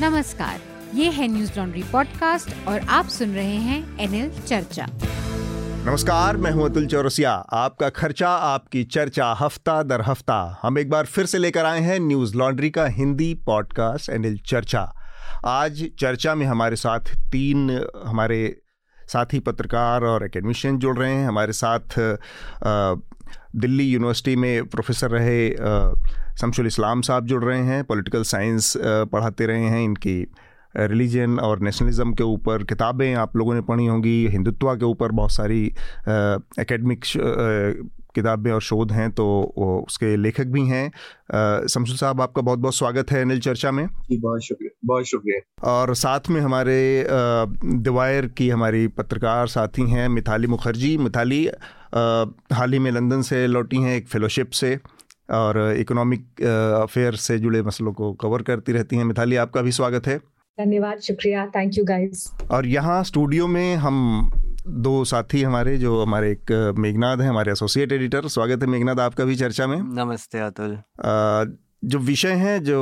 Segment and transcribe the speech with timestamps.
[0.00, 0.60] नमस्कार,
[0.94, 4.86] ये है न्यूज़ लॉन्ड्री पॉडकास्ट और आप सुन रहे हैं एनएल चर्चा।
[5.86, 11.06] नमस्कार, मैं हूँ अतुल चौरसिया। आपका खर्चा, आपकी चर्चा, हफ़्ता दर हफ़्ता। हम एक बार
[11.06, 14.82] फिर से लेकर आए हैं न्यूज़ लॉन्ड्री का हिंदी पॉडकास्ट एनएल चर्चा।
[15.46, 17.70] आज चर्चा में हमारे साथ तीन,
[18.06, 18.60] हमारे
[19.08, 21.98] साथी पत्रकार और एकेडमिशियन जुड़ रहे हैं। हमारे साथ
[23.56, 25.48] दिल्ली यूनिवर्सिटी में प्रोफेसर रहे
[26.40, 28.72] शमशुल इस्लाम साहब जुड़ रहे हैं पॉलिटिकल साइंस
[29.12, 30.16] पढ़ाते रहे हैं इनकी
[30.76, 35.32] रिलीजन और नेशनलिज्म के ऊपर किताबें आप लोगों ने पढ़ी होंगी हिंदुत्व के ऊपर बहुत
[35.32, 35.64] सारी
[36.60, 37.04] एकेडमिक
[38.14, 39.24] किताबें और शोध हैं तो
[39.86, 40.86] उसके लेखक भी हैं।
[41.68, 45.70] शमशुल साहब आपका बहुत बहुत स्वागत है अनिल चर्चा में। जी बहुत शुक्रिया बहुत शुक्रिया।
[45.70, 47.06] और साथ में हमारे
[47.64, 51.44] दिवायर की हमारी पत्रकार साथी हैं मिथाली मुखर्जी। मिथाली
[52.52, 54.78] हाल ही में लंदन से लौटी हैं एक फेलोशिप से।
[55.30, 56.42] और इकोनॉमिक
[56.82, 60.18] अफेयर से जुड़े मसलों को कवर करती रहती हैं। मिथाली आपका भी स्वागत है।
[60.58, 64.30] धन्यवाद शुक्रिया। थैंक यू गाइस और यहाँ स्टूडियो में हम
[64.66, 69.24] दो साथी हमारे जो हमारे एक मेघनाथ हैं हमारे एसोसिएट एडिटर स्वागत है मेघनाथ आपका
[69.24, 70.76] भी चर्चा में। नमस्ते अतुल।
[71.84, 72.78] जो विषय हैं जो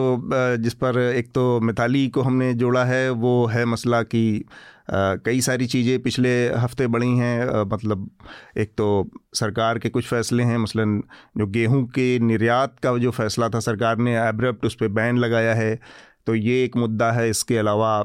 [0.59, 4.45] जिस पर एक तो मिताली को हमने जोड़ा है वो है मसला कि
[4.89, 8.09] कई सारी चीज़ें पिछले हफ़्ते बढ़ी हैं। मतलब
[8.59, 8.89] एक तो
[9.34, 11.03] सरकार के कुछ फैसले हैं, मसलन
[11.39, 15.55] जो गेहूँ के निर्यात का जो फैसला था, सरकार ने एब्रप्ट उस पर बैन लगाया
[15.55, 15.78] है।
[16.27, 18.05] तो ये एक मुद्दा है। इसके अलावा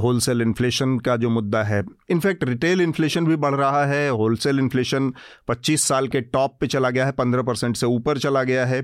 [0.00, 5.12] होलसेल इन्फ्लेशन का जो मुद्दा है, इनफैक्ट रिटेल इन्फ्लेशन भी बढ़ रहा है। होलसेल इन्फ्लेशन
[5.48, 8.82] 25 साल के टॉप पे चला गया है 15 परसेंट से ऊपर चला गया है।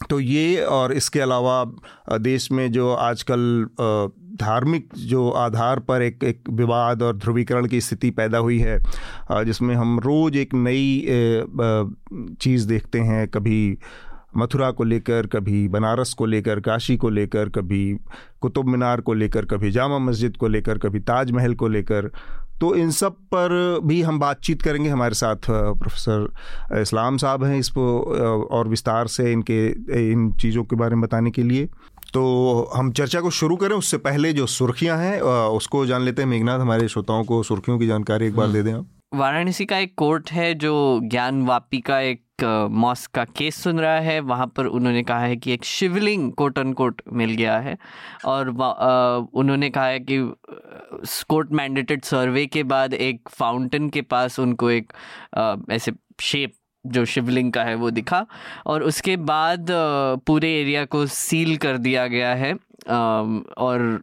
[0.00, 1.64] तो ये और इसके अलावा
[2.18, 3.40] देश में जो आजकल
[4.40, 8.78] धार्मिक जो आधार पर एक एक विवाद और ध्रुवीकरण की स्थिति पैदा हुई है
[9.44, 10.84] जिसमें हम रोज़ एक नई
[12.40, 13.78] चीज़ देखते हैं, कभी
[14.36, 17.96] मथुरा को लेकर, कभी बनारस को लेकर, काशी को लेकर, कभी
[18.40, 22.10] कुतुब मीनार को लेकर, कभी जामा मस्जिद को लेकर, कभी ताजमहल को लेकर।
[22.60, 28.00] तो इन सब पर भी हम बातचीत करेंगे। हमारे साथ प्रोफेसर इस्लाम साहब हैं इसको
[28.50, 29.66] और विस्तार से इनके,
[30.12, 31.68] इन चीज़ों के बारे में बताने के लिए।
[32.14, 36.28] तो हम चर्चा को शुरू करें उससे पहले जो सुर्खियाँ हैं उसको जान लेते हैं।
[36.28, 39.78] मेघनाथ हमारे श्रोताओं को सुर्खियों की जानकारी एक बार हम्म। दे दें आप। वाराणसी का
[39.78, 42.22] एक कोर्ट है जो ज्ञान वापी का एक
[42.72, 46.58] मॉस्क का केस सुन रहा है। वहाँ पर उन्होंने कहा है कि एक शिवलिंग कोट
[46.58, 47.76] अन कोट मिल गया है।
[48.24, 48.48] और
[49.34, 50.18] उन्होंने कहा है कि
[51.28, 54.92] कोर्ट मैंडेटेड सर्वे के बाद एक फाउंटेन के पास उनको एक
[55.70, 56.52] ऐसे शेप
[56.86, 58.26] जो शिवलिंग का है वो दिखा।
[58.66, 59.66] और उसके बाद
[60.26, 62.52] पूरे एरिया को सील कर दिया गया है।
[63.58, 64.02] और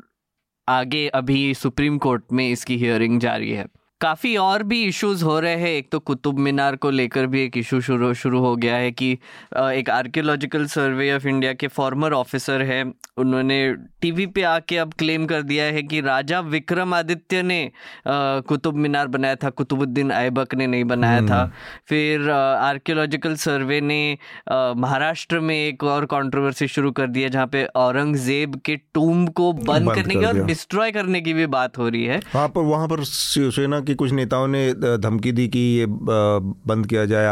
[0.67, 3.65] आगे अभी सुप्रीम कोर्ट में इसकी हियरिंग जारी है।
[4.01, 7.57] काफ़ी और भी इश्यूज़ हो रहे हैं। एक तो कुतुब मीनार को लेकर भी एक
[7.57, 12.61] इशू शुरू शुरू हो गया है कि एक आर्कियोलॉजिकल सर्वे ऑफ़ इंडिया के फॉर्मर ऑफिसर
[12.61, 12.83] है।
[13.17, 13.57] उन्होंने
[14.01, 17.59] टीवी पे आके अब क्लेम कर दिया है कि राजा विक्रमादित्य ने
[18.07, 21.51] कुतुब मीनार बनाया था। कुतुबुद्दीन ऐबक ने नहीं बनाया था। हम्म।
[21.89, 24.17] फिर आर्कियोलॉजिकल सर्वे ने
[24.51, 29.93] महाराष्ट्र में एक और कंट्रोवर्सी शुरू कर दिया जहाँ पे औरंगज़ेब के टूम को बंद
[29.95, 33.03] करने की और डिस्ट्रॉय करने की भी बात हो रही है। वहाँ पर वहाँ पर
[33.05, 34.61] शिवसेना कि कुछ नेताओं ने
[34.99, 37.25] धमकी दी कि ये बंद किया जाए।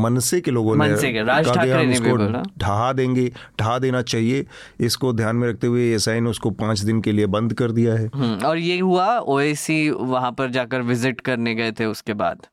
[0.00, 0.86] मनसे के लोगों ने
[1.92, 2.16] इसको
[2.58, 3.30] ढहा देंगे
[3.60, 4.44] ढहा देना चाहिए।
[4.80, 7.94] इसको ध्यान में रखते हुए एसआई ने उसको पाँच दिन के लिए बंद कर दिया
[7.94, 12.46] है। हम्म, और ये हुआ ओएसी वहाँ पर जाकर विज़िट करने गए थे उसके बाद।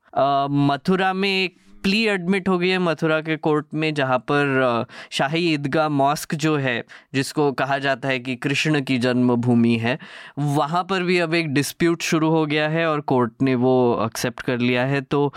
[0.69, 5.41] मथुरा में एक प्ली एडमिट हो गई है मथुरा के कोर्ट में जहाँ पर शाही
[5.53, 6.83] ईदगाह मॉस्क जो है
[7.13, 9.97] जिसको कहा जाता है कि कृष्ण की जन्मभूमि है
[10.39, 14.41] वहाँ पर भी अब एक डिस्प्यूट शुरू हो गया है और कोर्ट ने वो एक्सेप्ट
[14.41, 15.33] कर लिया है। तो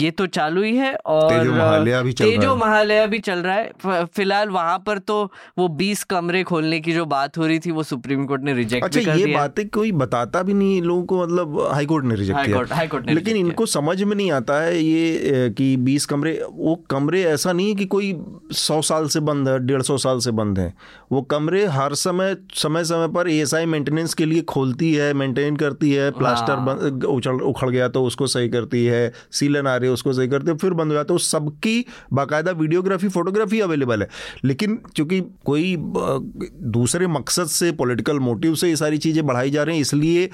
[0.00, 3.56] ये तो चालू ही है और तेजो महालया भी चल तेजो महालया भी चल रहा
[3.56, 5.22] है। फ़िलहाल वहाँ पर तो
[5.58, 8.84] वो बीस कमरे खोलने की जो बात हो रही थी वो सुप्रीम कोर्ट ने रिजेक्ट
[8.84, 12.46] अच्छा, कर ये बातें कोई बताता भी नहीं लोगों को मतलब हाई कोर्ट ने रिजेक्ट
[12.46, 17.52] किया। लेकिन इनको समझ में नहीं आता है ये कि बीस कमरे वो कमरे ऐसा
[17.52, 18.14] नहीं है कि कोई
[18.52, 20.72] सौ साल से बंद है डेढ़ सौ साल से बंद है।
[21.12, 25.12] वो कमरे हर समय समय समय पर ए एस आई मेंटेनेंस के लिए खोलती है
[25.14, 29.76] मेंटेन करती है प्लास्टर हाँ। उछल उखड़ गया तो उसको सही करती है सीलन आ
[29.76, 33.60] रही है उसको सही करती है फिर बंद हो जाता है। सबकी बाकायदा वीडियोग्राफी फोटोग्राफी
[33.60, 34.08] अवेलेबल है।
[34.44, 39.76] लेकिन चूँकि कोई दूसरे मकसद से पॉलिटिकल मोटिव से ये सारी चीज़ें बढ़ाई जा रही
[39.76, 40.28] हैं इसलिए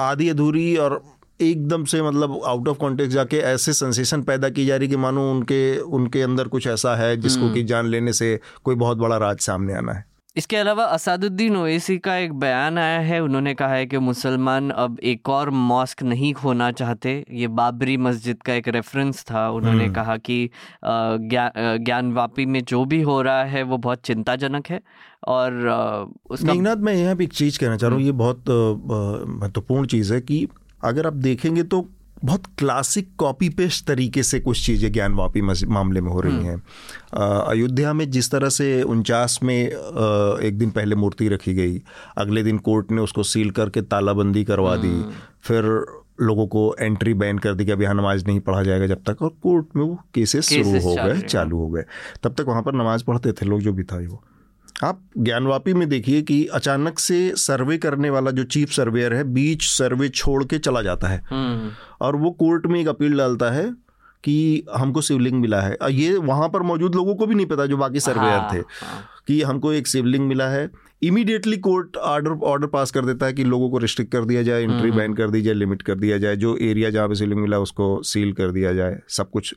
[0.00, 1.02] आधी अधूरी और
[1.42, 5.30] एकदम से मतलब आउट ऑफ़ कॉन्टेक्स्ट जाके ऐसे सेंसेशन पैदा की जा रही कि मानो
[5.30, 9.16] उनके उनके अंदर कुछ ऐसा है जिसको हम्म। कि जान लेने से कोई बहुत बड़ा
[9.16, 10.04] राज सामने आना है।
[10.36, 14.98] इसके अलावा असादुद्दीन ओवैसी का एक बयान आया है। उन्होंने कहा है कि मुसलमान अब
[15.04, 19.94] एक और मॉस्क नहीं खोना चाहते। ये बाबरी मस्जिद का एक रेफरेंस था। उन्होंने हम्म।
[19.94, 20.38] कहा कि
[20.84, 24.80] ज्ञान ज्ञानवापी में जो भी हो रहा है वो बहुत चिंताजनक है
[25.28, 25.60] और
[26.30, 28.44] उसका मैं यहाँ पे एक चीज़ कहना चाह रहा हूँ। ये बहुत
[29.40, 30.46] महत्वपूर्ण चीज़ है कि
[30.82, 31.86] अगर आप देखेंगे तो
[32.24, 37.32] बहुत क्लासिक कॉपी पेस्ट तरीके से कुछ चीज़ें ज्ञानवापी मामले में हो रही हम्म। हैं
[37.46, 41.80] अयोध्या में जिस तरह से उनचास में एक दिन पहले मूर्ति रखी गई
[42.18, 45.12] अगले दिन कोर्ट ने उसको सील करके तालाबंदी करवा दी हम्म।
[45.42, 45.64] फिर
[46.20, 49.22] लोगों को एंट्री बैन कर दी कि अब यहाँ नमाज़ नहीं पढ़ा जाएगा जब तक
[49.22, 51.84] और कोर्ट में वो केसेस शुरू हो गए चालू हो गए
[52.22, 54.22] तब तक वहाँ पर नमाज़ पढ़ते थे लोग जो भी था वो
[54.82, 59.64] आप ज्ञानवापी में देखिए कि अचानक से सर्वे करने वाला जो चीफ सर्वेयर है बीच
[59.64, 61.70] सर्वे छोड़ के चला जाता है हम्म।
[62.00, 63.64] और वो कोर्ट में एक अपील डालता है
[64.24, 67.76] कि हमको शिवलिंग मिला है ये वहाँ पर मौजूद लोगों को भी नहीं पता जो
[67.76, 70.70] बाकी सर्वेयर हाँ, थे हाँ। कि हमको एक शिवलिंग मिला है
[71.02, 74.62] immediately court order order pass कर देता है कि लोगों को रिस्ट्रिक्ट कर दिया जाए
[74.62, 77.40] एंट्री बैन हम्म। कर दी जाए लिमिट कर दिया जाए जो एरिया जहाँ पे शिवलिंग
[77.40, 79.54] मिला उसको सील कर दिया जाए सब कुछ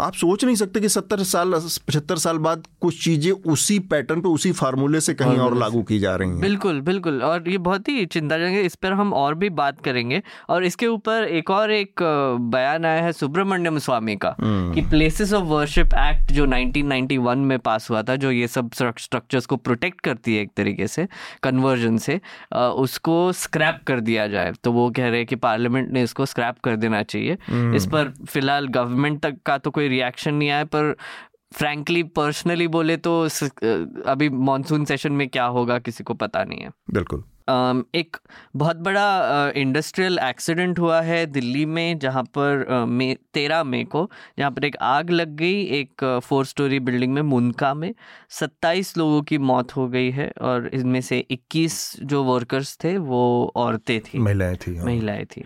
[0.00, 1.52] आप सोच नहीं सकते कि सत्तर साल
[1.88, 5.98] पचहत्तर साल बाद कुछ चीज़ें उसी पैटर्न पे उसी फार्मूले से कहीं और लागू की
[5.98, 9.34] जा रही हैं। बिल्कुल बिल्कुल। और ये बहुत ही चिंताजनक है। इस पर हम और
[9.34, 12.02] भी बात करेंगे। और इसके ऊपर एक और एक
[12.52, 17.58] बयान आया है सुब्रमण्यम स्वामी का हम्म। कि प्लेसेस ऑफ़ वर्शिप एक्ट जो 1991 में
[17.58, 21.06] पास हुआ था जो ये सब स्ट्रक्चर्स को प्रोटेक्ट करती है एक तरीके से
[21.42, 22.20] कन्वर्जन से
[22.54, 26.56] उसको स्क्रैप कर दिया जाए। तो वो कह रहे हैं कि पार्लियामेंट ने इसको स्क्रैप
[26.64, 30.64] कर देना चाहिए। हम्म। इस पर फ़िलहाल गवर्नमेंट तक का तो कोई रिएक्शन नहीं आया
[30.74, 30.94] पर
[31.52, 33.12] फ्रैंकली पर्सनली बोले तो
[34.06, 37.24] अभी मानसून सेशन में क्या होगा किसी को पता नहीं है। बिल्कुल।
[37.94, 38.16] एक
[38.56, 44.02] बहुत बड़ा इंडस्ट्रियल एक्सीडेंट हुआ है दिल्ली में जहाँ पर मे तेरह मई को
[44.38, 47.92] जहाँ पर एक आग लग गई एक फोर स्टोरी बिल्डिंग में मुनका में।
[48.30, 53.22] सत्ताईस लोगों की मौत हो गई है और इनमें से इक्कीस जो वर्कर्स थे वो
[53.56, 55.44] औरतें थी। महिलाएँ थी हाँ। महिलाएँ थी।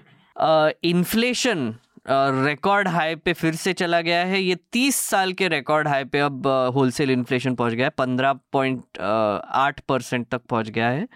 [0.91, 1.75] इन्फ्लेशन
[2.07, 6.19] रिकॉर्ड हाई पे फिर से चला गया है। ये तीस साल के रिकॉर्ड हाई पे
[6.21, 11.07] अब होलसेल इन्फ्लेशन पहुँच गया है। पंद्रह पॉइंट आठ परसेंट तक पहुँच गया है।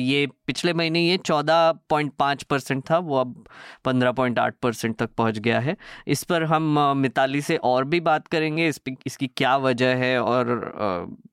[0.00, 3.44] ये पिछले महीने ये चौदह पॉइंट पाँच परसेंट था वो अब
[3.84, 5.76] पंद्रह पॉइंट आठ परसेंट तक पहुँच गया है
[6.08, 10.54] इस पर हम मिताली से और भी बात करेंगे इस इसकी क्या वजह है और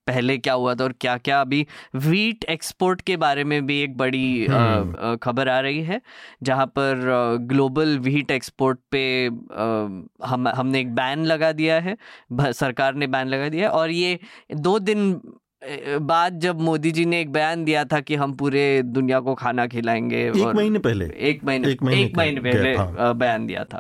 [0.07, 1.65] पहले क्या हुआ था और क्या क्या अभी
[1.97, 6.01] वीट एक्सपोर्ट के बारे में भी एक बड़ी हम्म। खबर आ रही है
[6.43, 7.03] जहाँ पर
[7.43, 9.03] ग्लोबल वीट एक्सपोर्ट पे
[10.25, 11.95] हम हमने एक बैन लगा दिया है
[12.53, 14.19] सरकार ने बैन लगा दिया है और ये
[14.57, 15.21] दो दिन
[16.01, 19.67] बाद जब मोदी जी ने एक बयान दिया था कि हम पूरे दुनिया को खाना
[19.67, 23.79] खिलाएँगे एक महीने पहले एक महीने एक महीने, एक महीने पहले हाँ। बयान दिया था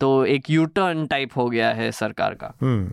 [0.00, 2.92] तो एक यू टर्न टाइप हो गया है सरकार का हम्म।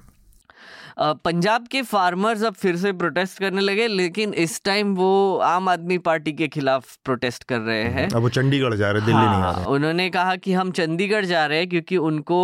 [0.98, 5.98] पंजाब के फार्मर्स अब फिर से प्रोटेस्ट करने लगे लेकिन इस टाइम वो आम आदमी
[6.00, 9.34] पार्टी के खिलाफ प्रोटेस्ट कर रहे हैं। अब वो चंडीगढ़ जा रहे हैं दिल्ली हाँ,
[9.34, 12.40] नहीं आ रहे। उन्होंने कहा कि हम चंडीगढ़ जा रहे हैं क्योंकि उनको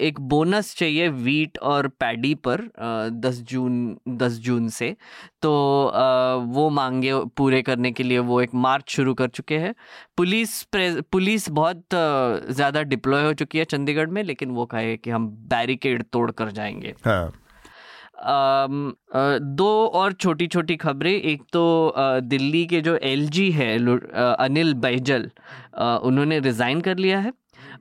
[0.00, 2.68] एक बोनस चाहिए वीट और पैडी पर
[3.20, 4.94] दस जून दस जून से।
[5.42, 5.50] तो
[6.48, 9.74] वो मांगे पूरे करने के लिए वो एक मार्च शुरू कर चुके हैं।
[10.16, 11.84] पुलिस पुलिस बहुत
[12.50, 16.50] ज़्यादा डिप्लॉय हो चुकी है चंडीगढ़ में लेकिन वो कहे कि हम बैरिकेड तोड़ कर
[16.52, 17.32] जाएँगे। हाँ।
[18.18, 21.92] दो और छोटी छोटी खबरें। एक तो
[22.22, 23.76] दिल्ली के जो एलजी है
[24.36, 25.30] अनिल बैजल
[25.78, 27.32] उन्होंने रिज़ाइन कर लिया है।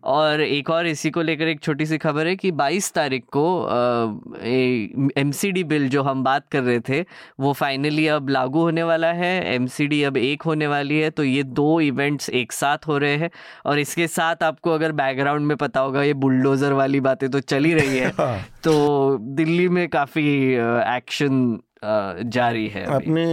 [0.03, 3.45] और एक और इसी को लेकर एक छोटी सी खबर है कि 22 तारीख को
[5.17, 7.01] एमसीडी बिल जो हम बात कर रहे थे
[7.39, 11.44] वो फाइनली अब लागू होने वाला है। एमसीडी अब एक होने वाली है तो ये
[11.44, 13.30] दो इवेंट्स एक साथ हो रहे हैं।
[13.66, 17.73] और इसके साथ आपको अगर बैकग्राउंड में पता होगा ये बुलडोज़र वाली बातें तो चली
[17.73, 21.57] रही है। हाँ। तो दिल्ली में काफ़ी एक्शन
[22.27, 23.23] जारी है आपने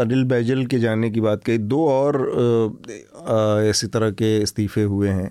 [0.00, 2.16] अनिल बैजल के जाने की बात कही। दो और
[3.64, 5.30] ऐसी तरह के इस्तीफे हुए हैं।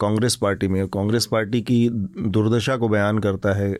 [0.00, 1.88] कांग्रेस पार्टी में। कांग्रेस पार्टी की
[2.28, 3.72] दुर्दशा को बयान करता है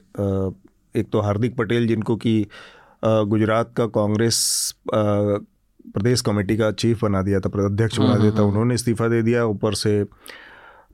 [0.97, 2.47] एक तो हार्दिक पटेल जिनको कि
[3.05, 4.37] गुजरात का कांग्रेस
[4.95, 9.09] प्रदेश कमेटी का चीफ बना दिया था अध्यक्ष बना दिया था हम्म, हम्म। उन्होंने इस्तीफा
[9.09, 10.05] दे दिया। ऊपर से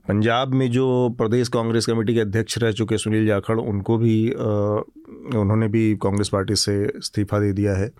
[0.07, 0.85] पंजाब में जो
[1.17, 6.55] प्रदेश कांग्रेस कमेटी के अध्यक्ष रह चुके सुनील जाखड़ उनको भी उन्होंने भी कांग्रेस पार्टी
[6.55, 7.91] से इस्तीफा दे दिया है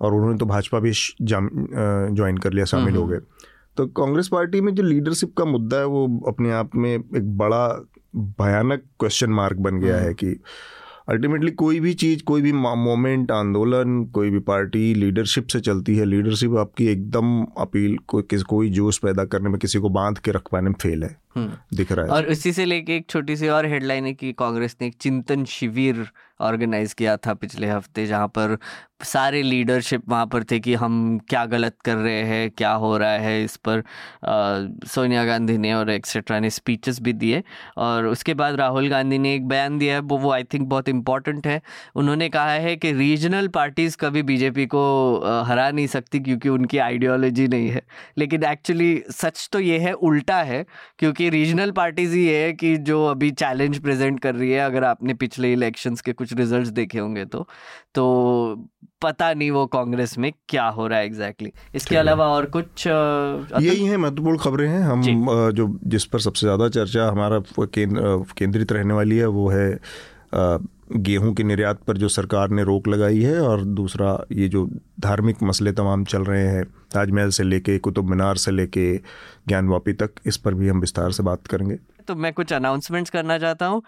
[0.00, 3.18] और उन्होंने तो भाजपा भी ज्वाइन कर लिया शामिल हो। गए।
[3.78, 7.66] तो कांग्रेस पार्टी में जो लीडरशिप का मुद्दा है वो अपने आप में एक बड़ा
[8.16, 10.36] भयानक क्वेश्चन मार्क बन गया है हम्म। कि
[11.08, 16.04] अल्टीमेटली कोई भी चीज़ कोई भी मोमेंट आंदोलन कोई भी पार्टी लीडरशिप से चलती है
[16.04, 20.30] लीडरशिप आपकी एकदम अपील को किस कोई जोश पैदा करने में किसी को बाँध के
[20.30, 23.36] रख पाने में फेल है हम्म। दिख रहा है और इसी से लेके एक छोटी
[23.36, 26.06] सी और हेडलाइन है कि कांग्रेस ने एक चिंतन शिविर
[26.40, 28.56] ऑर्गेनाइज किया था पिछले हफ़्ते जहाँ पर
[29.00, 33.10] सारे लीडरशिप वहाँ पर थे कि हम क्या गलत कर रहे हैं, क्या हो रहा
[33.10, 33.82] है इस पर
[34.88, 37.42] सोनिया गांधी ने और एक्सेट्रा ने स्पीचेस भी दिए।
[37.78, 40.88] और उसके बाद राहुल गांधी ने एक बयान दिया है, वो वो आई थिंक बहुत
[40.88, 41.60] इंपॉर्टेंट है।
[41.96, 44.82] उन्होंने कहा है कि रीजनल पार्टीज़ कभी बीजेपी को
[45.46, 47.82] हरा नहीं सकती क्योंकि उनकी आइडियोलॉजी नहीं है।
[48.18, 50.64] लेकिन एक्चुअली सच तो ये है, उल्टा है,
[50.98, 55.14] क्योंकि रीजनल पार्टीज़ ही है कि जो अभी चैलेंज प्रेजेंट कर रही है, अगर आपने
[55.14, 57.46] पिछले इलेक्शंस के कुछ रिजल्ट्स देखे होंगे तो।
[57.94, 58.68] तो
[59.02, 61.76] पता नहीं वो कांग्रेस में क्या हो रहा है एग्जैक्टली exactly.
[61.76, 65.02] इसके अलावा और कुछ यही है महत्वपूर्ण खबरें हैं। हम
[65.50, 69.70] जो। जिस पर सबसे ज़्यादा चर्चा हमारा केंद्रित रहने वाली है वो है
[70.92, 74.64] गेहूँ के निर्यात पर जो सरकार ने रोक लगाई है और दूसरा ये जो
[75.00, 78.96] धार्मिक मसले तमाम चल रहे हैं ताजमहल से लेके कुतुब मीनार से लेके
[79.48, 81.78] ज्ञानवापी तक इस पर भी हम विस्तार से बात करेंगे।
[82.08, 83.82] तो मैं कुछ अनाउंसमेंट्स करना चाहता हूँ।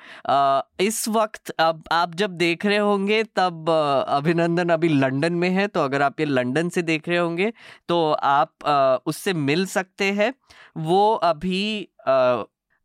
[0.81, 3.71] इस वक्त अब आप जब देख रहे होंगे तब
[4.09, 7.53] अभिनंदन अभी लंदन में है तो अगर आप ये लंदन से देख रहे होंगे
[7.89, 10.33] तो आप आ, उससे मिल सकते हैं।
[10.77, 11.89] वो अभी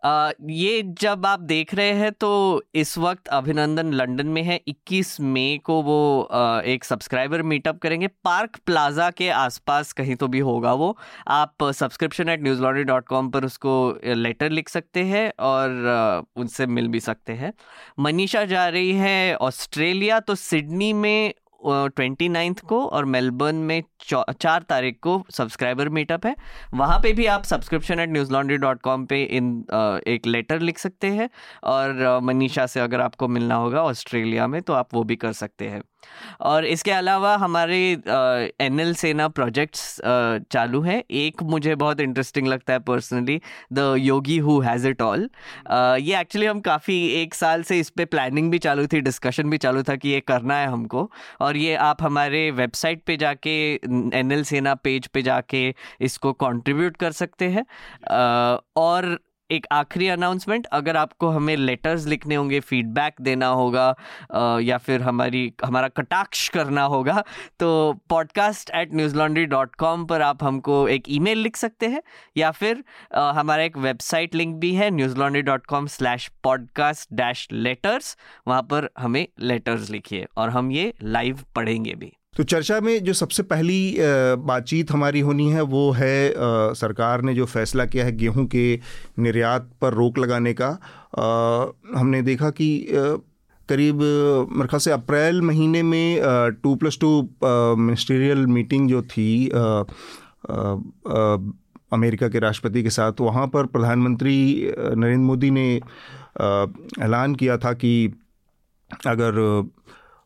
[0.06, 2.30] आ, ये जब आप देख रहे हैं तो
[2.76, 8.08] इस वक्त अभिनंदन लंदन में है। 21 मई को वो आ, एक सब्सक्राइबर मीटअप करेंगे।
[8.08, 10.98] पार्क प्लाजा के आसपास कहीं तो भी होगा वो।
[11.28, 16.66] आप subscription at Newslaundry dot com पर उसको लेटर लिख सकते हैं और आ, उनसे
[16.66, 17.54] मिल भी सकते हैं।
[18.00, 24.64] मनीषा जा रही है ऑस्ट्रेलिया तो सिडनी में ट्वेंटी नाइन्थ को और मेलबर्न में चार
[24.70, 26.36] तारीख को सब्सक्राइबर मीटअप है।
[26.74, 29.58] वहाँ पे भी आप subscription at Newslaundry dot com पर इन
[30.08, 31.30] एक लेटर लिख सकते हैं
[31.64, 35.68] और मनीषा से अगर आपको मिलना होगा ऑस्ट्रेलिया में तो आप वो भी कर सकते
[35.68, 35.82] हैं।
[36.42, 37.78] और इसके अलावा हमारे
[38.62, 39.84] एन एल सेना प्रोजेक्ट्स
[40.52, 43.40] चालू है। एक मुझे बहुत इंटरेस्टिंग लगता है personally
[43.74, 45.30] the Yogi who has it all
[45.72, 49.58] ये एक्चुअली हम काफ़ी एक साल से इस पर प्लानिंग भी चालू थी डिस्कशन भी
[49.58, 51.10] चालू था कि ये करना है हमको।
[51.42, 53.56] और ये आप हमारे वेबसाइट पे जाके
[54.20, 55.64] एन एल सेना पेज पे जाके
[56.02, 57.66] इसको कंट्रीब्यूट कर सकते हैं।
[58.78, 59.18] और
[59.52, 63.88] एक आखिरी अनाउंसमेंट अगर आपको हमें लेटर्स लिखने होंगे फीडबैक देना होगा
[64.60, 67.24] या फिर हमारी, हमारा कटाक्ष करना होगा
[67.60, 67.70] तो
[68.10, 72.02] podcast at Newslaundry dot com पर आप हमको एक ईमेल लिख सकते हैं,
[72.38, 72.84] या फिर
[73.16, 78.16] हमारा एक वेबसाइट लिंक भी है Newslaundry dot com slash podcast dash letters
[78.48, 83.14] वहाँ पर हमें लेटर्स लिखिए, और हम ये लाइव पढ़ेंगे भी। तो चर्चा में जो
[83.14, 86.34] सबसे पहली बातचीत हमारी होनी है, वो है
[86.76, 88.80] सरकार ने जो फैसला किया है गेहूँ के
[89.20, 90.70] निर्यात पर रोक लगाने का।
[91.96, 92.88] हमने देखा कि
[93.70, 94.02] करीब,
[94.52, 96.22] मेरे ख्याल से अप्रैल महीने में
[96.64, 99.48] two plus two ministerial meeting जो थी
[101.94, 105.76] अमेरिका के राष्ट्रपति के साथ, वहाँ पर प्रधानमंत्री नरेंद्र मोदी ने
[107.06, 108.14] ऐलान किया था कि
[109.08, 109.40] अगर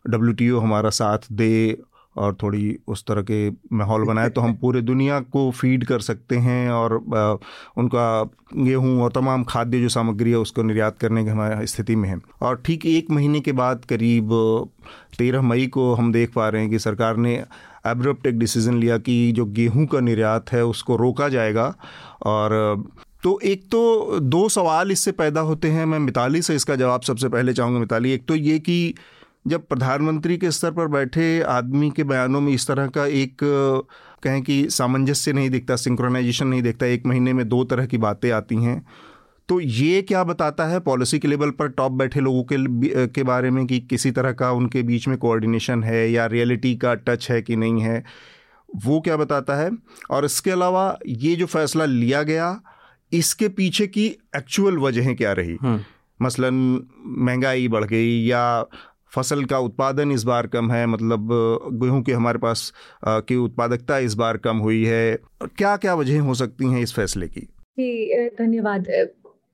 [0.05, 1.77] डब्ल्यू हमारा साथ दे
[2.19, 6.37] और थोड़ी उस तरह के माहौल बनाए तो हम पूरे दुनिया को फ़ीड कर सकते
[6.37, 6.93] हैं और
[7.77, 8.23] उनका
[8.55, 12.17] गेहूँ और तमाम खाद्य जो सामग्री है उसको निर्यात करने की हमारी स्थिति में है।
[12.41, 14.29] और ठीक एक महीने के बाद करीब
[15.17, 17.35] तेरह मई को हम देख पा रहे हैं कि सरकार ने
[17.87, 21.73] एब्रप्ट एक डिसीज़न लिया कि जो गेहूँ का निर्यात है उसको रोका जाएगा
[22.25, 22.83] और
[23.23, 27.29] तो एक तो दो सवाल इससे पैदा होते हैं, मैं मिताली से इसका जवाब सबसे
[27.29, 28.93] पहले चाहूँगा। मिताली, एक तो ये कि
[29.49, 33.37] जब प्रधानमंत्री के स्तर पर बैठे आदमी के बयानों में इस तरह का एक
[34.23, 38.29] कहें कि सामंजस्य नहीं दिखता सिंक्रोनाइजेशन नहीं दिखता एक महीने में दो तरह की बातें
[38.31, 38.81] आती हैं
[39.49, 43.49] तो ये क्या बताता है पॉलिसी के लेवल पर टॉप बैठे लोगों के के बारे
[43.51, 47.41] में कि किसी तरह का उनके बीच में कोऑर्डिनेशन है या रियलिटी का टच है
[47.41, 48.03] कि नहीं है
[48.69, 49.69] वो क्या बताता है
[50.09, 52.59] और इसके अलावा ये जो फैसला लिया गया
[53.11, 55.79] इसके पीछे की एक्चुअल वजहें क्या रही हम्म।
[56.19, 56.55] मसलन
[57.19, 58.43] महँगाई बढ़ गई या
[59.11, 61.29] फ़सल का उत्पादन इस बार कम है मतलब
[61.81, 62.71] गेहूँ के हमारे पास
[63.07, 65.17] की उत्पादकता इस बार कम हुई है।
[65.57, 67.47] क्या क्या वजह हो सकती हैं इस फैसले की?
[68.39, 68.87] धन्यवाद।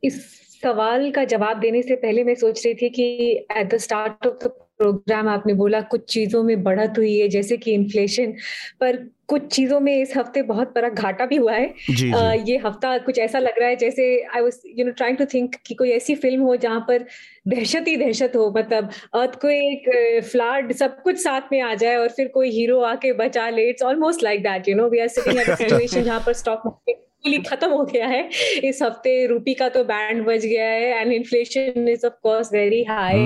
[0.03, 0.23] इस
[0.63, 3.05] सवाल का जवाब देने से पहले मैं सोच रही थी कि
[3.51, 7.57] at the start of the programme आपने बोला कुछ चीज़ों में बढ़त हुई है, जैसे
[7.57, 8.31] कि इन्फ्लेशन
[8.79, 8.95] पर
[9.29, 12.11] कुछ चीज़ों में इस हफ़्ते बहुत बड़ा घाटा भी हुआ है जी, जी.
[12.11, 14.05] आ, ये हफ़्ता कुछ ऐसा लग रहा है जैसे
[14.35, 17.05] I was you know trying to think कि कोई ऐसी फ़िल्म हो जहाँ पर
[17.47, 19.89] दहशत ही दहशत हो मतलब अर्थ को एक
[20.25, 23.83] फ्लड सब कुछ साथ में आ जाए और फिर कोई हीरो आके बचा ले it's
[23.83, 27.69] almost like that you know we are sitting at situation जहाँ पर स्टॉक मार्केट खत्म
[27.69, 28.29] हो गया है।
[28.63, 32.83] इस हफ़्ते रूपी का तो बैंड बज गया है and inflation is of course very
[32.83, 33.19] high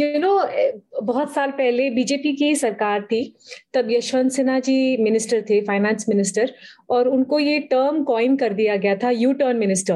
[0.00, 0.32] you know
[1.02, 3.22] बहुत साल पहले बीजेपी की सरकार थी
[3.74, 6.52] तब यशवंत सिन्हा जी मिनिस्टर थे फाइनेंस मिनिस्टर
[6.90, 9.94] और उनको ये टर्म कॉइन कर दिया गया था यू टर्न मिनिस्टर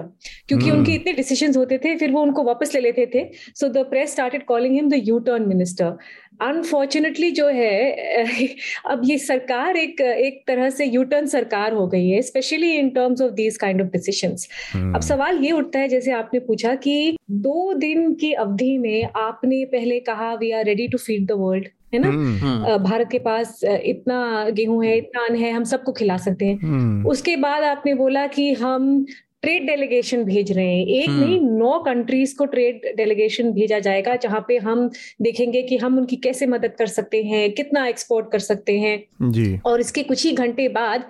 [0.48, 0.74] क्योंकि hmm.
[0.74, 4.12] उनके इतने डिसीज़न होते थे फिर वो उनको वापस ले लेते थे। So the press
[4.12, 5.96] started calling him the U turn minister
[6.40, 8.46] unfortunately जो है
[8.86, 13.20] अब ये सरकार एक एक तरह से यूटर्न सरकार हो गई है specially in terms
[13.22, 17.72] of these kind of decisions अब सवाल ये उठता है जैसे आपने पूछा कि दो
[17.74, 22.00] दिन की अवधि में आपने पहले कहा we are ready to feed the world है
[22.00, 26.16] ना हम्म। हम्म। भारत के पास इतना गेहूँ है इतना अन्न है हम सबको खिला
[26.16, 29.04] सकते हैं। उसके बाद आपने बोला कि हम
[29.44, 34.16] ट्रेड डेलीगेशन भेज रहे हैं। एक हम्म। नहीं नौ कंट्रीज़ को ट्रेड डेलीगेशन भेजा जाएगा
[34.16, 34.88] जहाँ पे हम
[35.22, 39.58] देखेंगे कि हम उनकी कैसे मदद कर सकते हैं कितना एक्सपोर्ट कर सकते हैं। जी।
[39.66, 41.04] और इसके कुछ ही घंटे बाद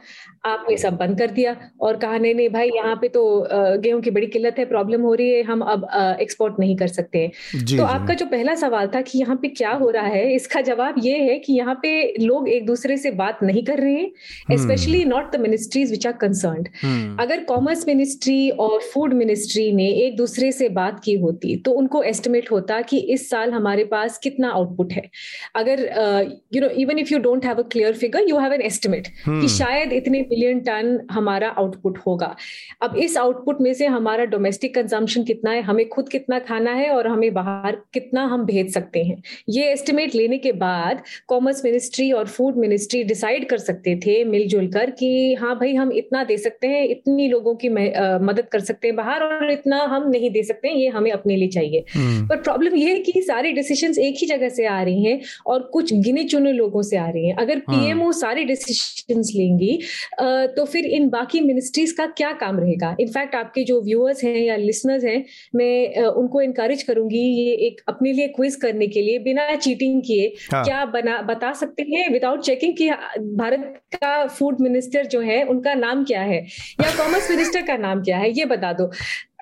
[0.44, 3.22] आपने सब बंद कर दिया। और कहा नहीं नहीं भाई यहाँ पे तो
[3.78, 5.86] गेहूँ की बड़ी किल्लत है प्रॉब्लम हो रही है हम अब
[6.20, 7.30] एक्सपोर्ट नहीं कर सकते हैं।
[7.68, 7.84] तो.
[7.84, 11.18] आपका जो पहला सवाल था कि यहाँ पे क्या हो रहा है इसका जवाब ये
[11.20, 15.30] है कि यहाँ पे लोग एक दूसरे से बात नहीं कर रहे हैं specially not
[15.32, 20.68] the ministries which are concern अगर कॉमर्स मिनिस्ट्री और फ़ूड मिनिस्ट्री ने एक दूसरे से
[20.74, 25.02] बात की होती तो उनको एस्टिमेट होता कि इस साल हमारे पास कितना आउटपुट है।
[25.56, 25.80] अगर
[26.54, 29.48] you know even if you don't have a clear figure you have an estimate कि
[29.50, 32.34] शायद इतने मिलियन टन हमारा आउटपुट होगा
[32.82, 36.88] अब इस आउटपुट में से हमारा डोमेस्टिक कंजम्पशन कितना है हमें खुद कितना खाना है
[36.90, 39.16] और हमें बाहर कितना हम भेज सकते हैं
[39.48, 44.66] ये एस्टिमेट लेने के बाद कॉमर्स मिनिस्ट्री और फ़ूड मिनिस्ट्री डिसाइड कर सकते थे मिलजुल
[44.68, 48.88] कर कि हाँ भाई हम इतना दे सकते हैं इतनी लोगों की मदद कर सकते
[48.88, 52.26] हैं बाहर और इतना हम नहीं दे सकते हैं ये हमें अपने लिए चाहिए हम्म।
[52.26, 55.62] पर प्रॉब्लम ये है कि सारे डिसीज़न एक ही जगह से आ रही हैं और
[55.72, 59.78] कुछ गिने चुने लोगों से आ रही हैं अगर पीएमओ हाँ। सारे डिसीज़न लेंगी
[60.56, 62.94] तो फिर इन बाकी मिनिस्ट्रीज का क्या काम रहेगा?
[63.00, 68.12] इनफैक्ट आपके जो व्यूअर्स हैं या लिसनर्स हैं मैं उनको इनकरेज करूँगी ये एक अपने
[68.12, 70.64] लिए क्विज करने के लिए बिना चीटिंग किए हाँ.
[70.64, 72.90] क्या बना बता सकते हैं विदाउट चेकिंग कि
[73.36, 76.40] भारत का फ़ूड मिनिस्टर जो है उनका नाम क्या है?
[76.80, 78.30] या कॉमर्स मिनिस्टर का नाम क्या है?
[78.38, 78.90] ये बता दो।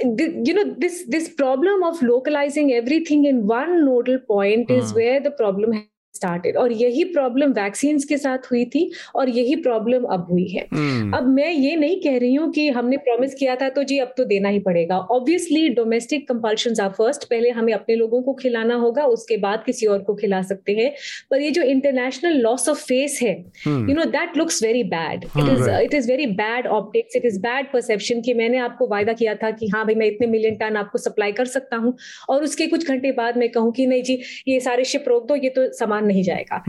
[0.02, 5.32] you know this this problem of localizing everything in one nodal point is where the
[5.40, 5.76] problem
[6.14, 10.64] started और यही प्रॉब्लम वैक्सीन के साथ हुई थी और यही प्रॉब्लम अब हुई है।
[10.64, 11.14] hmm.
[11.14, 14.12] अब मैं ये नहीं कह रही हूँ कि हमने प्रॉमिस किया था तो जी अब
[14.16, 18.74] तो देना ही पड़ेगा। Obviously domestic compulsion are first पहले हमें अपने लोगों को खिलाना
[18.74, 20.90] होगा उसके बाद किसी और को खिला सकते हैं।
[21.30, 23.32] पर ये जो इंटरनेशनल लॉस ऑफ़ फेस है
[23.66, 27.38] you know that looks very bad it is it is very bad optics it is
[27.40, 30.76] bad perception कि मैंने आपको वायदा किया था कि हाँ भाई मैं इतने मिलियन टन
[30.76, 31.96] आपको सप्लाई कर सकता हूँ।
[32.28, 35.36] और उसके कुछ घंटे बाद मैं कहूँ कि नहीं जी ये सारे शिप रोक दो
[35.36, 36.62] ये तो सामान नहीं जाएगा।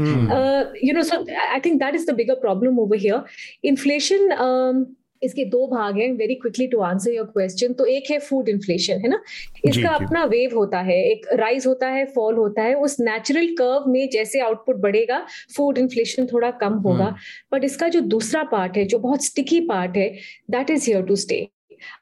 [0.83, 4.85] You know so I think that is the bigger problem over here inflation
[5.21, 8.99] इसके दो भाग हैं very quickly to answer your question तो एक है फ़ूड इन्फ्लेशन
[9.01, 9.19] है ना?
[9.65, 13.89] इसका अपना वेव होता है एक राइज होता है फॉल होता है उस नेचुरल कर्व
[13.91, 18.77] में जैसे आउटपुट बढ़ेगा फ़ूड इन्फ्लेशन थोड़ा कम होगा। But hmm. इसका जो दूसरा पार्ट
[18.77, 20.09] है जो बहुत स्टिकी पार्ट है
[20.51, 21.47] that is here to stay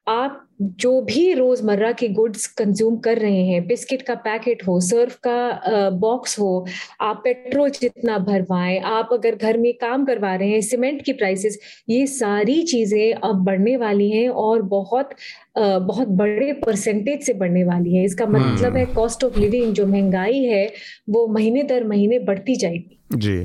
[0.10, 5.16] आप जो भी रोज़मर्रा के गुड्स कंज्यूम कर रहे हैं बिस्किट का पैकेट हो सर्फ
[5.28, 6.66] का बॉक्स हो
[7.02, 11.58] आप पेट्रोल जितना भरवाएँ आप अगर घर में काम करवा रहे हैं सीमेंट की प्राइसेस
[11.90, 15.16] ये सारी चीज़ें अब बढ़ने वाली हैं और बहुत
[15.58, 20.44] बहुत बड़े परसेंटेज से बढ़ने वाली है। इसका मतलब है कॉस्ट ऑफ़ लिविंग जो महँगाई
[20.44, 20.66] है
[21.10, 23.38] वो महीने दर महीने बढ़ती जाएगी। जी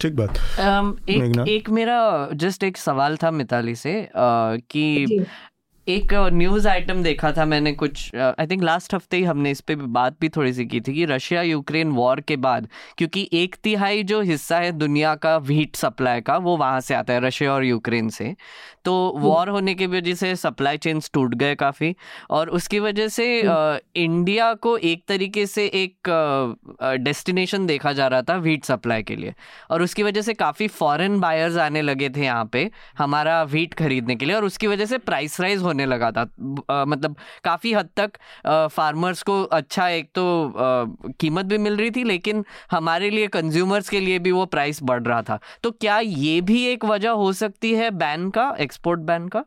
[0.00, 5.24] ठीक बात। um, एक एक मेरा जस्ट एक सवाल था मिताली से uh, कि
[5.88, 9.74] एक न्यूज़ आइटम देखा था मैंने कुछ आई थिंक लास्ट हफ़्ते ही हमने इस पर
[9.76, 12.68] बात भी थोड़ी सी की थी कि रशिया यूक्रेन वॉर के बाद
[12.98, 17.12] क्योंकि एक तिहाई जो हिस्सा है दुनिया का व्हीट सप्लाई का वो वहाँ से आता
[17.12, 18.34] है रशिया और यूक्रेन से।
[18.84, 21.94] तो वॉर होने की वजह से सप्लाई चेन्स टूट गए काफ़ी
[22.30, 23.26] और उसकी वजह से
[23.96, 26.10] इंडिया को एक तरीके से एक
[26.82, 29.34] डेस्टिनेशन देखा जा रहा था व्हीट सप्लाई के लिए।
[29.70, 34.16] और उसकी वजह से काफ़ी फॉरेन बायर्स आने लगे थे यहाँ पे हमारा व्हीट खरीदने
[34.16, 36.22] के लिए और उसकी वजह से प्राइस राइज होने लगा था।
[36.70, 38.18] आ, मतलब काफ़ी हद तक
[38.72, 40.84] फार्मर्स को अच्छा एक तो आ,
[41.20, 45.02] कीमत भी मिल रही थी लेकिन हमारे लिए कंज्यूमर्स के लिए भी वो प्राइस बढ़
[45.02, 49.28] रहा था। तो क्या ये भी एक वजह हो सकती है बैन का एक्सपोर्ट बैन
[49.28, 49.44] का?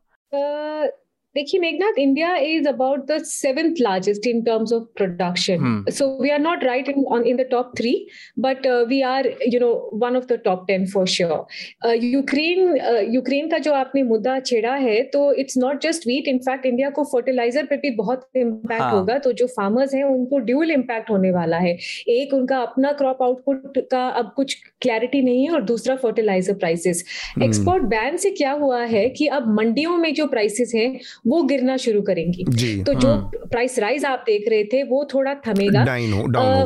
[1.38, 6.40] देखिए Meghnath India is about the seventh largest in terms of production so we are
[6.40, 7.92] not right in in the top three
[8.40, 9.70] but we are you know
[10.04, 12.78] one of the top ten for sure Ukraine
[13.14, 17.04] Ukraine का जो आपने मुद्दा छेड़ा है तो it's not just wheat in fact India को
[17.12, 18.92] fertiliser पे भी बहुत इम्पैक्ट हाँ.
[18.92, 21.78] होगा तो जो फार्मर्स हैं उनको ड्यूल इम्पैक्ट होने वाला है
[22.10, 27.06] एक उनका अपना क्रॉप आउटपुट का अब कुछ क्लैरिटी नहीं है और दूसरा फर्टिलाइज़र प्राइसेस
[27.44, 30.90] एक्सपोर्ट बैन से क्या हुआ है कि अब मंडियों में जो प्राइसेस हैं
[31.28, 32.44] वो गिरना शुरू करेंगी।
[32.84, 33.14] तो जो
[33.52, 35.84] प्राइस राइज आप देख रहे थे वो थोड़ा थमेगा।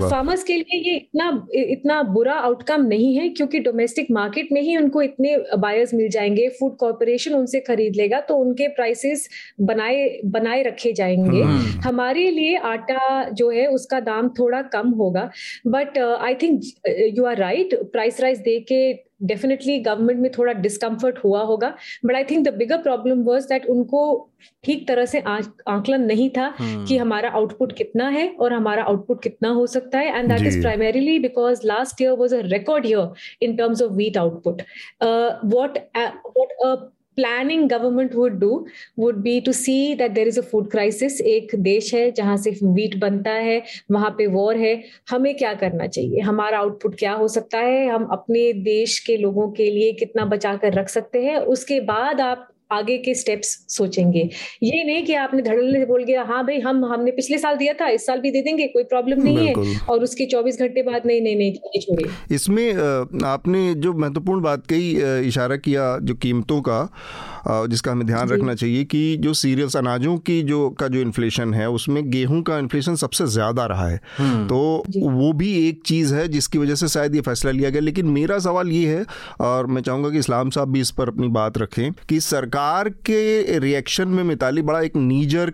[0.09, 4.75] फार्मर्स के लिए ये इतना इतना बुरा आउटकम नहीं है क्योंकि डोमेस्टिक मार्केट में ही
[4.77, 9.27] उनको इतने बायर्स मिल जाएँगे फ़ूड कॉरपोरेशन उनसे खरीद लेगा तो उनके प्राइसेस
[9.61, 11.41] बनाए बनाए रखे जाएँगे।
[11.81, 15.29] हमारे लिए आटा जो है उसका दाम थोड़ा कम होगा
[15.67, 16.61] but I think
[17.17, 18.93] you are right price rise दे के
[19.23, 21.73] डेफिनेटली गवर्नमेंट में थोड़ा डिस्कम्फर्ट हुआ होगा
[22.05, 24.03] but I think the bigger problem was that उनको
[24.63, 26.87] ठीक तरह से आंकलन नहीं था hmm.
[26.87, 30.61] कि हमारा आउटपुट कितना है और हमारा आउटपुट कितना हो सकता है and that is
[30.61, 34.61] primarily because last year was a record year in terms of wheat output
[35.53, 38.65] what what a government would do
[38.99, 42.51] would be to see that there is a food crisis एक देश है जहाँ से
[42.63, 46.19] wheat बनता है, वहाँ पे war है। हमें क्या करना चाहिए?
[46.19, 47.87] हमारा आउटपुट क्या हो सकता है?
[47.89, 51.37] हम अपने देश के लोगों के लिए कितना बचा कर रख सकते हैं?
[51.37, 54.27] उसके बाद आप आगे के स्टेप्स सोचेंगे।
[54.63, 57.73] ये नहीं कि आपने धड़ल्ले से बोल गया हाँ भाई हम हमने पिछले साल दिया
[57.81, 61.05] था इस साल भी दे देंगे कोई प्रॉब्लम नहीं है। और उसके 24 घंटे बाद
[61.05, 62.73] नहीं नहीं नहीं छोड़िए इसमें
[63.25, 66.81] आपने जो महत्वपूर्ण बात कही इशारा किया जो कीमतों का
[67.47, 71.69] जिसका हमें ध्यान रखना चाहिए कि जो सीरियल्स अनाजों की जो का जो इन्फ्लेशन है
[71.69, 76.27] उसमें गेहूँ का इन्फ्लेशन सबसे ज़्यादा रहा है। हम्म। तो वो भी एक चीज़ है
[76.27, 79.05] जिसकी वजह से शायद ये फैसला लिया गया लेकिन मेरा सवाल ये है
[79.41, 83.59] और मैं चाहूँगा कि इस्लाम साहब भी इस पर अपनी बात रखें कि सरकार के
[83.59, 85.53] रिएक्शन में मिताली बड़ा एक नीजर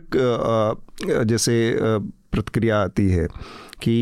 [1.26, 3.28] जैसे प्रतिक्रिया आती है
[3.82, 3.98] कि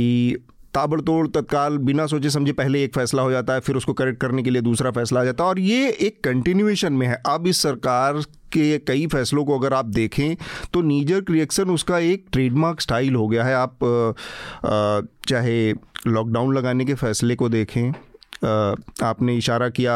[0.75, 4.43] ताबड़तोड़ तत्काल बिना सोचे समझे पहले एक फैसला हो जाता है फिर उसको करेक्ट करने
[4.43, 7.61] के लिए दूसरा फैसला आ जाता है। और ये एक कंटिन्यूएशन में है। अब इस
[7.61, 8.21] सरकार
[8.53, 10.35] के कई फैसलों को अगर आप देखें
[10.73, 13.83] तो नीजर रिएक्शन उसका एक ट्रेडमार्क स्टाइल हो गया है। आप
[14.65, 15.71] आ, चाहे
[16.07, 17.91] लॉकडाउन लगाने के फैसले को देखें
[18.43, 19.95] आपने इशारा किया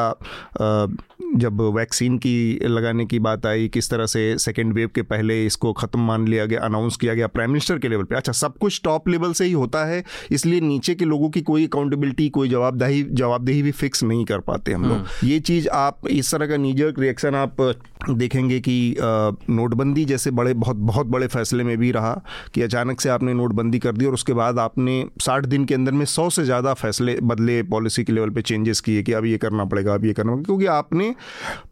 [1.36, 5.73] जब वैक्सीन की लगाने की बात आई किस तरह से सेकेंड वेव के पहले इसको
[5.73, 8.82] ख़त्म मान लिया गया अनाउंस किया गया प्राइम मिनिस्टर के लेवल पे अच्छा सब कुछ
[8.84, 13.04] टॉप लेवल से ही होता है इसलिए नीचे के लोगों की कोई अकाउंटेबिलिटी कोई जवाबदाही
[13.13, 16.58] जवाबदेही भी फिक्स नहीं कर पाते हम लोग हम्म। ये चीज़ आप इस तरह का
[16.58, 17.62] नीजर रिएक्शन आप
[18.10, 22.13] देखेंगे कि नोटबंदी जैसे बड़े बहुत बहुत बड़े फैसले में भी रहा
[22.54, 25.91] कि अचानक से आपने नोटबंदी कर दी और उसके बाद आपने साठ दिन के अंदर
[25.91, 29.37] में सौ से ज़्यादा फैसले बदले पॉलिसी के लेवल पे चेंजेस किए कि अब ये
[29.37, 31.13] करना पड़ेगा, अब ये करना पड़ेगा, क्योंकि आपने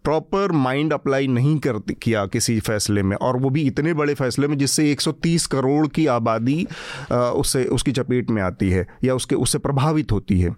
[0.03, 4.47] प्रॉपर माइंड अप्लाई नहीं कर किया किसी फैसले में। और वो भी इतने बड़े फैसले
[4.47, 6.65] में जिससे 130 करोड़ की आबादी
[7.11, 10.55] उससे, उसकी चपेट में आती है या उसके, उससे प्रभावित होती है।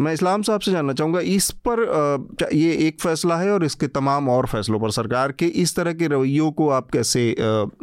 [0.00, 4.28] मैं इस्लाम साहब से जानना चाहूँगा, इस पर ये एक फैसला है और इसके तमाम
[4.28, 7.30] और फैसलों पर सरकार के इस तरह के रवैयों को आप कैसे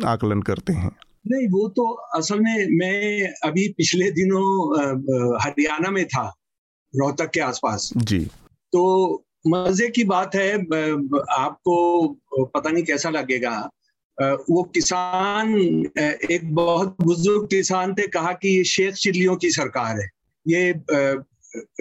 [0.08, 0.92] आकलन करते हैं?
[1.28, 1.84] नहीं, वो तो
[2.18, 6.24] असल में मैं अभी पिछले दिनों हरियाणा में था।
[6.94, 8.20] रोहतक के आसपास। जी।
[8.74, 12.08] तो मज़े की बात है आपको
[12.46, 13.58] पता नहीं कैसा लगेगा।
[14.18, 15.56] वो किसान
[16.32, 20.10] एक बहुत बुज़ुर्ग किसान थे कहा कि ये शेख चिल्लियों की सरकार है।
[20.46, 20.74] ये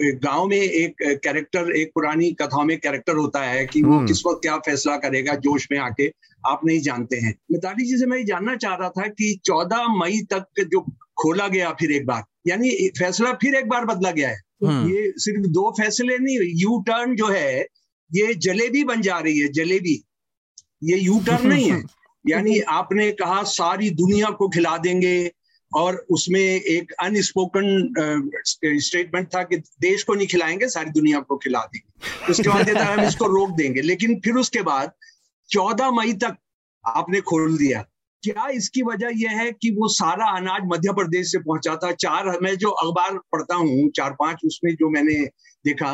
[0.03, 4.25] गाँव में एक कैरेक्टर एक पुरानी कथाओं में कैरेक्टर होता है कि वो हम्म। किस
[4.25, 6.11] वक्त क्या फैसला करेगा जोश में आके
[6.47, 10.21] आप नहीं जानते हैं। मिताली जी से मैं जानना चाह रहा था कि 14 मई
[10.33, 10.81] तक जो
[11.21, 12.69] खोला गया फिर एक बार यानी
[12.99, 17.27] फैसला फिर एक बार बदला गया है। ये सिर्फ़ दो फैसले नहीं यू टर्न जो
[17.27, 17.61] है
[18.13, 20.03] ये जलेबी बन जा रही है जलेबी।
[20.83, 21.83] ये यू टर्न नहीं है।
[22.27, 25.31] यानी आपने कहा सारी दुनिया को खिला देंगे
[25.75, 27.91] और उसमें एक अनस्पोकन
[28.65, 33.05] स्टेटमेंट था कि देश को नहीं खिलाएँगे सारी दुनिया को खिला देंगे। उसके बाद हम
[33.05, 34.91] इसको रोक देंगे। लेकिन फिर उसके बाद
[35.49, 36.37] चौदह मई तक
[36.85, 37.85] आपने खोल दिया।
[38.23, 42.37] क्या इसकी वजह यह है कि वो सारा अनाज मध्य प्रदेश से पहुँचा था चार,
[42.41, 45.15] मैं जो अखबार पढ़ता हूँ, चार पाँच, उसमें जो मैंने
[45.65, 45.93] देखा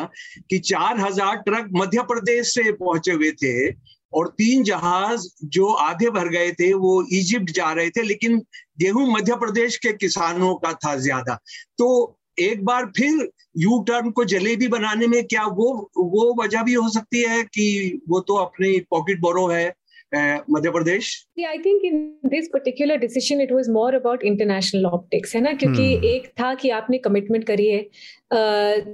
[0.50, 3.70] कि चार हज़ार ट्रक मध्य प्रदेश से पहुँचे हुए थे
[4.12, 8.38] और तीन जहाज़ जो आधे भर गए थे, वो इजिप्ट जा रहे थे, लेकिन
[8.80, 11.38] गेहूँ मध्य प्रदेश के किसानों का था ज़्यादा।
[11.78, 16.74] तो एक बार फिर यू टर्न को जलेबी बनाने में क्या वो वो वजह भी
[16.74, 19.72] हो सकती है कि वो तो अपनी पॉकेट बोरो है?
[20.14, 25.40] Madhya Pradesh I think in this particular decision it was more about international optics है
[25.42, 25.52] ना?
[25.52, 26.04] क्योंकि hmm.
[26.04, 27.82] एक था कि आपने कमिटमेंट करी है।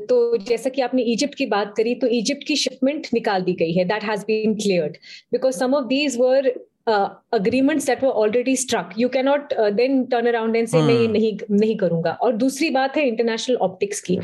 [0.06, 3.72] तो जैसा कि आपने इजिप्ट की बात करी तो इजिप्ट की शिपमेंट निकाल दी गई
[3.72, 4.96] है। That has been cleared
[5.32, 6.52] because some of these were
[6.86, 10.88] uh, agreements that were already struck you cannot uh, then turn around and say hmm.
[10.88, 14.18] नहीं नहीं नहीं करूँगा और दूसरी बात है इंटरनेशनल ऑप्टिक्स की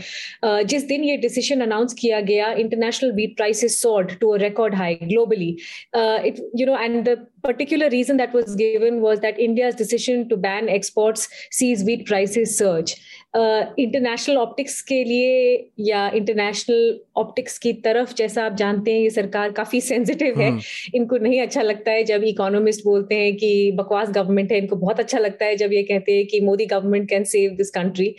[0.45, 4.75] uh, जिस दिन ये डिसीज़न अनाउंस किया गया international wheat prices soared to a record
[4.75, 5.51] high globally
[5.95, 10.29] uh, it you know and the particular reason that was given was that india's decision
[10.33, 12.95] to ban exports sees wheat prices surge
[13.35, 19.51] international optics के लिए या international optics की तरफ़ जैसा आप जानते हैं ये सरकार
[19.53, 20.49] काफ़ी सेंसिटिव है।
[20.95, 25.01] इनको नहीं अच्छा लगता है जब इकोनॉमिस्ट बोलते हैं कि बकवास गवर्नमेंट है। इनको बहुत
[25.01, 28.15] अच्छा लगता है जब ये कहते हैं कि Modi government can save this country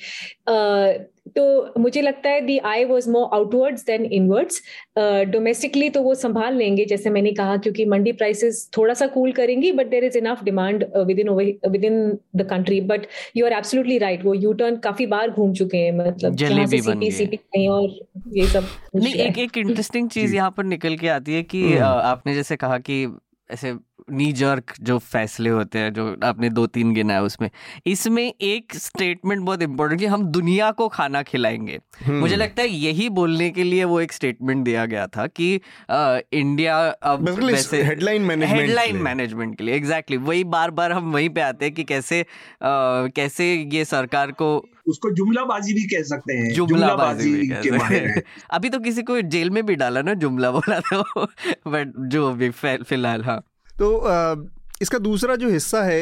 [1.27, 4.62] तो मुझे लगता है the eye was more outwards than inwards
[5.27, 9.71] domestically तो वो संभाल लेंगे जैसे मैंने कहा क्योंकि मंडी प्राइसेस थोड़ा सा कूल करेंगी
[9.71, 10.86] but there is enough demand
[11.19, 11.29] within
[11.86, 13.07] within the country but
[13.38, 17.10] you are absolutely right वो यू टर्न काफ़ी बार घूम चुके हैं मतलब जलेबी बन
[17.36, 17.89] कहीं और
[18.36, 21.84] ये सब नहीं एक एक इंटरेस्टिंग चीज़ यहाँ पर निकल के आती है कि हम्म।
[21.84, 23.05] आपने जैसे कहा कि
[23.51, 23.75] ऐसे
[24.11, 27.49] नी जर्क जो फैसले होते हैं जो आपने दो तीन गिना है उसमें।
[27.85, 32.69] इसमें एक स्टेटमेंट बहुत इंपॉर्टेंट कि हम दुनिया को खाना खिलाएँगे। हम्म। मुझे लगता है
[32.69, 37.83] यही बोलने के लिए वो एक स्टेटमेंट दिया गया था कि आ, इंडिया अब वैसे
[37.83, 41.65] हेडलाइन मैनेजमेंट हेडलाइन मैनेजमेंट के लिए एग्जैक्टली exactly, वही बार बार हम वहीं पे आते
[41.65, 42.25] हैं कि कैसे आ,
[43.07, 47.34] कैसे ये सरकार को उसको जुमलाबाजी भी कह सकते हैं जुमलाबाजी
[47.65, 51.25] के अभी तो किसी को जेल में भी डाला ना जुमला बोला तो
[51.71, 53.91] बट जो अभी फ़िलहाल हाँ। तो
[54.82, 56.01] इसका दूसरा जो हिस्सा है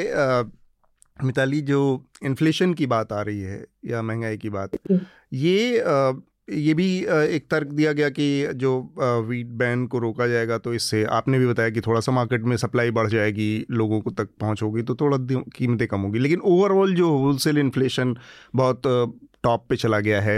[1.19, 1.82] मिताली जो
[2.23, 4.78] इन्फ्लेशन की बात आ रही है या महँगाई की बात
[5.34, 5.84] ये
[6.49, 8.71] ये भी एक तर्क दिया गया कि जो
[9.27, 12.55] वीट बैन को रोका जाएगा तो इससे आपने भी बताया कि थोड़ा सा मार्केट में
[12.57, 15.17] सप्लाई बढ़ जाएगी, लोगों को तक पहुँच होगी तो थोड़ा
[15.55, 18.15] कीमतें कम होगी। लेकिन ओवरऑल जो होलसेल इन्फ्लेशन
[18.55, 18.81] बहुत
[19.43, 20.38] टॉप पे चला गया है।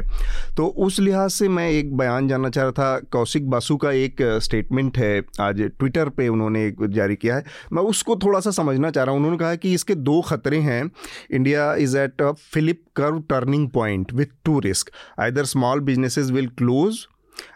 [0.58, 4.22] तो उस लिहाज से मैं एक बयान जानना चाह रहा था। कौशिक बासु का एक
[4.44, 9.04] स्टेटमेंट है आज ट्विटर पे उन्होंने जारी किया है। मैं उसको थोड़ा सा समझना चाह
[9.04, 10.84] रहा हूँ। उन्होंने कहा कि इसके दो खतरे हैं।
[11.32, 16.48] India is at a Phillips curve turning point with two risk either small businesses will
[16.48, 17.06] close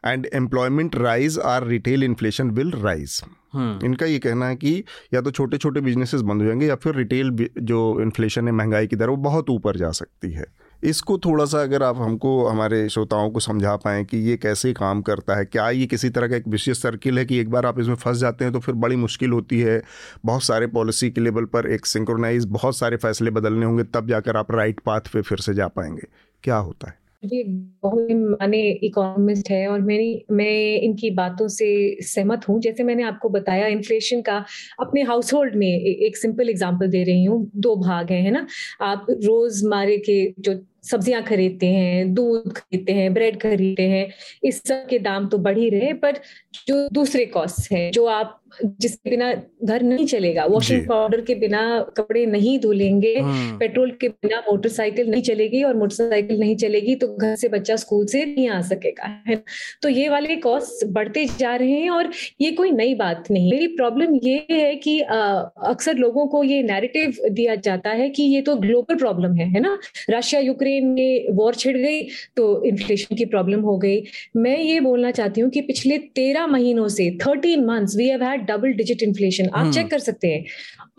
[0.05, 3.21] and employment rise or retail inflation will rise
[3.55, 6.95] इनका ये कहना है कि या तो छोटे छोटे बिजनेसेस बंद हो जाएँगे या फिर
[6.95, 10.45] रिटेल जो इन्फ्लेशन है महँगाई की दर वो बहुत ऊपर जा सकती है।
[10.85, 15.01] इसको थोड़ा सा अगर आप हमको, हमारे श्रोताओं को समझा पाएँ कि ये कैसे काम
[15.01, 17.79] करता है, क्या ये किसी तरह का एक विशेष सर्किल है कि एक बार आप
[17.79, 19.81] इसमें फंस जाते हैं तो फिर बड़ी मुश्किल होती है?
[20.25, 24.37] बहुत सारे पॉलिसी के लेवल पर एक सिंक्रोनाइज बहुत सारे फैसले बदलने होंगे, तब जाकर
[24.37, 26.07] आप राइट पाथ पे फिर से जा पाएँगे।
[26.43, 27.03] क्या होता है?
[27.23, 27.43] ये
[27.83, 31.67] बहुत माने इकोनॉमिस्ट है और मेरी, मैं इनकी बातों से
[32.01, 34.37] सहमत हूँ। जैसे मैंने आपको बताया इन्फ्लेशन का
[34.79, 38.45] अपने हाउस होल्ड में एक सिंपल एग्जांपल दे रही हूँ। दो भाग हैं, है ना?
[38.81, 40.53] आप रोजमारे के जो
[40.91, 44.07] सब्ज़ियाँ खरीदते हैं दूध खरीदते हैं ब्रेड खरीदते हैं
[44.43, 46.19] इस सब के दाम तो बढ़ ही रहे पर
[46.67, 48.41] जो दूसरे कॉस्ट है जो आप
[48.81, 51.61] जिसके बिना घर नहीं चलेगा वॉशिंग पाउडर के बिना
[51.97, 53.15] कपड़े नहीं धुलेंगे
[53.59, 58.05] पेट्रोल के बिना मोटरसाइकिल नहीं चलेगी और मोटरसाइकिल नहीं चलेगी तो घर से बच्चा स्कूल
[58.05, 59.43] से नहीं आ सकेगा है
[59.81, 63.67] तो ये वाले कॉस्ट बढ़ते जा रहे हैं और ये कोई नई बात नहीं। मेरी
[63.67, 68.55] प्रॉब्लम ये है कि अक्सर लोगों को ये नैरेटिव दिया जाता है कि ये तो
[68.55, 69.77] ग्लोबल प्रॉब्लम है है ना?
[70.09, 72.01] रशिया यूक्रेन में वॉर छिड़ गई
[72.38, 74.03] तो इन्फ्लेशन की प्रॉब्लम हो गई।
[74.38, 78.45] मैं ये बोलना चाहती हूँ कि पिछले तेरह महीनों से thirteen months we have had
[78.47, 80.45] double digit inflation आप चेक हम्म। कर सकते हैं।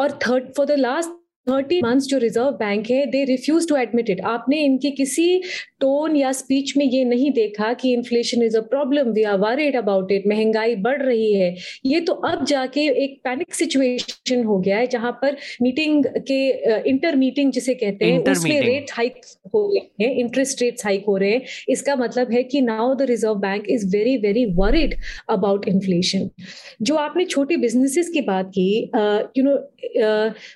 [0.00, 1.10] और third for the last
[1.46, 5.26] thirty months जो रिज़र्व बैंक है they refuse to admit it आपने इनके किसी
[5.80, 9.76] टोन या स्पीच में ये नहीं देखा कि inflation is a problem we are worried
[9.76, 11.54] about it महँगाई बढ़ रही है।
[11.86, 16.40] ये तो अब जाके एक पैनिक सिचुएशन हो गया है जहाँ पर मीटिंग के
[16.90, 19.20] इंटर मीटिंग जिसे कहते हैं उसमें रेट हाइक
[19.54, 23.02] हो रहे हैं इंटरेस्ट रेट हाइक हो रहे हैं। इसका मतलब है कि now the
[23.10, 24.94] Reserve Bank is very very worried
[25.30, 26.28] about inflation
[26.82, 28.68] जो आपने छोटे बिजनेसेस की बात की
[29.38, 29.56] यू नो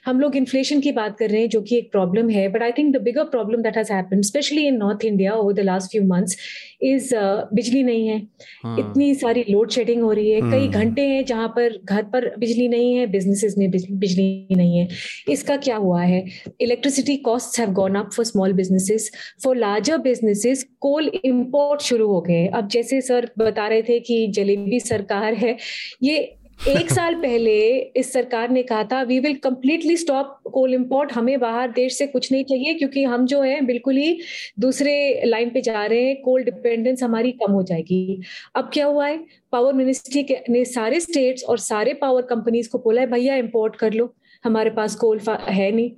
[0.07, 2.73] हम लोग इन्फ्लेशन की बात कर रहे हैं जो कि एक प्रॉब्लम है but I
[2.79, 6.03] think the bigger problem that has happened specially in North India over the last few
[6.07, 6.37] months
[6.83, 7.15] is
[7.55, 8.17] बिजली नहीं है।
[8.65, 12.03] हाँ। इतनी सारी लोड शेडिंग हो रही है। कई हम्म। घंटे हैं जहाँ पर घर
[12.13, 14.89] पर बिजली नहीं है बिजनेसेस में बिजली नहीं है।
[15.29, 16.25] इसका क्या हुआ है?
[16.61, 18.53] Electricity cost have gone up for small
[18.91, 19.11] businesses
[19.45, 24.27] for larger businesses coal import शुरू हो गए अब जैसे सर बता रहे थे कि
[24.27, 25.57] जलेबी सरकार है
[26.03, 26.37] ये
[26.69, 27.53] एक साल पहले
[27.97, 32.07] इस सरकार ने कहा था we will completely stop coal import हमें बाहर देश से
[32.07, 34.21] कुछ नहीं चाहिए क्योंकि हम जो है बिल्कुल ही
[34.61, 38.21] दूसरे लाइन पे जा रहे हैं कोल डिपेंडेंस हमारी कम हो जाएगी।
[38.57, 39.25] अब क्या हुआ है?
[39.53, 43.77] पावर मिनिस्ट्री के ने सारे स्टेट्स और सारे पावर कंपनीज़ को बोला है भैया इंपोर्ट
[43.77, 45.91] कर लो हमारे पास कोल है नहीं।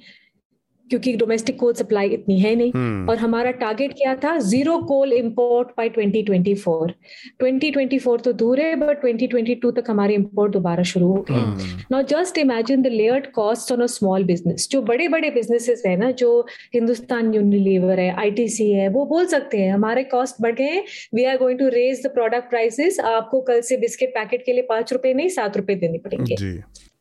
[0.92, 3.10] क्योंकि डोमेस्टिक कोल सप्लाई इतनी है नहीं। hmm.
[3.10, 4.36] और हमारा टारगेट क्या था?
[4.38, 6.92] ज़ीरो कोल इंपोर्ट बाय 2024
[7.42, 11.42] 2024 तो दूर है बट 2022 तक हमारे इंपोर्ट दोबारा शुरू हो गए।
[11.92, 15.96] Now just imagine the layered cost on a small business जो बड़े बड़े बिजनेसेस है
[15.96, 16.30] ना जो
[16.74, 20.82] हिंदुस्तान यूनिलीवर है आईटीसी है वो बोल सकते हैं हमारे कॉस्ट बढ़ गए
[21.14, 24.66] we are going to raise the product prices आपको कल से बिस्किट पैकेट के लिए
[24.68, 26.36] पाँच रुपए नहीं सात रुपए देने पड़ेंगे।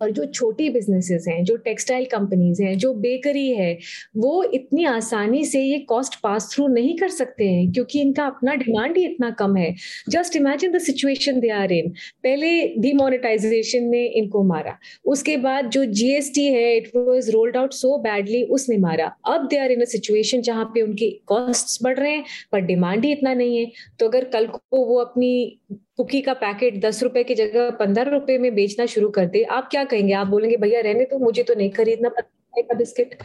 [0.01, 3.77] और जो छोटी बिजनेसेस हैं, जो टेक्सटाइल कंपनीज़ हैं, जो बेकरी है,
[4.17, 8.55] वो इतनी आसानी से ये कॉस्ट पास थ्रू नहीं कर सकते हैं, क्योंकि इनका अपना
[8.55, 9.73] डिमांड ही इतना कम है।
[10.09, 11.89] Just imagine the situation they are in
[12.23, 17.97] पहले डिमोनेटाइजेशन ने इनको मारा। उसके बाद जो जीएसटी है it was rolled out so
[17.97, 22.11] badly उसने मारा। अब दे आर इन अ सिचुएशन जहाँ पे उनके कॉस्ट बढ़ रहे
[22.11, 25.59] हैं, पर डिमांड ही इतना नहीं है। तो अगर कल को वो अपनी
[26.01, 29.67] कुकी का पैकेट दस रुपए की जगह पंद्रह रुपए में बेचना शुरू कर दे। आप
[29.71, 30.13] क्या कहेंगे?
[30.15, 33.15] आप बोलेंगे भैया रहने तो मुझे तो नहीं खरीदना का biscuit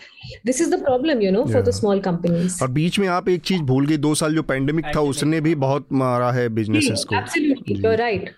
[0.46, 3.40] this is the problem you know for the small companies और बीच में आप एक
[3.42, 7.94] चीज़ भूल गई दो साल जो पैंडेमिक था उसने भी बहुत मारा है बिजनेसेस को।
[7.94, 8.30] राइट।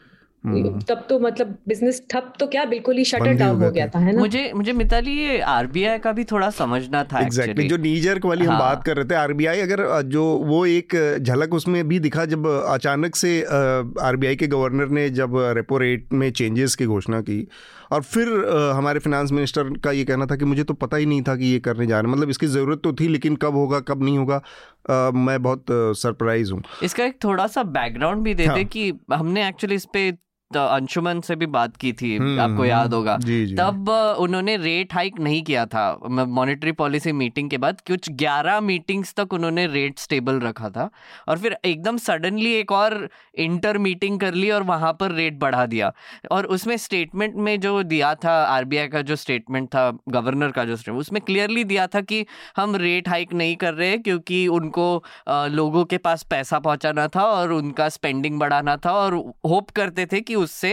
[0.46, 4.12] तब तो मतलब बिज़नेस ठप तो क्या बिल्कुल ही शटर डाउन हो गया था है
[4.12, 7.68] ना मुझे मुझे मिताली ये आरबीआई का भी थोड़ा समझना था एग्जैक्टली exactly.
[7.70, 8.54] जो नीजर वाली हाँ.
[8.54, 12.46] हम बात कर रहे थे आरबीआई अगर जो वो एक झलक उसमें भी दिखा जब
[12.46, 17.46] अचानक से आरबीआई के गवर्नर ने जब रेपो रेट में चेंजेस की घोषणा की
[17.92, 18.28] और फिर
[18.76, 21.44] हमारे फाइनेंस मिनिस्टर का ये कहना था कि मुझे तो पता ही नहीं था कि
[21.44, 24.40] ये करने जा रहे मतलब इसकी ज़रूरत तो थी लेकिन कब होगा कब नहीं होगा
[24.90, 28.64] आ, मैं बहुत सरप्राइज़ हूँ इसका एक थोड़ा सा बैकग्राउंड भी देते हाँ.
[28.64, 30.10] कि हमने एक्चुअली इस पे
[30.56, 33.54] अंशुमन से भी बात की थी हम्म, आपको याद हम्म, होगा जी, जी.
[33.54, 39.14] तब उन्होंने रेट हाइक नहीं किया था मॉनेटरी पॉलिसी मीटिंग के बाद कुछ 11 मीटिंग्स
[39.14, 40.88] तक उन्होंने रेट स्टेबल रखा था
[41.28, 43.08] और फिर एकदम सडनली एक और
[43.38, 45.92] इंटर मीटिंग कर ली और वहाँ पर रेट बढ़ा दिया
[46.30, 50.76] और उसमें स्टेटमेंट में जो दिया था आरबीआई का जो स्टेटमेंट था गवर्नर का जो
[50.76, 52.24] स्टेटमेंट उसमें क्लियरली दिया था कि
[52.56, 54.88] हम रेट हाइक नहीं कर रहे क्योंकि उनको
[55.28, 59.14] लोगों के पास पैसा पहुंचाना था और उनका स्पेंडिंग बढ़ाना था और
[59.46, 60.72] होप करते थे कि उससे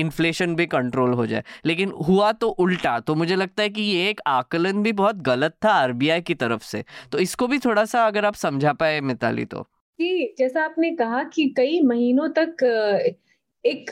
[0.00, 4.08] इन्फ्लेशन भी कंट्रोल हो जाए। लेकिन हुआ तो उल्टा तो मुझे लगता है कि ये
[4.10, 8.06] एक आकलन भी बहुत गलत था आरबीआई की तरफ़ से। तो इसको भी थोड़ा सा
[8.06, 9.66] अगर आप समझा पाए मिताली तो।
[9.98, 12.62] जी जैसा आपने कहा कि कई महीनों तक
[13.64, 13.90] एक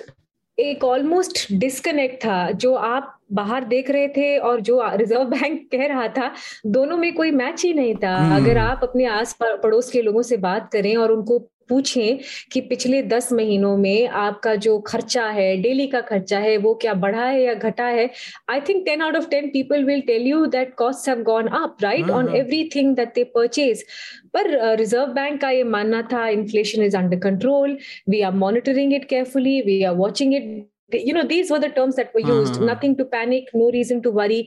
[0.59, 5.87] एक ऑलमोस्ट डिस्कनेक्ट था जो आप बाहर देख रहे थे और जो रिज़र्व बैंक कह
[5.87, 6.31] रहा था
[6.67, 10.23] दोनों में कोई मैच ही नहीं था। हम्म। अगर आप अपने आस पड़ोस के लोगों
[10.23, 12.19] से बात करें और उनको पूछें
[12.53, 16.95] कि पिछले दस महीनों में आपका जो खर्चा है डेली का खर्चा है वो क्या
[16.95, 18.09] बढ़ा है या घटा है?
[18.51, 21.77] I think ten out of ten people will tell you that cost have gone up
[21.83, 22.35] right on
[22.75, 23.85] everything that they purchase
[24.33, 27.79] पर रिज़र्व uh, बैंक का ये मानना था inflation is under control
[28.09, 30.67] we are monitoring it carefully we are watching it
[31.13, 32.67] know these were the terms that were used mm-hmm.
[32.67, 34.45] nothing to panic no reason to worry.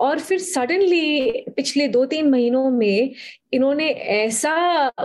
[0.00, 3.10] और फिर suddenly पिछले दो तीन महीनों में
[3.52, 4.52] इन्होंने ऐसा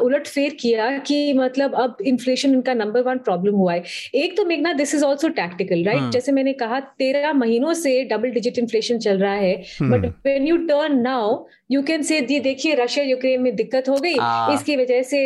[0.01, 3.83] उलट फेर किया कि मतलब अब इन्फ्लेशन इनका नंबर वन प्रॉब्लम हुआ है।
[4.15, 8.31] एक तो मेघना this is also tactical right जैसे मैंने कहा तेरह महीनों से डबल
[8.31, 13.05] डिजिट इन्फ्लेशन चल रहा है but when you turn now you can say देखिए रशिया
[13.05, 15.19] यूक्रेन में दिक्कत हो गई। हाँ। इसकी वजह से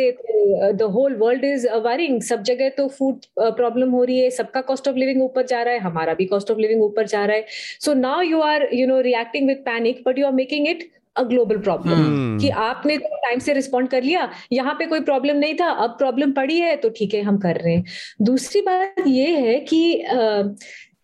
[0.72, 4.88] the whole world is worrying सब जगह तो फ़ूड प्रॉब्लम हो रही है। सबका कॉस्ट
[4.88, 7.44] ऑफ़ लिविंग ऊपर जा रहा है। हमारा भी कॉस्ट ऑफ़ लिविंग ऊपर जा रहा है।
[7.80, 11.22] So now you are you know reacting with panic but you are making it a
[11.22, 15.54] global problem कि आपने तो टाइम से रिस्पॉन्ड कर लिया यहाँ पे कोई प्रॉब्लम नहीं
[15.54, 17.84] था अब प्रॉब्लम पड़ी है तो ठीक है हम कर रहे हैं।
[18.22, 19.82] दूसरी बात ये है कि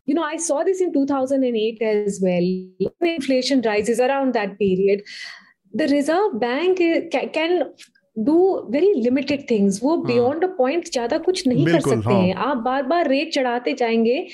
[0.08, 2.44] you know i saw this in 2008 as well.
[2.80, 5.02] When inflation rises around that period
[5.74, 6.82] the reserve bank
[7.34, 7.62] can
[8.16, 8.34] do
[8.70, 12.20] very limited things वो बियॉन्ड अ पॉइंट ज़्यादा कुछ नहीं कर सकते हाँ.
[12.20, 14.26] हैं। आप बार बार रेट चढ़ाते जाएँगे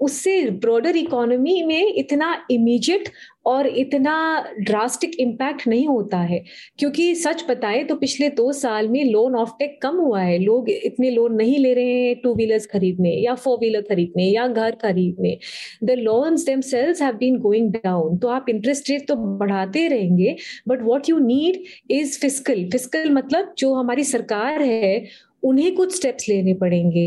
[0.00, 3.08] उससे ब्रॉडर इकोनॉमी में इतना इमीजिएट
[3.46, 4.14] और इतना
[4.60, 6.42] ड्रास्टिक इम्पैक्ट नहीं होता है।
[6.78, 10.68] क्योंकि सच बताए तो पिछले दो साल में लोन ऑफ़ टेक कम हुआ है। लोग
[10.70, 14.74] इतने लोन नहीं ले रहे हैं टू व्हीलर्स खरीदने या फोर व्हीलर खरीदने या घर
[14.82, 15.36] खरीदने।
[15.84, 20.36] The loans them sales have been going down तो आप इंटरेस्ट रेट तो बढ़ाते रहेंगे
[20.68, 25.04] but what you need is physical physical मतलब जो हमारी सरकार है,
[25.42, 27.06] उन्हें कुछ स्टेप्स लेने पड़ेंगे।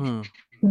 [0.00, 0.22] hmm.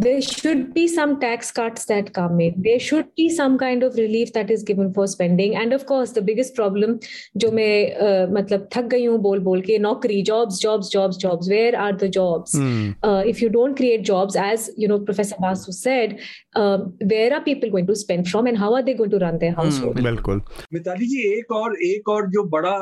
[0.02, 3.96] There should be some tax cuts that come in there should be some kind of
[3.96, 6.98] relief that is given for spending and of course the biggest problem
[7.38, 7.74] जो मैं
[8.06, 11.94] uh, मतलब थक गई हूँ बोल बोल के नौकरी jobs jobs jobs jobs where are
[12.04, 12.90] the jobs hmm.
[13.04, 16.18] uh, if you don't create jobs as you know professor basu said
[16.56, 16.78] uh,
[17.14, 19.56] where are people going to spend from and how are they going to run their
[19.62, 20.42] household बिल्कुल
[20.74, 22.78] मिताली जी एक और एक और जो बड़ा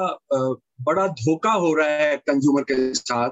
[0.89, 3.29] बड़ा धोखा हो रहा है कंज्यूमर के साथ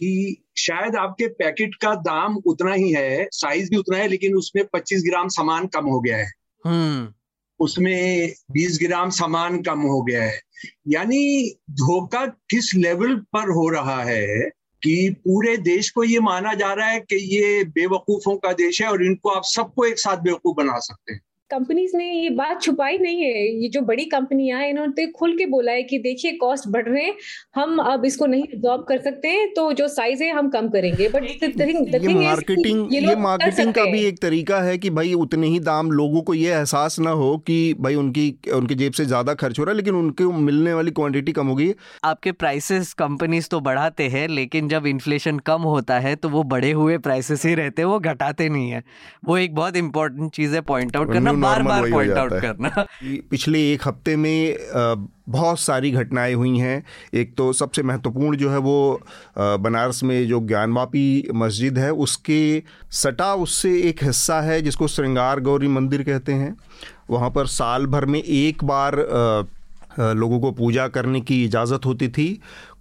[0.00, 4.64] कि शायद आपके पैकेट का दाम उतना ही है साइज़ भी उतना है लेकिन उसमें
[4.72, 6.32] 25 ग्राम सामान कम हो गया है।
[6.66, 7.14] हम्म।
[7.60, 10.40] उसमें 20 ग्राम सामान कम हो गया है।
[10.88, 14.50] यानी धोखा किस लेवल पर हो रहा है
[14.82, 18.88] कि पूरे देश को ये माना जा रहा है कि ये बेवकूफों का देश है
[18.88, 22.98] और इनको आप सबको एक साथ बेवकूफ़ बना सकते हैं। कंपनीज़ ने ये बात छुपाई
[22.98, 26.32] नहीं है। ये जो बड़ी कंपनियाँ हैं इन्होंने तो खुल के बोला है कि देखिए
[26.36, 27.14] कॉस्ट बढ़ रहे हैं
[27.56, 31.08] हम अब इसको नहीं रिजॉल्व कर सकते हैं तो जो साइज़ है हम कम करेंगे।
[31.08, 35.90] बट ये मार्केटिंग ये मार्केटिंग का भी एक तरीका है कि भाई उतने ही दाम
[35.92, 39.64] लोगों को ये एहसास ना हो कि भाई उनकी उनकी जेब से ज़्यादा खर्च हो
[39.64, 41.72] रहा है लेकिन उनके मिलने वाली क्वांटिटी कम होगी।
[42.04, 46.70] आपके प्राइसेस कंपनीज़ तो बढ़ाते हैं लेकिन जब इन्फ्लेशन कम होता है तो वो बढ़े
[46.72, 48.82] हुए प्राइसेस ही रहते हैं वो घटाते नहीं है।
[49.24, 52.86] वो एक बहुत इंपॉर्टेंट चीज़ है पॉइंट आउट करना बार बार पॉइंट आउट करना।
[53.30, 54.56] पिछले एक हफ़्ते में
[55.28, 56.82] बहुत सारी घटनाएँ हुई हैं।
[57.14, 59.00] एक तो सबसे महत्वपूर्ण जो है वो
[59.36, 62.40] बनारस में जो ज्ञानवापी मस्जिद है उसके
[62.92, 66.56] सटा उससे एक हिस्सा है जिसको श्रृंगार गौरी मंदिर कहते हैं।
[67.10, 68.96] वहाँ पर साल भर में एक बार
[69.98, 72.28] लोगों को पूजा करने की इजाज़त होती थी।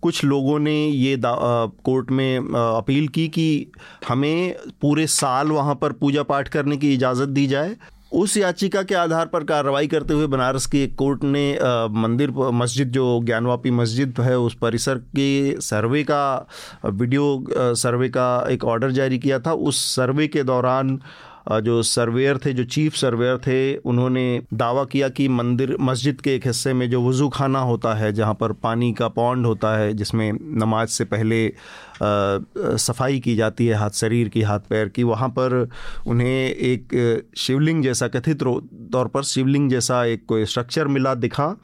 [0.01, 3.72] कुछ लोगों ने ये कोर्ट में अपील की कि
[4.07, 7.76] हमें पूरे साल वहाँ पर पूजा पाठ करने की इजाज़त दी जाए।
[8.12, 11.51] उस याचिका के आधार पर कार्रवाई करते हुए बनारस की एक कोर्ट ने
[11.93, 16.47] मंदिर मस्जिद जो ज्ञानवापी मस्जिद है, उस परिसर के सर्वे का,
[16.86, 20.99] वीडियो सर्वे का एक ऑर्डर जारी किया था। उस सर्वे के दौरान
[21.64, 26.45] जो सर्वेयर थे, जो चीफ सर्वेयर थे, उन्होंने दावा किया कि मंदिर, मस्जिद के एक
[26.47, 30.32] हिस्से में जो वज़ू खाना होता है, जहाँ पर पानी का पौंड होता है, जिसमें
[30.60, 31.45] नमाज़ से पहले
[32.02, 35.68] सफ़ाई की जाती है हाथ शरीर की, हाथ पैर की। वहाँ पर
[36.08, 41.56] उन्हें एक शिवलिंग जैसा, कथित तौर पर शिवलिंग जैसा एक कोई स्ट्रक्चर मिला दिखा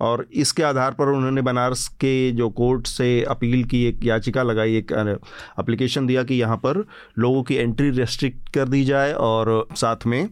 [0.00, 4.76] और इसके आधार पर उन्होंने बनारस के जो कोर्ट से अपील की, एक याचिका लगाई,
[4.76, 6.84] एक अप्लीकेशन दिया कि यहाँ पर
[7.18, 10.28] लोगों की एंट्री रेस्ट्रिक्ट कर दी जाए और साथ में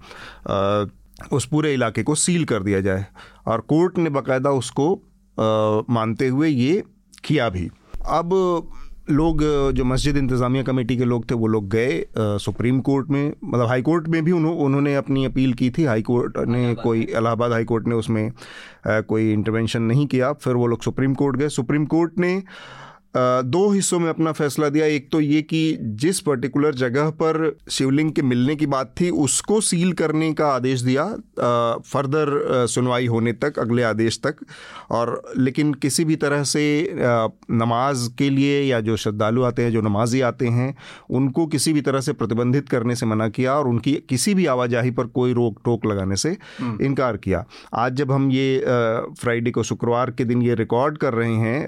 [1.33, 3.07] उस पूरे इलाके को सील कर दिया जाए।
[3.47, 4.95] और कोर्ट ने बाकायदा उसको
[5.91, 6.83] मानते हुए ये
[7.25, 7.69] किया भी।
[8.07, 8.29] अब
[9.11, 9.43] लोग
[9.73, 13.83] जो मस्जिद इंतज़ामिया कमेटी के लोग थे वो लोग गए सुप्रीम कोर्ट में। मतलब हाई
[13.83, 17.65] कोर्ट में भी उन्हों, उन्होंने अपनी अपील की थी। हाई कोर्ट ने कोई इलाहाबाद हाई
[17.65, 18.31] कोर्ट ने उसमें
[18.89, 22.43] कोई इंटरवेंशन नहीं किया। फिर वो लोग सुप्रीम कोर्ट गए। सुप्रीम कोर्ट ने
[23.17, 28.13] दो हिस्सों में अपना फैसला दिया। एक तो ये कि जिस पर्टिकुलर जगह पर शिवलिंग
[28.13, 31.05] के मिलने की बात थी उसको सील करने का आदेश दिया
[31.87, 34.37] फर्दर सुनवाई होने तक अगले आदेश तक।
[34.91, 36.65] और लेकिन किसी भी तरह से
[36.95, 40.75] नमाज़ के लिए या जो श्रद्धालु आते हैं जो नमाजी आते हैं
[41.11, 44.91] उनको किसी भी तरह से प्रतिबंधित करने से मना किया और उनकी किसी भी आवाजाही
[44.91, 47.45] पर कोई रोक टोक लगाने से हम्म। इनकार किया।
[47.75, 48.59] आज जब हम ये
[49.21, 51.67] फ्राइडे को शुक्रवार के दिन ये रिकॉर्ड कर रहे हैं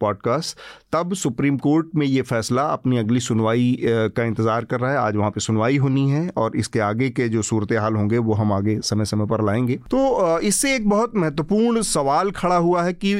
[0.00, 0.58] पॉडकास्ट
[0.92, 5.16] तब सुप्रीम कोर्ट में ये फैसला अपनी अगली सुनवाई का इंतज़ार कर रहा है। आज
[5.16, 8.52] वहाँ पे सुनवाई होनी है और इसके आगे के जो सूरत हाल होंगे, वो हम
[8.52, 13.14] आगे समय समय पर लाएँगे। तो इससे एक बहुत महत्वपूर्ण सवाल खड़ा हुआ है कि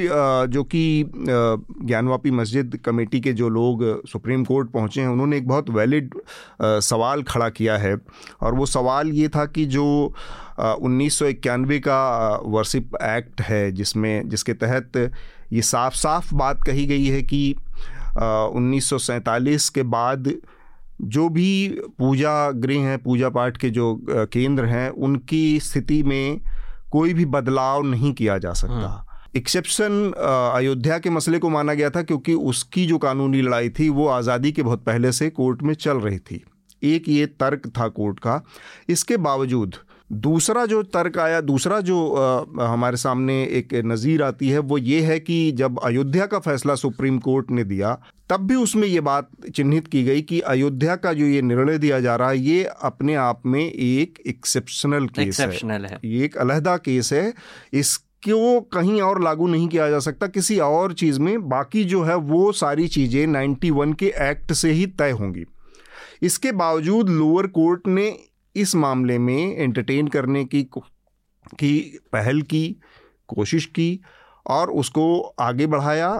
[0.53, 5.71] जो कि ज्ञानवापी मस्जिद कमेटी के जो लोग सुप्रीम कोर्ट पहुँचे हैं, उन्होंने एक बहुत
[5.71, 6.15] वैलिड
[6.63, 7.97] सवाल खड़ा किया है।
[8.41, 10.15] और वो सवाल ये था कि जो
[10.61, 15.13] उन्नीस सौ इक्यानवे का वर्सिप एक्ट है, जिसमें, जिसके तहत
[15.53, 17.55] ये साफ़ साफ़ बात कही गई है कि
[18.55, 20.33] उन्नीस सौ सैंतालीस के बाद
[21.03, 26.41] जो भी पूजा गृह हैं पूजा पाठ के जो केंद्र हैं उनकी स्थिति में
[26.91, 31.91] कोई भी बदलाव नहीं किया जा सकता। एक्सेप्शन हाँ। अयोध्या के मसले को माना गया
[31.91, 35.75] था क्योंकि उसकी जो कानूनी लड़ाई थी वो आज़ादी के बहुत पहले से कोर्ट में
[35.75, 36.43] चल रही थी।
[36.83, 38.41] एक ये तर्क था कोर्ट का।
[38.89, 39.75] इसके बावजूद
[40.13, 45.01] दूसरा जो तर्क आया दूसरा जो आ, हमारे सामने एक नज़ीर आती है वो ये
[45.01, 48.01] है कि जब अयोध्या का फैसला सुप्रीम कोर्ट ने दिया
[48.31, 52.01] तब भी उसमें ये बात चिन्हित की गई कि अयोध्या का जो ये निर्णय दिया
[52.01, 55.49] जा रहा है ये अपने आप में एक एक्सेप्शनल केस है।,
[55.87, 57.35] है। ये एक अलहदा केस है।
[57.73, 62.03] इस क्यों कहीं और लागू नहीं किया जा सकता किसी और चीज़ में बाकी जो
[62.03, 65.45] है वो सारी चीज़ें 91 के एक्ट से ही तय होंगी।
[66.23, 72.77] इसके बावजूद लोअर कोर्ट ने इस मामले में एंटरटेन करने की की पहल की,
[73.29, 74.01] कोशिश की
[74.47, 76.11] और उसको आगे बढ़ाया।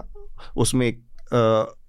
[0.57, 0.87] उसमें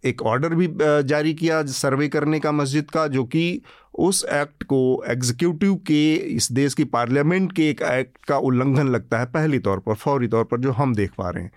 [0.06, 0.68] एक ऑर्डर भी
[1.04, 3.62] जारी किया सर्वे करने का मस्जिद का जो कि
[4.00, 9.20] उस एक्ट को एग्जीक्यूटिव के, इस देश की पार्लियामेंट के एक एक्ट का उल्लंघन लगता
[9.20, 11.52] है पहली तौर पर, फौरी तौर पर जो हम देख पा रहे हैं।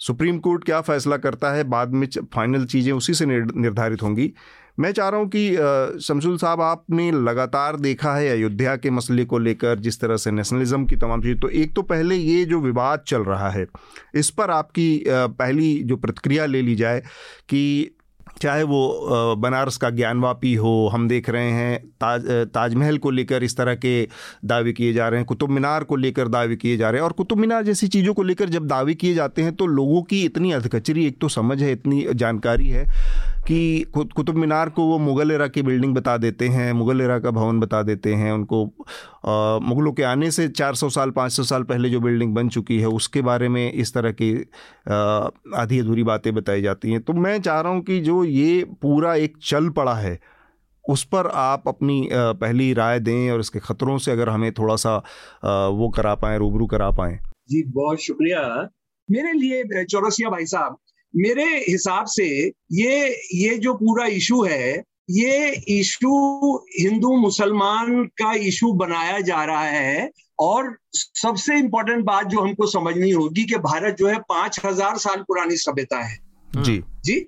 [0.00, 1.64] सुप्रीम कोर्ट क्या फैसला करता है?
[1.64, 4.32] बाद में फाइनल चीज़ें उसी से निर्धारित होंगी।
[4.78, 9.38] मैं चाह रहा हूँ कि शमसुल साहब, आपने लगातार देखा है अयोध्या के मसले को
[9.38, 13.02] लेकर, जिस तरह से नेशनलिज्म की तमाम चीज़। तो एक तो पहले ये जो विवाद
[13.06, 13.66] चल रहा है,
[14.14, 17.00] इस पर आपकी पहली जो प्रतिक्रिया ले ली जाए
[17.48, 17.96] कि
[18.40, 23.56] चाहे वो बनारस का ज्ञानवापी हो, हम देख रहे हैं, ताज ताजमहल को लेकर इस
[23.56, 24.08] तरह के
[24.44, 27.12] दावे किए जा रहे हैं, कुतुब मीनार को लेकर दावे किए जा रहे हैं, और
[27.12, 30.52] कुतुब मीनार जैसी चीज़ों को लेकर जब दावे किए जाते हैं तो लोगों की इतनी
[30.52, 32.86] अधकचरी, एक तो समझ है, इतनी जानकारी है
[33.46, 37.30] कि कुतुब मीनार को वो मुग़ल एरा की बिल्डिंग बता देते हैं, मुग़ल एरा का
[37.30, 38.64] भवन बता देते हैं, उनको
[39.66, 43.22] मुग़लों के आने से 400 साल 500 साल पहले जो बिल्डिंग बन चुकी है, उसके
[43.22, 44.32] बारे में इस तरह की
[45.56, 49.14] आधी अधूरी बातें बताई जाती हैं। तो मैं चाह रहा हूँ कि जो ये पूरा
[49.16, 50.18] एक चल पड़ा है,
[50.84, 54.96] उस पर आप अपनी पहली राय दें और इसके ख़तरों से अगर हमें थोड़ा सा
[55.72, 57.18] वो करा पाएँ, रूबरू करा पाएँ।
[57.50, 58.40] जी, बहुत शुक्रिया।
[59.08, 60.76] मेरे लिए, चौरसिया भाई साहब
[61.14, 62.26] मेरे हिसाब से
[62.72, 64.72] ये ये जो पूरा इशू है
[65.10, 70.10] ये इशू हिंदू मुसलमान का इशू बनाया जा रहा है
[70.40, 75.22] और सबसे इंपॉर्टेंट बात जो हमको समझनी होगी कि भारत जो है पाँच हज़ार साल
[75.22, 77.18] पुरानी सभ्यता है। जी। जी?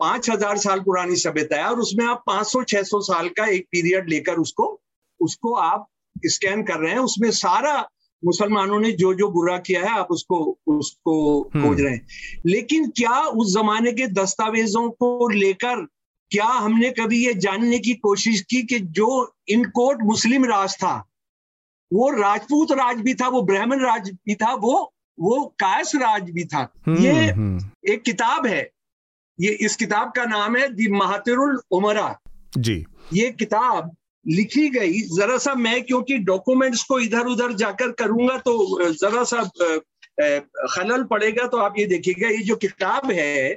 [0.00, 3.46] पाँच हज़ार साल पुरानी सभ्यता है और उसमें आप पाँच सौ छह सौ साल का
[3.46, 4.80] एक पीरियड लेकर उसको
[5.20, 5.86] उसको आप
[6.26, 7.76] स्कैन कर रहे हैं। उसमें सारा
[8.24, 12.06] मुसलमानों ने जो जो बुरा किया है आप उसको उसको हम्म। खोज रहे हैं।
[12.46, 15.86] लेकिन क्या उस जमाने के दस्तावेजों को लेकर
[16.30, 21.04] क्या हमने कभी ये जानने की कोशिश की कि जो इन कोट मुस्लिम राज था
[21.92, 26.44] वो राजपूत राज भी था वो ब्राह्मण राज भी था वो वो कायस राज भी
[26.44, 28.70] था। हम्म, ये हम्म। एक किताब है।
[29.40, 32.18] ये इस किताब का नाम है दी महातिरुल उमरा।
[32.58, 33.96] जी। ये किताब
[34.26, 39.42] लिखी गई। जरा सा मैं क्योंकि डॉक्यूमेंट्स को इधर उधर जाकर करूँगा तो जरा सा
[40.70, 43.56] खलल पड़ेगा तो आप ये देखिएगा ये जो किताब है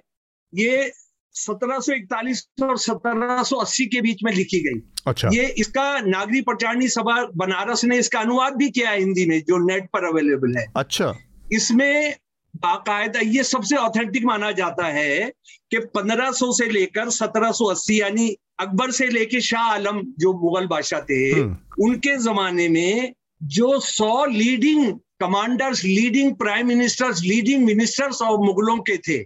[0.53, 0.91] ये
[1.35, 7.83] 1741 और 1780 के बीच में लिखी गई। अच्छा। ये इसका नागरी प्रचारणी सभा बनारस
[7.85, 11.13] ने इसका अनुवाद भी किया है हिंदी में जो नेट पर अवेलेबल है। अच्छा।
[11.53, 12.15] इसमें
[12.53, 15.31] बाकायदा ये सबसे ऑथेंटिक माना जाता है
[15.71, 21.19] कि 1500 से लेकर 1780 यानी अकबर से लेके शाह आलम जो मुगल बादशाह थे
[21.31, 23.13] हम्म। उनके जमाने में
[23.51, 29.23] जो सौ leading commanders leading prime ministers leading ministers और मुगलों के थे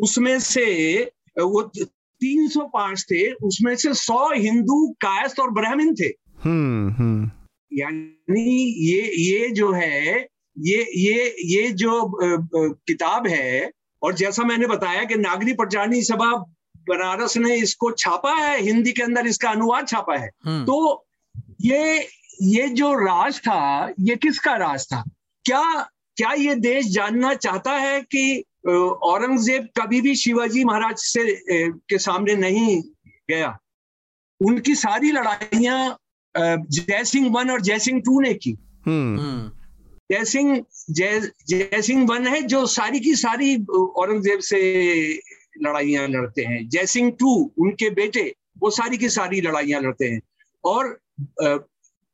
[0.00, 0.66] उसमें से
[1.38, 1.62] वो
[2.20, 6.10] 305 थे उसमें से 100 हिंदू कायस्थ और ब्राह्मण थे
[6.44, 7.30] हम्म, हम्म।
[7.72, 11.92] यानी ये ये जो है ये ये ये जो
[12.86, 13.70] किताब है
[14.02, 16.32] और जैसा मैंने बताया कि नागरी प्रचारणी सभा
[16.86, 21.04] बनारस ने इसको छापा है हिंदी के अंदर इसका अनुवाद छापा है हम्म। तो
[21.62, 22.08] ये
[22.42, 25.02] ये जो राज था ये किसका राज था
[25.44, 25.62] क्या
[26.16, 31.24] क्या ये देश जानना चाहता है कि औरंगज़ेब कभी भी शिवाजी महाराज से
[31.88, 32.80] के सामने नहीं
[33.30, 33.56] गया
[34.40, 35.96] उनकी सारी लड़ाइयाँ
[36.34, 38.56] जयसिंह वन और जयसिंह टू ने की
[38.86, 39.50] हम्म। हम्म।
[40.10, 44.60] जयसिंह जय जयसिंह वन है जो सारी की सारी औरंगज़ेब से
[45.58, 50.20] लड़ाइयाँ लड़ते हैं। जयसिंह टू उनके बेटे वो सारी की सारी लड़ाइयाँ लड़ते हैं।
[50.64, 50.98] और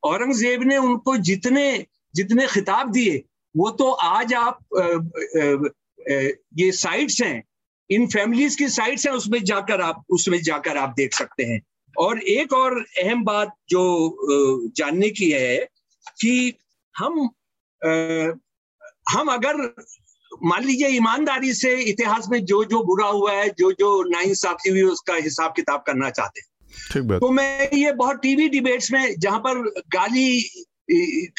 [0.03, 3.23] औरंगज़ेब ने उनको जितने जितने खिताब दिए
[3.55, 7.43] वो तो आज आप आ, आ, आ, ये साइट्स हैं
[7.89, 11.61] इन फैमिलीज़ की साइट्स हैं उसमें जाकर आप उसमें जाकर आप देख सकते हैं।
[11.97, 15.57] और एक और अहम बात जो जानने की है
[16.21, 16.53] कि
[16.95, 17.29] हम
[19.09, 19.61] हम अगर
[20.43, 24.81] मान लीजिए ईमानदारी से इतिहास में जो जो बुरा हुआ है जो जो नाइंसाफी हुई
[24.81, 26.49] उसका हिसाब किताब करना चाहते हैं।
[27.19, 30.41] तो मैं ये बहुत टीवी डिबेट्स में जहाँ पर गाली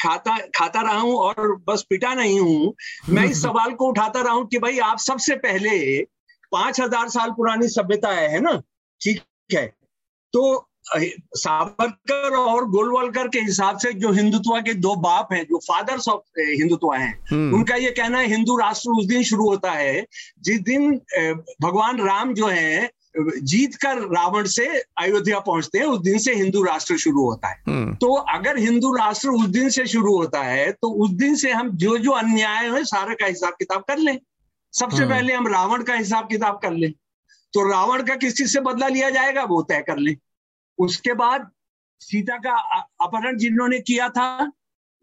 [0.03, 2.73] खाता खाता रहा हूँ और बस पिटा नहीं हूँ
[3.09, 6.01] मैं इस सवाल को उठाता रहा हूँ कि भाई आप सबसे पहले
[6.51, 8.61] पाँच हज़ार साल पुरानी सभ्यता है ना?
[9.01, 9.21] ठीक
[9.53, 9.75] है।
[10.33, 16.07] तो सावरकर और गोलवलकर के हिसाब से जो हिंदुत्व के दो बाप हैं जो फादर्स
[16.07, 20.05] ऑफ़ हिंदुत्व हैं हम्म। उनका ये कहना है हिंदू राष्ट्र उस दिन शुरू होता है
[20.39, 20.91] जिस दिन
[21.61, 24.65] भगवान राम जो है जीत कर रावण से
[24.99, 28.93] अयोध्या पहुँचते हैं उस दिन से हिंदू राष्ट्र शुरू होता है हम्म। तो अगर हिंदू
[28.95, 32.69] राष्ट्र उस दिन से शुरू होता है तो उस दिन से हम जो जो अन्याय
[32.69, 34.17] है सारे का हिसाब किताब कर लें
[34.73, 36.91] सबसे हम्म। पहले हम रावण का हिसाब किताब कर लें
[37.53, 40.15] तो रावण का किस चीज़ से बदला लिया जाएगा वो तय कर लें
[40.81, 41.49] उसके बाद
[42.01, 42.53] सीता का
[43.01, 44.51] अपहरण जिन्होंने किया था,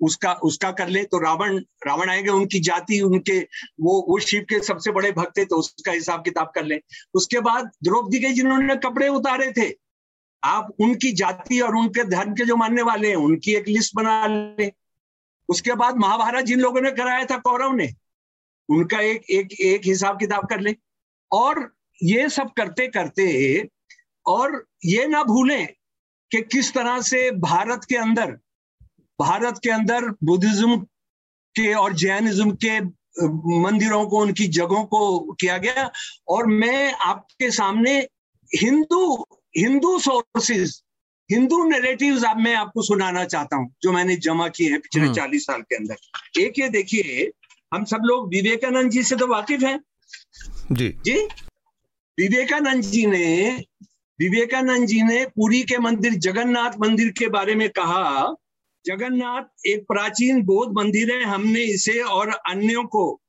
[0.01, 3.39] उसका उसका कर ले। तो रावण रावण आएगा, उनकी जाति, उनके,
[3.81, 6.81] वो वो शिव के सबसे बड़े भक्त थे तो उसका हिसाब किताब कर ले।
[7.14, 9.72] उसके बाद द्रौपदी के जिन्होंने कपड़े उतारे थे,
[10.43, 14.26] आप उनकी जाति और उनके धर्म के जो मानने वाले हैं, उनकी एक लिस्ट बना
[14.26, 14.70] ले।
[15.49, 17.89] उसके बाद महाभारत जिन लोगों ने कराया था, कौरव ने,
[18.68, 20.74] उनका एक एक एक हिसाब किताब कर ले।
[21.33, 21.70] और
[22.03, 23.68] ये सब करते करते
[24.26, 25.66] और ये ना भूलें
[26.31, 28.39] कि किस तरह से भारत के अंदर
[29.20, 30.76] भारत के अंदर बुद्धिज्म
[31.55, 32.81] के और जैनिज्म के
[33.61, 35.91] मंदिरों को उनकी जगहों को किया गया।
[36.29, 37.99] और मैं आपके सामने
[38.51, 39.01] हिंदू
[39.57, 40.83] हिंदू सोर्सेज
[41.31, 45.14] हिंदू नेरेटिव्स अब मैं आपको सुनाना चाहता हूँ जो मैंने जमा किए हैं पिछले हम्म।
[45.14, 47.31] चालीस साल के अंदर। एक ये देखिए
[47.74, 49.79] हम सब लोग विवेकानंद जी से तो वाकिफ हैं।
[50.72, 51.16] जी। जी
[52.18, 53.64] विवेकानंद जी ने
[54.21, 58.35] विवेकानंद जी ने पुरी के मंदिर, जगन्नाथ मंदिर के बारे में कहा,
[58.87, 63.21] जगन्नाथ एक प्राचीन बौद्ध मंदिर है, हमने इसे और अन्यों को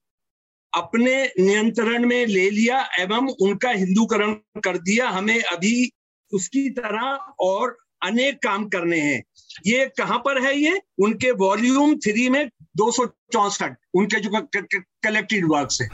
[0.73, 5.91] अपने नियंत्रण में ले लिया एवं उनका हिंदूकरण कर दिया। हमें अभी
[6.33, 9.23] उसकी तरह और अनेक काम करने हैं।
[9.65, 10.81] ये कहाँ पर है ये?
[10.99, 12.91] उनके वॉल्यूम थ्री में दो
[13.95, 14.29] उनके जो
[15.03, 15.87] कलेक्टेड वर्क है।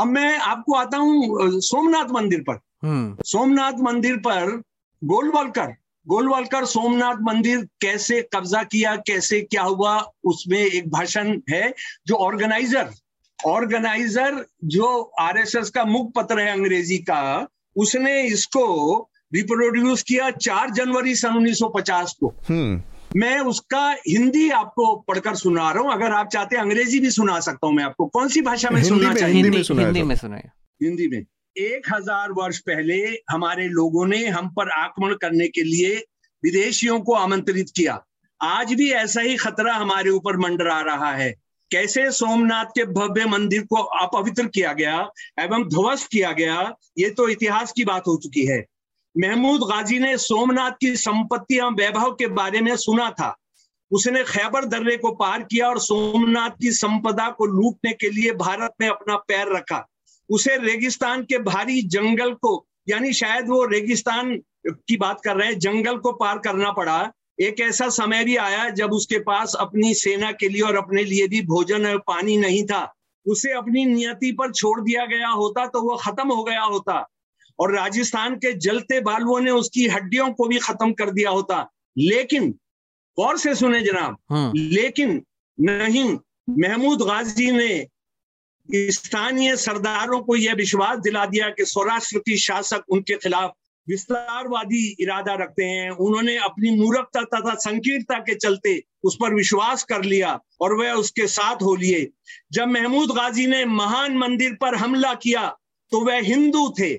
[0.00, 4.62] अब मैं आपको आता हूँ सोमनाथ मंदिर पर। हम्म। सोमनाथ मंदिर पर
[5.02, 5.74] गोलवालकर
[6.06, 11.74] गोलवालकर सोमनाथ मंदिर कैसे कब्जा किया कैसे क्या हुआ उसमें एक भाषण है
[12.06, 12.90] जो ऑर्गेनाइजर
[13.46, 14.88] ऑर्गेनाइजर जो
[15.20, 18.66] आरएसएस का मुख पत्र है अंग्रेज़ी का उसने इसको
[19.34, 22.82] रिप्रोड्यूस किया चार जनवरी सन 1950 को। हम्म।
[23.16, 27.40] मैं उसका हिंदी आपको पढ़कर सुना रहा हूँ। अगर आप चाहते हैं अंग्रेज़ी भी सुना
[27.40, 29.34] सकता हूँ मैं आपको। कौन सी भाषा में हिंदी सुनना में- चाहिए?
[29.34, 30.50] हिंदी हिंदी में सुनाया हिंदी में सुनाया
[30.82, 31.24] हिंदी में।
[31.56, 35.96] एक हज़ार वर्ष पहले हमारे लोगों ने हम पर आक्रमण करने के लिए
[36.44, 38.06] विदेशियों को आमंत्रित किया।
[38.42, 41.34] आज भी ऐसा ही खतरा हमारे ऊपर मंडरा रहा है।
[41.70, 45.08] कैसे सोमनाथ के भव्य मंदिर को अपवित्र किया गया
[45.40, 48.66] एवं ध्वस्त किया गया ये तो इतिहास की बात हो चुकी है।
[49.18, 53.36] महमूद गाजी ने सोमनाथ की संपत्ति एवं वैभव के बारे में सुना था।
[53.90, 58.74] उसने खैबर दर्रे को पार किया और सोमनाथ की संपदा को लूटने के लिए भारत
[58.80, 59.86] में अपना पैर रखा।
[60.30, 64.36] उसे रेगिस्तान के भारी जंगल को, यानी शायद वो रेगिस्तान
[64.66, 68.68] की बात कर रहे हैं, जंगल को पार करना पड़ा। एक ऐसा समय भी आया
[68.70, 72.64] जब उसके पास अपनी सेना के लिए और अपने लिए भी भोजन और पानी नहीं
[72.64, 72.92] था।
[73.26, 77.06] उसे अपनी नियति पर छोड़ दिया गया होता तो वो खत्म हो गया होता।
[77.60, 82.50] और राजस्थान के जलते बालुओं ने उसकी हड्डियों को भी खत्म कर दिया होता। लेकिन
[83.18, 85.22] गौर से सुने जनाब हम्म लेकिन
[85.58, 86.18] नहीं
[86.50, 87.86] महमूद गाजी ने
[88.90, 93.52] स्थानीय सरदारों को यह विश्वास दिला दिया कि सौराष्ट्र की शासक उनके खिलाफ
[93.88, 100.04] विस्तारवादी इरादा रखते हैं। उन्होंने अपनी मूर्खता तथा संकीर्णता के चलते उस पर विश्वास कर
[100.04, 102.08] लिया और वह उसके साथ हो लिए।
[102.52, 105.48] जब महमूद गाजी ने महान मंदिर पर हमला किया
[105.92, 106.94] तो वह हिंदू थे।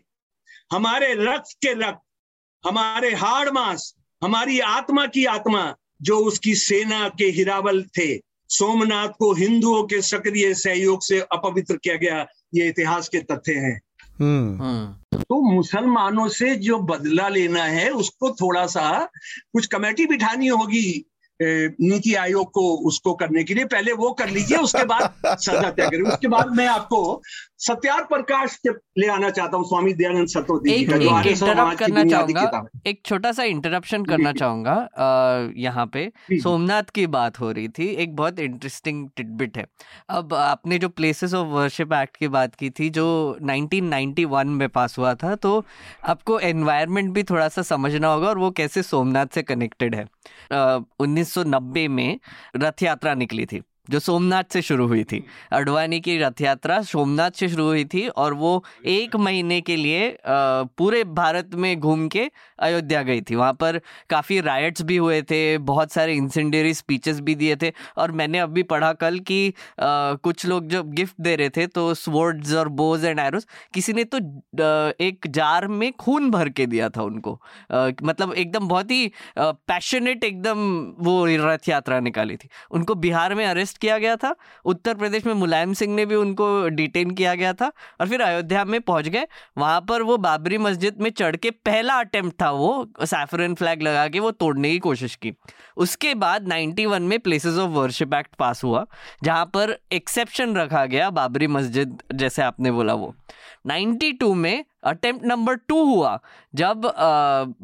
[0.72, 7.26] हमारे रक्त के रक्त हमारे हाड़ मांस हमारी आत्मा की आत्मा जो उसकी सेना के
[7.26, 8.10] हिरावल थे
[8.50, 13.82] सोमनाथ को हिंदुओं के सक्रिय सहयोग से अपवित्र किया गया ये इतिहास के तथ्य हैं।
[14.20, 19.10] हम्म। हम्म तो मुसलमानों से जो बदला लेना है उसको थोड़ा सा
[19.54, 21.06] कुछ कमेटी बिठानी होगी
[21.40, 25.90] नीति आयोग को उसको करने के लिए। पहले वो कर लीजिए उसके बाद सजा तय
[25.90, 27.22] करें। उसके बाद मैं आपको
[27.62, 31.80] सत्यार प्रकाश के ले आना चाहता हूँ स्वामी दयानंद सतोदी जी एक का जो इंटरप्ट
[31.80, 34.76] करना चाहूँगा एक छोटा सा इंटरप्शन करना चाहूँगा
[35.58, 39.66] यहाँ पे सोमनाथ की बात हो रही थी एक बहुत इंटरेस्टिंग टिडबिट है।
[40.10, 43.06] अब आपने जो प्लेसेस ऑफ़ वर्शिप एक्ट की बात की थी जो
[43.44, 45.64] 1991 में पास हुआ था तो
[46.06, 50.06] आपको एनवायरनमेंट भी थोड़ा सा समझना होगा और वो कैसे सोमनाथ से कनेक्टेड है।
[51.02, 52.20] 1990 में
[52.58, 57.32] रथ यात्रा निकली थी। जो सोमनाथ से शुरू हुई थी। अडवाणी की रथ यात्रा सोमनाथ
[57.32, 62.30] से शुरू हुई थी और वो एक महीने के लिए पूरे भारत में घूम के
[62.60, 63.80] अयोध्या गई थी। वहाँ पर
[64.10, 68.64] काफ़ी राइट्स भी हुए थे, बहुत सारे इंसेंडरी स्पीचेस भी दिए थे और मैंने अभी
[68.66, 73.20] पढ़ा कल कि कुछ लोग जब गिफ्ट दे रहे थे तो स्वर्ड्स और बोज एंड
[73.20, 74.18] एरोस किसी ने तो
[75.02, 77.40] एक जार में खून भर के दिया था उनको।
[78.04, 80.60] मतलब एकदम बहुत ही पैशनेट एकदम
[81.00, 85.34] वो रथ यात्रा निकाली थी। उनको बिहार में अरेस्ट किया गया था। उत्तर प्रदेश में
[85.34, 89.28] मुलायम सिंह ने भी उनको डिटेन किया गया था और फिर अयोध्या में पहुँच गए।
[89.58, 94.08] वहाँ पर वो बाबरी मस्जिद में चढ़ के पहला अटेम्प्ट था वो सैफरन फ्लैग लगा
[94.08, 95.34] के वो तोड़ने की कोशिश की।
[95.78, 98.86] उसके बाद 91 में places of worship act pass हुआ,
[99.24, 103.16] जहाँ पर एक्सेप्शन रखा गया बाबरी मस्जिद, जैसे आपने बोला वो।
[103.66, 106.20] 92 में अटेम्प्ट नंबर टू हुआ
[106.56, 106.92] जब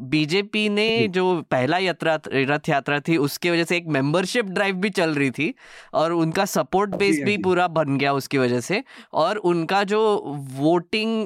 [0.10, 4.89] बीजेपी ने जो। पहला यात्रा रथ यात्रा थी उसके वजह से एक मेंबरशिप ड्राइव भी
[4.89, 5.54] चल रही थी
[5.93, 8.84] और उनका सपोर्ट बेस जी, भी पूरा बन गया उसकी वजह से
[9.14, 10.02] और उनका जो
[10.54, 11.26] वोटिंग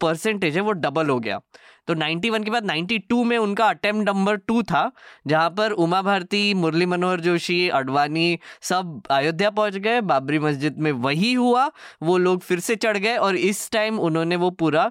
[0.00, 1.40] परसेंटेज है वो डबल हो गया।
[1.88, 4.90] तो 91 के बाद 92 में उनका अटेम्प्ट नंबर टू था,
[5.26, 10.92] जहाँ पर उमा भारती, मुरली मनोहर जोशी, अडवाणी सब अयोध्या पहुँच गए। बाबरी मस्जिद में
[10.92, 11.70] वही हुआ,
[12.02, 14.90] वो लोग फिर से चढ़ गए और इस टाइम उन्होंने वो पूरा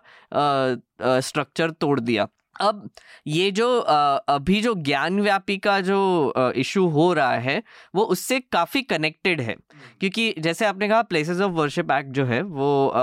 [1.02, 2.28] स्ट्रक्चर तोड़ दिया।
[2.60, 2.90] अब
[3.28, 7.62] ये जो अभी जो ज्ञान व्यापी का जो इशू हो रहा है
[7.96, 9.56] वो उससे काफ़ी कनेक्टेड है।
[10.00, 13.00] क्योंकि जैसे आपने कहा प्लेसेस ऑफ़ वर्शिप एक्ट जो है वो आ,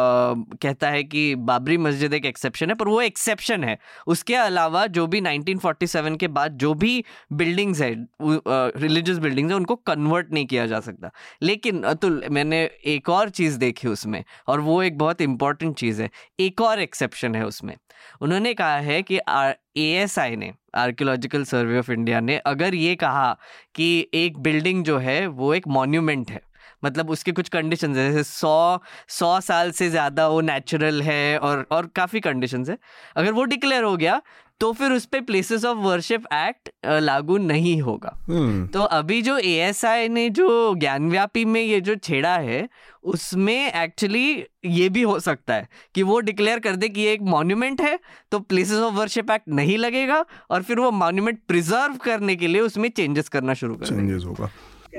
[0.63, 5.07] कहता है कि बाबरी मस्जिद एक एक्सेप्शन है पर वो एक्सेप्शन है। उसके अलावा जो
[5.07, 7.91] भी 1947 के बाद जो भी बिल्डिंग्स है
[8.23, 11.11] रिलीजियस बिल्डिंग्स है उनको कन्वर्ट नहीं किया जा सकता।
[11.43, 16.11] लेकिन अतुल मैंने एक और चीज़ देखी उसमें और वो एक बहुत इंपॉर्टेंट चीज़ है।
[16.41, 17.77] एक और एक्सेप्शन है उसमें।
[18.23, 19.19] उन्होंने कहा है कि
[19.49, 23.33] ए ने आर्कियोलॉजिकल सर्वे ऑफ़ इंडिया ने, अगर ये कहा
[23.75, 26.41] कि एक बिल्डिंग जो है, वो एक मॉन्यूमेंट है
[26.85, 28.79] मतलब उसके कुछ कंडीशन है, जैसे सौ
[29.09, 32.77] सौ साल से ज़्यादा वो नेचुरल है और और काफ़ी कंडीशन है।
[33.17, 34.21] अगर वो डिक्लेयर हो गया
[34.61, 38.73] तो फिर उस पर प्लेसेस ऑफ़ वर्शिप एक्ट लागू नहीं होगा। hmm.
[38.73, 42.69] तो अभी जो एएसआई ने जो ज्ञानव्यापी में ये जो छेड़ा है
[43.03, 47.23] उसमें एक्चुअली ये भी हो सकता है कि वो डिक्लेयर कर दे कि ये एक
[47.23, 47.99] मॉन्यूमेंट है
[48.33, 52.61] तो प्लेसेस ऑफ़ वर्शिप एक्ट नहीं लगेगा और फिर वो मॉन्यूमेंट प्रिजर्व करने के लिए
[52.61, 54.51] उसमें चेंजेस करना शुरू कर चेंजेस होगा।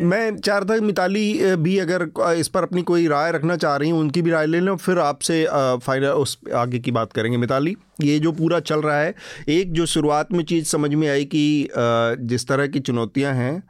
[0.02, 4.22] मैं था मिताली भी अगर इस पर अपनी कोई राय रखना चाह रही हूँ, उनकी
[4.22, 5.46] भी राय ले लें फिर आपसे
[5.78, 9.14] फाइनल उस आगे की बात करेंगे। मिताली, ये जो पूरा चल रहा है,
[9.50, 13.64] एक जो शुरुआत में चीज़ समझ में आई कि जिस तरह की चुनौतियाँ हैं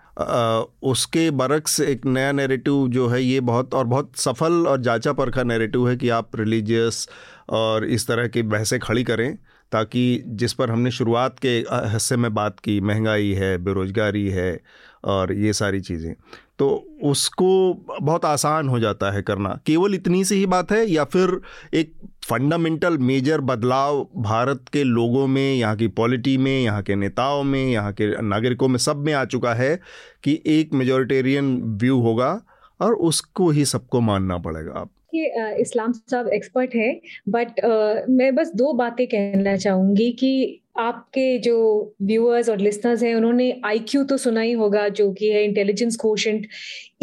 [0.83, 5.43] उसके बरक्स एक नया नैरेटिव जो है, ये बहुत और बहुत सफल और जांचा परखा
[5.43, 7.07] नैरेटिव है कि आप रिलीजियस
[7.49, 9.37] और इस तरह की बहसें खड़ी करें,
[9.71, 11.57] ताकि जिस पर हमने शुरुआत के
[11.91, 14.59] हिस्से में बात की, महँगाई है, बेरोज़गारी है
[15.03, 16.13] और ये सारी चीज़ें।
[16.59, 16.67] तो
[17.03, 17.49] उसको
[18.01, 21.39] बहुत आसान हो जाता है करना। केवल इतनी सी ही बात है या फिर
[21.73, 21.93] एक
[22.25, 27.65] फंडामेंटल मेजर बदलाव भारत के लोगों में, यहाँ की पॉलिटी में, यहाँ के नेताओं में,
[27.65, 29.79] यहाँ के नागरिकों में सब में आ चुका है
[30.23, 32.39] कि एक मेजोरिटेरियन व्यू होगा
[32.79, 34.89] और उसको ही सबको मानना पड़ेगा। आप
[35.59, 36.89] इस्लाम साहब एक्सपर्ट है
[37.29, 37.61] बट
[38.09, 41.55] मैं बस दो बातें कहना चाहूँगी कि आपके जो
[42.01, 46.47] व्यूअर्स और लिसनर्स हैं, उन्होंने आईक्यू तो सुना ही होगा, जो कि है इंटेलिजेंस कोशेंट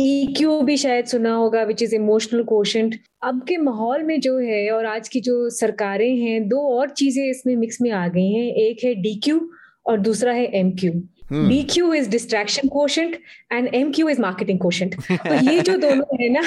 [0.01, 2.91] ईक्यू भी शायद सुना होगा विच इज़ इमोशनल क्वेश्चन
[3.23, 7.25] अब के माहौल में जो है और आज की जो सरकारें हैं, दो और चीज़ें
[7.25, 9.49] इसमें मिक्स में आ गई हैं, एक है डी क्यू
[9.87, 10.93] और दूसरा है MQ
[11.29, 13.15] Q BQ is distraction quotient
[13.53, 16.43] and MQ is marketing question तो ये जो दोनों है ना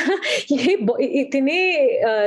[0.52, 0.78] ये
[1.22, 1.58] इतने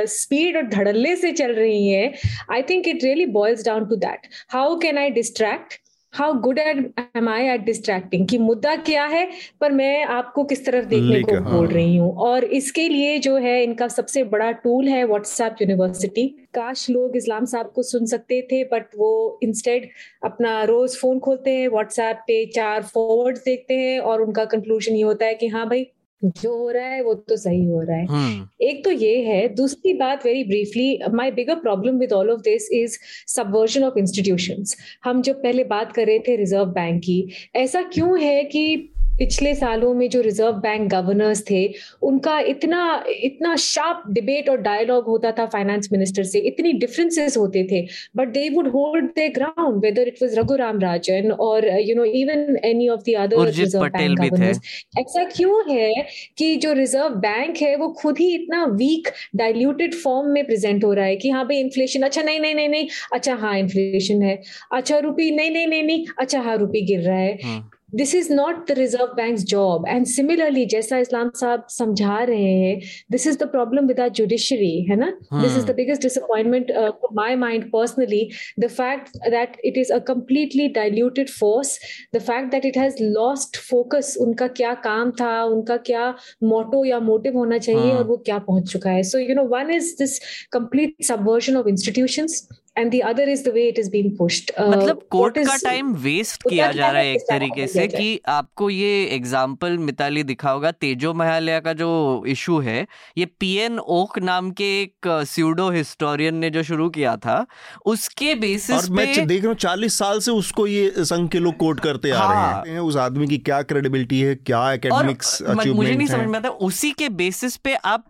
[0.09, 2.13] स्पीड और धड़ल्ले से चल रही है
[2.51, 5.79] I think it really boils down to that how can I distract
[6.13, 9.29] how good at am I at distracting कि मुद्दा क्या है
[9.61, 11.53] पर मैं आपको किस तरफ़ देखने को हाँ.
[11.53, 16.27] बोल रही हूँ। और इसके लिए जो है इनका सबसे बड़ा टूल है व्हाट्सएप यूनिवर्सिटी
[16.53, 19.89] काश लोग इस्लाम साहब को सुन सकते थे बट वो इंस्टेड
[20.23, 25.03] अपना रोज फ़ोन खोलते हैं व्हाट्सएप पे चार फॉरवर्ड देखते हैं और उनका कंक्लूजन ये
[25.03, 25.87] होता है कि हाँ भाई
[26.23, 28.61] जो हो रहा है वो तो सही हो रहा है hmm.
[28.61, 32.69] एक तो ये है दूसरी बात very briefly my bigger problem with all of this
[32.73, 32.97] is
[33.27, 38.21] subversion of institutions हम जब पहले बात कर रहे थे रिज़र्व बैंक की ऐसा क्यों
[38.21, 38.90] है कि
[39.21, 41.59] पिछले सालों में जो रिज़र्व बैंक गवर्नर्स थे
[42.01, 47.63] उनका इतना इतना शार्प डिबेट और डायलॉग होता था फाइनेंस मिनिस्टर से इतनी डिफरेंसेस होते
[47.71, 47.81] थे
[48.15, 52.57] but they would hold their ground whether it was Raghuram Rajan और you know even
[52.65, 54.59] any of the other reserve bank governors
[54.99, 56.05] ऐसा क्यों है
[56.37, 60.93] कि जो रिज़र्व बैंक है वो खुद ही इतना वीक डाइल्यूटेड फॉर्म में प्रेजेंट हो
[60.93, 64.41] रहा है कि हाँ भाई इन्फ्लेशन अच्छा नहीं नहीं नहीं नहीं अच्छा हाँ इन्फ्लेशन है।
[64.73, 68.31] अच्छा रुपी नहीं नहीं नहीं नहीं अच्छा हाँ रुपी गिर रहा है। हाँ। This is
[68.33, 72.79] not the reserve bank job and similarly जैसा इस्लाम साहब समझा रहे हैं
[73.11, 76.71] this is the problem with our judiciary है ना this is the biggest disappointment
[77.13, 78.27] my mind personally
[78.59, 81.77] the fact that it is a completely diluted force
[82.15, 86.09] the fact that it has lost focus उनका क्या काम था उनका क्या
[86.45, 89.71] मोटो या motive होना चाहिए और वो क्या पहुँच चुका है so you know one
[89.71, 90.19] is this
[90.53, 95.01] complete subversion of institutions and the other is the way it is being pushed मतलब
[95.11, 99.77] कोर्ट का टाइम वेस्ट किया जा रहा है एक तरीके से कि आपको ये एग्जांपल
[99.79, 101.89] मिताली दिखा होगा तेजो महालया का जो
[102.27, 102.85] इशू है
[103.17, 107.45] ये पीएन ओक नाम के एक स्यूडो हिस्टोरियन ने जो शुरू किया था
[107.85, 111.57] उसके बेसिस और मैं देख रहा हूँ चालीस साल से उसको ये संघ के लोग
[111.57, 115.95] कोट करते हाँ, आ रहे हैं। उस आदमी की क्या क्रेडिबिलिटी है क्या एकेडमिक्स मुझे
[115.95, 118.05] नहीं समझ में आता उसी के बेसिस पे आप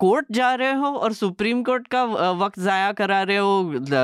[0.00, 2.04] कोर्ट जा रहे हो और सुप्रीम कोर्ट का
[2.40, 3.50] वक्त जाया करा रहे हो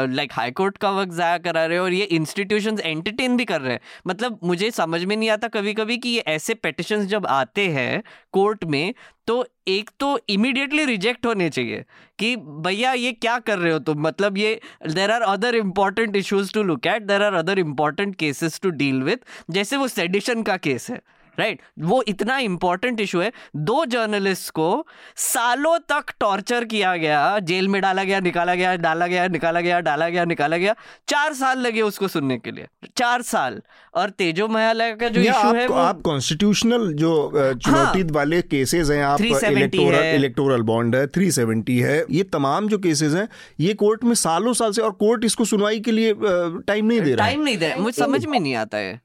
[0.07, 3.61] लाइक हाई कोर्ट का वक्त ज़ाया करा रहे हो और ये इंस्टीट्यूशन एंटरटेन भी कर
[3.61, 7.27] रहे हैं। मतलब मुझे समझ में नहीं आता कभी कभी कि ये ऐसे पेटिशन जब
[7.27, 8.95] आते हैं कोर्ट में
[9.27, 11.85] तो एक तो इमीडिएटली रिजेक्ट होने चाहिए
[12.19, 14.01] कि भैया ये क्या कर रहे हो तुम?
[14.01, 18.61] मतलब ये there are other important issues to look at there are other important cases
[18.63, 21.01] to deal with जैसे वो सेडिशन का केस है।
[21.39, 27.69] राइट वो इतना इंपॉर्टेंट इशू है। दो जर्नलिस्ट को सालों तक टॉर्चर किया गया। जेल
[27.69, 30.75] में डाला गया निकाला गया डाला गया निकाला गया डाला गया निकाला गया।
[31.09, 32.67] चार साल लगे उसको सुनने के लिए।
[32.97, 33.61] चार साल।
[33.95, 38.91] और तेजो महालय का जो इशू है वो आप कॉन्स्टिट्यूशनल जो चुनौती हाँ। वाले केसेस
[38.91, 43.29] हैं आप इलेक्टोरल इलेक्टोरल बॉन्ड है। 370 है ये तमाम जो केसेस हैं
[43.61, 47.15] ये कोर्ट में सालों साल से और कोर्ट इसको सुनवाई के लिए टाइम नहीं दे
[47.15, 49.01] रहा टाइम नहीं दे रहा मुझे समझ में नहीं आता है।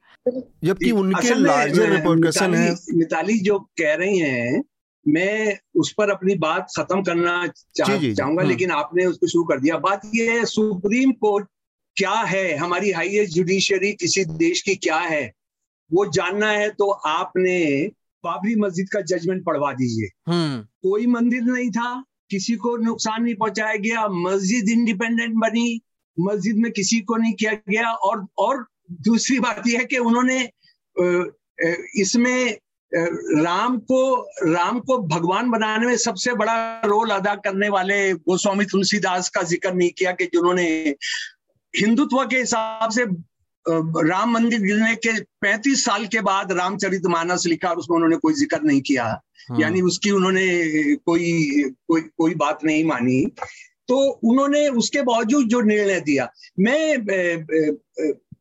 [0.64, 4.64] जबकि उनके लार्जर रिपोर्कशन है। मिताली- जो कह रही हैं
[5.08, 9.60] मैं उस पर अपनी बात खत्म करना चाह। चाहूँगा हम्म। लेकिन आपने उसको शुरू कर
[9.60, 11.48] दिया। बात यह है सुप्रीम कोर्ट
[11.96, 12.56] क्या है?
[12.56, 15.34] हमारी हाईएस्ट जुडिशियरी किसी देश की क्या है?
[15.94, 17.88] वो जानना है तो आपने
[18.24, 23.36] बाबरी मस्जिद का जजमेंट पढ़वा दीजिए। हम्म। कोई मंदिर नहीं था किसी को नुकसान नहीं
[23.36, 25.82] पहुँचाया गया मस्जिद इंडिपेंडेंट बनी
[26.20, 28.68] मस्जिद में किसी को नहीं किया गया और और
[29.02, 30.40] दूसरी बात यह है कि उन्होंने
[32.02, 32.58] इसमें
[32.92, 34.02] राम को
[34.44, 39.74] राम को भगवान बनाने में सबसे बड़ा रोल अदा करने वाले गोस्वामी तुलसीदास का ज़िक्र
[39.74, 40.68] नहीं किया कि जिन्होंने
[41.74, 43.06] हिंदुत्व के हिसाब से
[43.66, 45.12] राम मंदिर गिरने के
[45.46, 49.06] 35 साल के बाद रामचरितमानस लिखा और उसमें उन्होंने कोई ज़िक्र नहीं किया
[49.50, 50.48] हम्म। यानी उसकी उन्होंने
[51.06, 53.26] कोई कोई कोई बात नहीं मानी
[53.88, 56.30] तो उन्होंने उसके बावजूद जो निर्णय दिया
[56.60, 56.98] मैं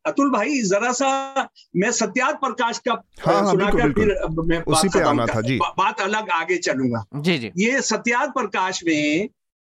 [0.06, 1.34] अतुल भाई जरा सा
[1.76, 5.56] मैं सत्यात प्रकाश का हाँ, हाँ, सुनाकर फिर मैं उसी बात पे आना था, जी।
[5.56, 9.28] बा- बात अलग आगे चलूँगा। जी जी। ये सत्यात प्रकाश में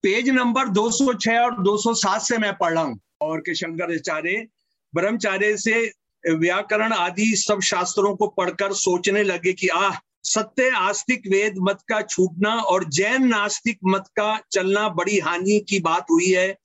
[0.04, 4.48] पेज नंबर 206 और 207 से मैं पढ़ रहा हूँ। और के शंकराचार्य
[4.96, 5.92] ब्रह्मचार्य से
[6.30, 12.02] व्याकरण आदि सब शास्त्रों को पढ़कर सोचने लगे कि आह सत्य आस्तिक वेद मत का
[12.02, 16.58] छूटना और जैन नास्तिक मत का चलना बड़ी हानि की बात हुई है।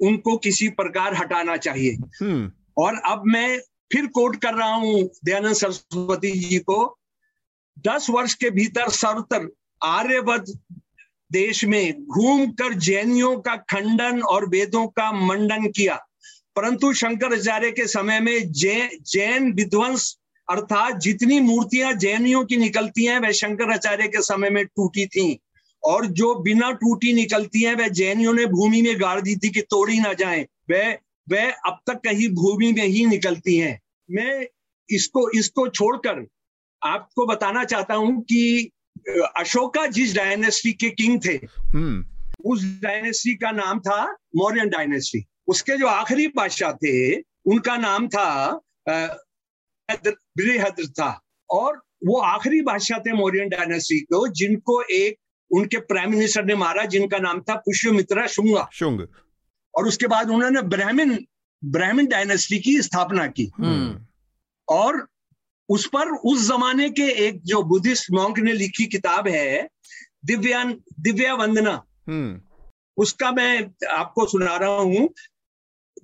[0.00, 3.58] उनको किसी प्रकार हटाना चाहिए। हम्म। और अब मैं
[3.92, 6.96] फिर कोट कर रहा हूँ दयानंद सरस्वती जी को।
[7.78, 9.48] दस वर्ष के भीतर सर्वतर
[9.84, 10.44] आर्यवत
[11.32, 15.94] देश में घूमकर जैनियों का खंडन और वेदों का मंडन किया।
[16.56, 20.16] परंतु शंकराचार्य के समय में जै, जैन विध्वंस
[20.48, 25.36] अर्थात जितनी मूर्तियाँ जैनियों की निकलती हैं वह शंकराचार्य के समय में टूटी थीं।
[25.82, 29.60] और जो बिना टूटी निकलती हैं वह जैनियों ने भूमि में गाड़ दी थी कि
[29.60, 30.92] तोड़ी ना जाए। वह
[31.28, 33.78] वह अब तक कहीं भूमि में ही निकलती हैं।
[34.10, 34.46] मैं
[34.88, 36.26] इसको इसको छोड़कर
[36.82, 38.70] आपको बताना चाहता हूँ कि
[39.36, 41.34] अशोका जिस डायनेस्टी के किंग थे
[41.68, 42.04] हम्म।
[42.44, 44.02] उस डायनेस्टी का नाम था
[44.36, 47.16] मौर्यन डायनेस्टी। उसके जो आखिरी बादशाह थे
[47.46, 48.28] उनका नाम था
[48.88, 51.10] बृहद्र था।
[51.50, 55.16] और वो आखिरी बादशाह थे मौर्यन डायनेस्टी को जिनको एक
[55.50, 59.00] उनके प्राइम मिनिस्टर ने मारा जिनका नाम था पुष्यमित्रा शुंगा। शुंग।
[59.80, 61.18] और उसके बाद उन्होंने ब्राह्मण
[61.64, 64.06] ब्राह्मण डायनेस्टी की स्थापना की। हम्म।
[64.68, 65.08] और
[65.68, 69.68] उस पर उस जमाने के एक जो बुद्धिस्ट मॉन्क ने लिखी किताब है
[70.24, 72.40] दिव्यान दिव्या वंदना। हम्म।
[72.96, 75.14] उसका मैं आपको सुना रहा हूँ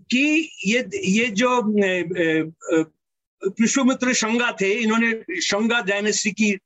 [0.00, 1.60] कि ये ये जो
[3.44, 6.58] पुष्पमित्र शंगा थे इन्होंने शंगा डायनेस्टी की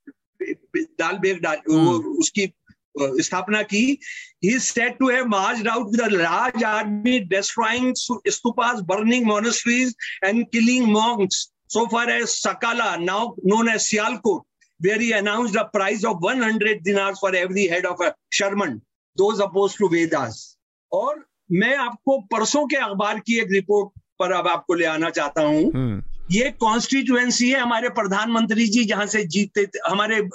[0.77, 2.53] दाल बेग डाल वो उसकी
[3.01, 3.99] स्थापना की।
[4.41, 9.95] He is said to have marched out with a large army destroying stupas burning monasteries
[10.23, 14.43] and killing monks so far as sakala now known as sialkot
[14.81, 18.81] where he announced a price of 100 dinars for every head of a sherman
[19.17, 20.57] those opposed to vedas
[20.93, 25.43] और मैं आपको परसों के अखबार की एक report पर अब आपको ले आना चाहता
[25.43, 30.29] हूँ हम्म ये कॉन्स्टिट्यूएंसी है हमारे प्रधानमंत्री जी जहाँ से जीतते थे हमारे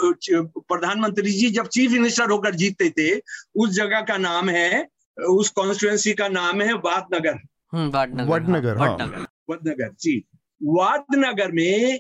[0.58, 3.22] प्रधानमंत्री जी जब चीफ मिनिस्टर होकर जीतते थे
[3.56, 4.88] उस जगह का नाम है
[5.30, 7.40] उस कॉन्स्टिट्यूएंसी का नाम है वादनगर।
[7.72, 10.24] हम्म वाडनगर वडनगर, हाँ। वडनगर जी।
[10.64, 12.00] वादनगर में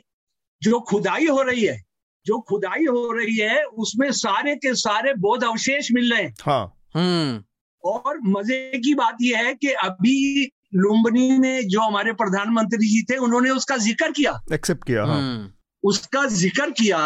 [0.61, 1.83] जो खुदाई हो रही है
[2.25, 6.73] जो खुदाई हो रही है उसमें सारे के सारे बौद्ध अवशेष मिल रहे हैं। हाँ।
[6.95, 7.43] हम्म।
[7.89, 13.17] और मज़े की बात यह है कि अभी लुम्बनी में जो हमारे प्रधानमंत्री जी थे
[13.17, 15.49] उन्होंने उसका ज़िक्र किया। एक्सेप्ट किया हाँ। हम्म।
[15.83, 16.99] उसका ज़िक्र किया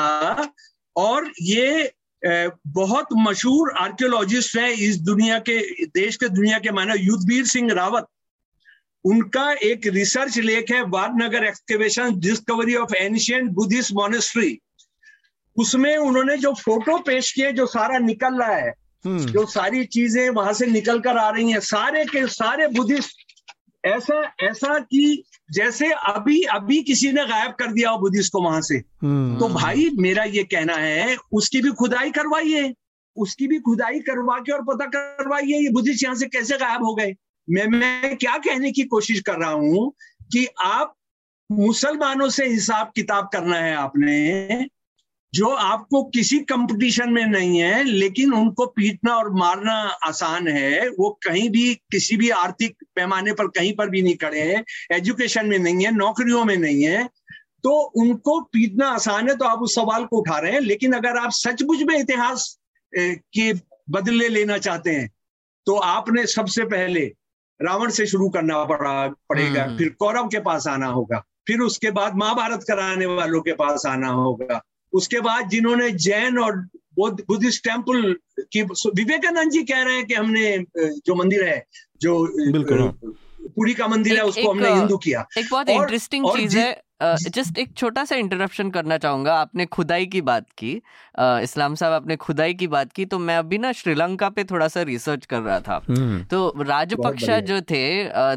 [0.96, 1.92] और ये
[2.22, 8.08] बहुत मशहूर आर्कियोलॉजिस्ट है इस दुनिया के देश के दुनिया के मानव युद्धवीर सिंह रावत।
[9.06, 14.60] उनका एक रिसर्च लेख है Vadnagar excavation discovery of ancient Buddhist monastery
[15.58, 18.74] उसमें उन्होंने जो फ़ोटो पेश किए जो सारा निकल रहा है
[19.06, 23.29] हम्म। जो सारी चीज़ें वहाँ से निकल कर आ रही हैं सारे के सारे बुद्धिस्ट
[23.86, 28.62] ऐसा ऐसा कि जैसे अभी अभी किसी ने गायब कर दिया हो बुद्धिस्ट को वहाँ
[28.62, 32.74] से हम्म। तो भाई मेरा ये कहना है उसकी भी खुदाई करवाइए
[33.18, 36.94] उसकी भी खुदाई करवा के और पता करवाइए ये बुद्धिस्ट यहाँ से कैसे गायब हो
[36.96, 37.16] गए।
[37.48, 39.92] मैं मैं क्या कहने की कोशिश कर रहा हूँ
[40.32, 40.96] कि आप
[41.52, 44.68] मुसलमानों से हिसाब किताब करना है आपने
[45.34, 51.20] जो आपको किसी कंपटीशन में नहीं है लेकिन उनको पीटना और मारना आसान है वो
[51.28, 55.60] कहीं भी किसी भी आर्थिक पैमाने पर कहीं पर भी नहीं खड़े हैं एजुकेशन में
[55.60, 57.10] नहीं है नौकरियों में नहीं है
[57.64, 61.18] तो उनको पीटना आसान है तो आप उस सवाल को उठा रहे हैं। लेकिन अगर
[61.18, 62.60] आप सचमुच में इतिहास
[62.98, 63.54] के
[63.90, 65.12] बदले लेना चाहते हैं
[65.66, 67.14] तो आपने सबसे पहले
[67.62, 71.92] रावण से शुरू करना पड़ा पड़ेगा। हम्म। फिर कौरव के पास आना होगा फिर उसके
[71.92, 74.62] बाद महाभारत कराने वालों के पास आना होगा।
[74.94, 76.66] उसके बाद जिन्होंने जैन और
[77.00, 78.14] बुद्धिस्ट टेंपल
[78.54, 81.64] की विवेकानंद जी कह रहे हैं कि हमने जो मंदिर है
[82.02, 82.22] जो
[82.52, 83.16] बिल्कुल हाँ।
[83.56, 86.70] पुरी का मंदिर है उसको हमने हिंदू किया एक बहुत इंटरेस्टिंग चीज़ है
[87.02, 90.72] जस्ट एक छोटा सा इंटरप्शन करना चाहूँगा आपने खुदाई की बात की
[91.20, 94.82] इस्लाम साहब आपने खुदाई की बात की तो मैं अभी ना श्रीलंका पे थोड़ा सा
[94.82, 97.84] रिसर्च कर रहा था हम्म। तो राजपक्षा जो थे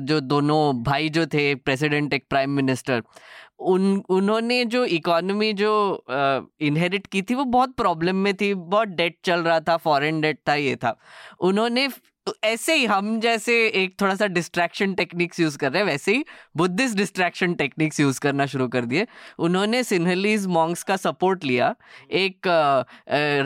[0.02, 3.02] जो दोनों भाई जो थे प्रेसिडेंट एक प्राइम मिनिस्टर
[3.64, 5.72] उन, उन्होंने जो इकोनॉमी जो
[6.60, 10.38] इनहेरिट की थी, वो बहुत प्रॉब्लम में थी, बहुत डेट चल रहा था फॉरेन डेट
[10.48, 10.96] था, ये था।
[11.40, 11.88] उन्होंने
[12.26, 16.12] तो ऐसे ही हम जैसे एक थोड़ा सा डिस्ट्रैक्शन टेक्निक्स यूज़ कर रहे हैं, वैसे
[16.12, 16.24] ही
[16.56, 19.06] बुद्धिस्ट डिस्ट्रैक्शन टेक्निक्स यूज़ करना शुरू कर दिए।
[19.38, 21.74] उन्होंने सिन्हलीज मॉन्ग्स का सपोर्ट लिया।
[22.12, 22.48] एक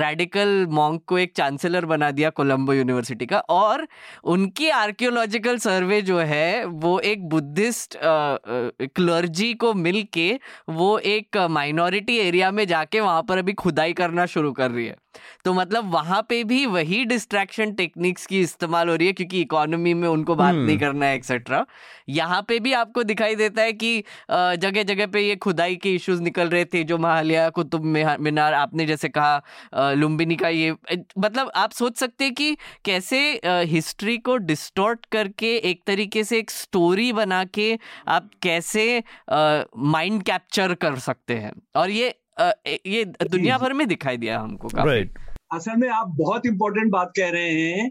[0.01, 3.87] रेडिकल मॉन्ग को एक चांसलर बना दिया कोलंबो यूनिवर्सिटी का और
[4.27, 10.29] उनकी आर्कियोलॉजिकल सर्वे जो है, वो एक बुद्धिस्ट क्लर्जी को मिल के
[10.71, 14.97] वो एक माइनॉरिटी एरिया में जाके वहाँ पर अभी खुदाई करना शुरू कर रही है।
[15.45, 19.95] तो मतलब वहाँ पे भी वही डिस्ट्रैक्शन टेक्निक्स की इस्तेमाल हो रही है क्योंकि इकोनॉमी
[19.95, 21.65] में उनको बात नहीं हम्म। करना है एक्सेट्रा
[22.11, 26.23] यहाँ पे भी आपको दिखाई देता है कि जगह जगह पे ये खुदाई के इश्यूज़
[26.23, 27.85] निकल रहे थे जो महालिया कुतुब
[28.21, 30.75] मीनार आपने जैसे कहा लुम्बिनी का ये
[31.19, 33.19] मतलब आप सोच सकते हैं कि कैसे
[33.67, 37.69] हिस्ट्री को डिस्टोर्ट करके एक तरीके से एक स्टोरी बना के
[38.09, 38.87] आप कैसे
[39.31, 45.19] माइंड कैप्चर कर सकते हैं और ये ये दुनिया भर में दिखाई दिया हमको राइट
[45.55, 47.91] असल में आप बहुत इंपॉर्टेंट बात कह रहे हैं।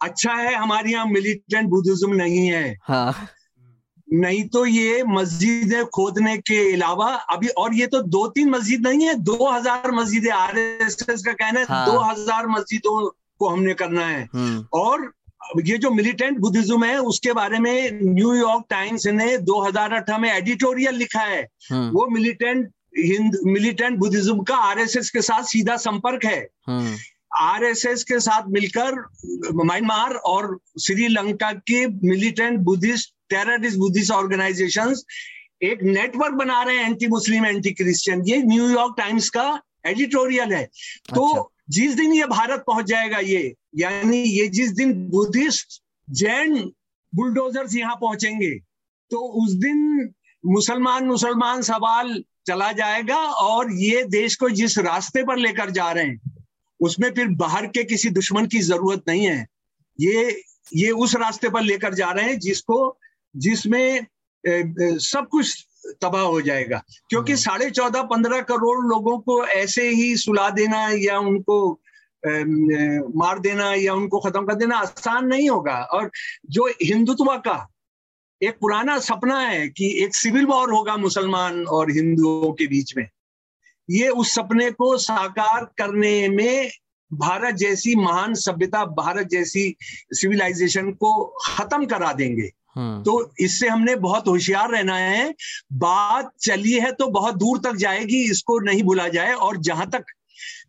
[0.00, 3.28] अच्छा है हमारे यहाँ मिलिटेंट बुद्धिज्म नहीं है। हाँ।
[4.08, 9.06] नहीं तो ये मस्जिदें खोदने के अलावा अभी और ये तो दो तीन मस्जिद नहीं
[9.06, 13.08] है दो हज़ार मस्जिदें आर एस एस का कहना है हाँ। दो हज़ार मस्जिदों
[13.38, 15.10] को हमने करना है। हम्म। और
[15.66, 21.20] ये जो मिलिटेंट बुद्धिज्म है उसके बारे में न्यूयॉर्क टाइम्स ने 2018 में एडिटोरियल लिखा
[21.22, 27.86] है। हम्म। वो मिलिटेंट हिंद मिलिटेंट बुद्धिज्म का आरएसएस के साथ सीधा संपर्क है आरएसएस
[28.00, 28.94] हम्म। के साथ मिलकर
[29.56, 34.94] म्यांमार और श्रीलंका के militant Buddhist terrorist Buddhist organisation
[35.62, 39.46] एक नेटवर्क बना रहे हैं एंटी मुस्लिम एंटी क्रिश्चियन ये न्यूयॉर्क टाइम्स का
[39.86, 43.42] एडिटोरियल है अच्छा। तो अच्छा। जिस दिन ये भारत पहुँच जाएगा ये
[43.76, 46.56] यानी ये जिस दिन बुद्धिस्ट जैन
[47.12, 48.54] बुलडोजर्स यहाँ पहुँचेंगे
[49.10, 50.12] तो उस दिन
[50.44, 56.04] मुसलमान मुसलमान सवाल चला जाएगा और ये देश को जिस रास्ते पर लेकर जा रहे
[56.04, 56.36] हैं
[56.80, 59.46] उसमें फिर बाहर के किसी दुश्मन की ज़रूरत नहीं है।
[60.00, 60.42] ये
[60.74, 62.98] ये उस रास्ते पर लेकर जा रहे हैं जिसको
[63.36, 64.06] जिसमें
[64.44, 65.66] सब कुछ
[66.02, 70.88] तबाह हो जाएगा। क्योंकि हम्म। साढ़े चौदह पंद्रह करोड़ लोगों को ऐसे ही सुला देना
[70.94, 71.80] या उनको
[73.16, 76.10] मार देना या उनको खत्म कर देना आसान नहीं होगा। और
[76.50, 77.66] जो हिंदुत्व का
[78.42, 83.08] एक पुराना सपना है कि एक सिविल वॉर होगा मुसलमान और हिंदुओं के बीच में।
[83.90, 86.70] ये उस सपने को साकार करने में
[87.12, 89.76] भारत जैसी महान सभ्यता भारत जैसी
[90.12, 95.34] सिविलाइजेशन को खत्म करा देंगे। हम्म। तो इससे हमने बहुत होशियार रहना है।
[95.72, 100.04] बात चली है तो बहुत दूर तक जाएगी इसको नहीं भूला जाए। और जहाँ तक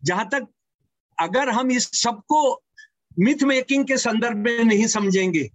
[0.04, 0.46] जहाँ तक
[1.18, 2.62] अगर हम इस सबको
[3.18, 5.50] मिथ मेकिंग के संदर्भ में नहीं समझेंगे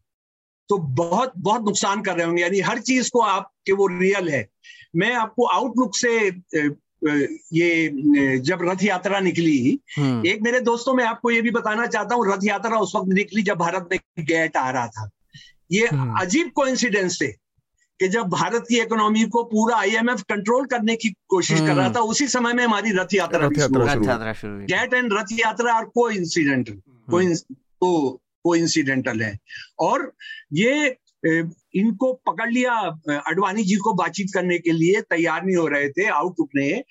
[0.69, 4.47] तो बहुत बहुत नुकसान कर रहे होंगे। यानी हर चीज़ को आपके वो रियल है।
[4.95, 6.27] मैं आपको आउटलुक से
[7.53, 12.15] ये जब रथ यात्रा निकली हम्म। एक मेरे दोस्तों में आपको ये भी बताना चाहता
[12.15, 15.09] हूँ रथ यात्रा उस वक्त निकली जब भारत में गेट आ रहा था।
[15.71, 20.95] ये हम्म। अजीब कोइंसिडेंस थे कि जब भारत की इकोनॉमी को पूरा आईएमएफ कंट्रोल करने
[20.95, 25.27] की कोशिश कर रहा हम्म। था उसी समय में हमारी रथ यात्रा गेट एंड रथ
[25.31, 26.81] यात्रा और को इंसिडेंटल
[28.47, 29.37] को वो इंसिडेंटल है।
[29.79, 30.13] और
[30.53, 30.97] ये
[31.75, 32.73] इनको पकड़ लिया
[33.27, 36.83] अडवाणी जी को बातचीत करने के लिए तैयार नहीं हो रहे थे आउटलुक ने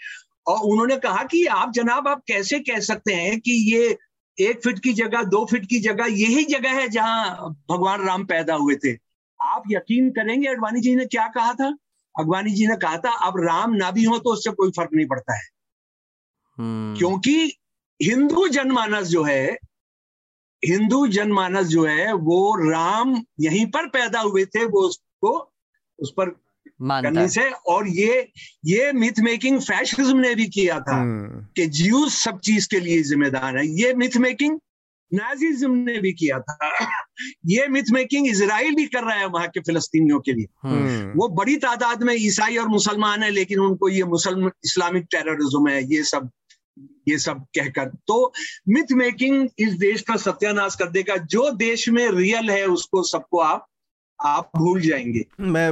[0.46, 3.98] और उन्होंने कहा कि आप जनाब आप कैसे कह सकते हैं कि ये
[4.38, 8.54] एक फीट की जगह दो फीट की जगह यही जगह है जहाँ भगवान राम पैदा
[8.54, 8.92] हुए थे।
[9.40, 11.68] आप यकीन करेंगे अडवाणी जी ने क्या कहा था?
[12.18, 15.06] अडवाणी जी ने कहा था अब राम ना भी हो तो उससे कोई फ़र्क नहीं
[15.06, 16.98] पड़ता है। hmm.
[16.98, 17.52] क्योंकि
[18.02, 19.58] हिंदू जनमानस जो है
[20.62, 25.32] हिंदू जनमानस जो है वो राम यहीं पर पैदा हुए थे वो उसको
[25.98, 26.34] उस पर
[26.82, 28.20] करने से और ये
[28.66, 33.02] ये मिथ मेकिंग फैशिज्म ने भी किया था हम्म। कि ज्यूज सब चीज़ के लिए
[33.04, 34.58] जिम्मेदार है ये मिथ मेकिंग
[35.12, 36.68] नाजिज्म ने भी किया था
[37.46, 41.28] ये मिथ मेकिंग इसराइल भी कर रहा है वहाँ के फिलस्तीनियों के लिए हम्म। वो
[41.34, 46.02] बड़ी तादाद में ईसाई और मुसलमान है लेकिन उनको ये मुसलमान इस्लामिक टेररिज्म है ये
[46.04, 46.30] सब
[47.08, 48.32] ये सब कहकर। तो
[48.68, 53.40] मिथ मेकिंग इस देश का सत्यानाश कर देगा। जो देश में रियल है, उसको सबको
[53.40, 53.66] आप
[54.18, 55.68] आप भूल जाएँगे। मैं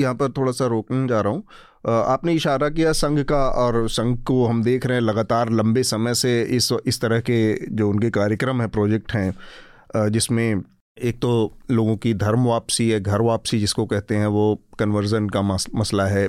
[0.00, 1.42] यहाँ पर थोड़ा सा रोकने जा रहा हूँ।
[1.86, 6.14] आपने इशारा किया संघ का और संघ को हम देख रहे हैं लगातार लंबे समय
[6.14, 10.62] से इस इस तरह के जो उनके कार्यक्रम हैं प्रोजेक्ट हैं जिसमें
[10.96, 11.30] एक तो
[11.70, 16.28] लोगों की धर्म वापसी है, घर वापसी जिसको कहते हैं, वो कन्वर्जन का मसला है।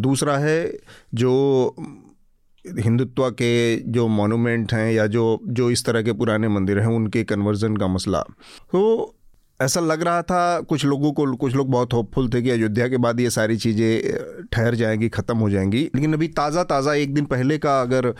[0.00, 0.78] दूसरा है
[1.14, 1.74] जो
[2.64, 7.24] हिंदुत्व के जो मोनूमेंट हैं या जो जो इस तरह के पुराने मंदिर हैं, उनके
[7.24, 8.20] कन्वर्जन का मसला।
[8.72, 9.14] तो
[9.60, 12.96] ऐसा लग रहा था, कुछ लोगों को, कुछ लोग बहुत होपफुल थे कि अयोध्या के
[12.96, 17.24] बाद ये सारी चीज़ें ठहर जाएँगी, ख़त्म हो जाएँगी। लेकिन अभी ताज़ा ताज़ा एक दिन
[17.24, 18.14] पहले का अगर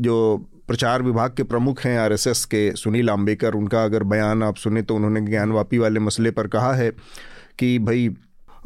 [0.00, 4.82] जो प्रचार विभाग के प्रमुख हैं, आरएसएस के सुनील आम्बेकर उनका अगर बयान आप सुने
[4.82, 6.90] तो उन्होंने ज्ञानवापी वाले मसले पर कहा है
[7.58, 8.08] कि भाई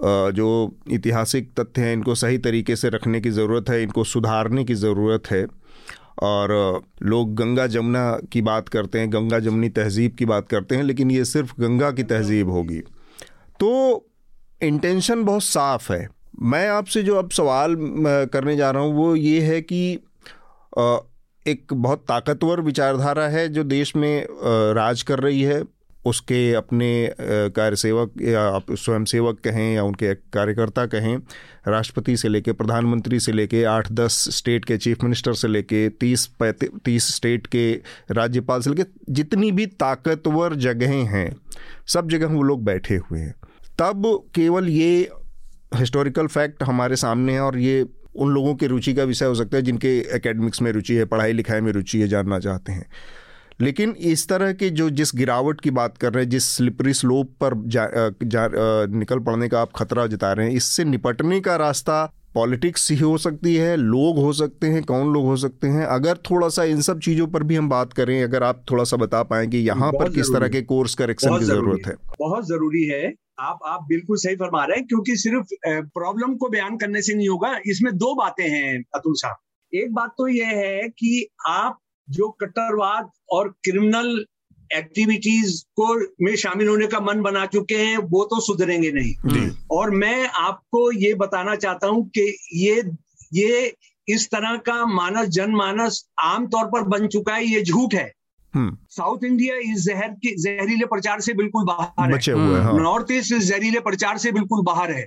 [0.01, 0.49] जो
[0.93, 5.31] ऐतिहासिक तथ्य हैं, इनको सही तरीके से रखने की ज़रूरत है, इनको सुधारने की ज़रूरत
[5.31, 5.47] है।
[6.23, 10.83] और लोग गंगा जमुना की बात करते हैं, गंगा जमुनी तहज़ीब की बात करते हैं,
[10.83, 12.79] लेकिन ये सिर्फ़ गंगा की तहज़ीब होगी।
[13.61, 13.71] तो
[14.63, 16.09] इंटेंशन बहुत साफ़ है।
[16.43, 17.77] मैं आपसे जो अब सवाल
[18.33, 19.93] करने जा रहा हूँ, वो ये है कि
[21.47, 24.27] एक बहुत ताकतवर विचारधारा है जो देश में
[24.75, 25.63] राज कर रही है।
[26.05, 26.91] उसके अपने
[27.21, 31.17] कार्यसेवक या आप स्वयंसेवक कहें या उनके कार्यकर्ता कहें,
[31.69, 36.29] राष्ट्रपति से लेके प्रधानमंत्री से लेके आठ दस स्टेट के चीफ मिनिस्टर से लेके तीस
[36.43, 37.73] तीस स्टेट के
[38.11, 41.31] राज्यपाल से लेके जितनी भी ताकतवर जगहें हैं,
[41.87, 43.35] सब जगह वो लोग बैठे हुए हैं।
[43.79, 44.03] तब
[44.35, 45.09] केवल ये
[45.73, 47.85] हिस्टोरिकल फैक्ट हमारे सामने है और ये
[48.15, 51.33] उन लोगों की रुचि का विषय हो सकता है जिनके एकेडमिक्स में रुचि है पढ़ाई
[51.33, 52.87] लिखाई में रुचि है, जानना चाहते हैं।
[53.61, 57.35] लेकिन इस तरह के जो जिस गिरावट की बात कर रहे हैं जिस स्लिपरी स्लोप
[57.41, 57.87] पर जा,
[58.25, 58.49] जा,
[58.89, 63.17] निकल पड़ने का आप खतरा जता रहे हैं इससे निपटने का रास्ता पॉलिटिक्स ही हो
[63.19, 65.85] सकती है लोग हो सकते हैं कौन लोग हो सकते हैं?
[65.87, 68.97] अगर थोड़ा सा इन सब चीज़ों पर भी हम बात करें अगर आप थोड़ा सा
[68.97, 72.85] बता पाए कि यहाँ पर किस तरह के कोर्स करेक्शन की ज़रूरत है। बहुत ज़रूरी
[72.85, 75.55] है। आप आप बिल्कुल सही फरमा रहे हैं क्योंकि सिर्फ़
[75.95, 79.37] प्रॉब्लम को बयान करने से नहीं होगा इसमें दो बातें हैं अतुल साहब।
[79.73, 81.79] एक बात तो यह है कि आप
[82.09, 84.25] जो कट्टरवाद और क्रिमिनल
[84.71, 85.95] एक्टिविटीज़ को
[86.25, 90.91] में शामिल होने का मन बना चुके हैं वो तो सुधरेंगे नहीं। और मैं आपको
[90.93, 92.83] ये बताना चाहता हूँ कि ये
[93.35, 93.75] ये
[94.09, 98.11] इस तरह का मानस जनमानस आमतौर पर बन चुका है ये झूठ है।
[98.55, 103.81] साउथ इंडिया इस जहर के जहरीले प्रचार से बिल्कुल बाहर है। नॉर्थ ईस्ट इस जहरीले
[103.81, 105.07] प्रचार से बिल्कुल बाहर है।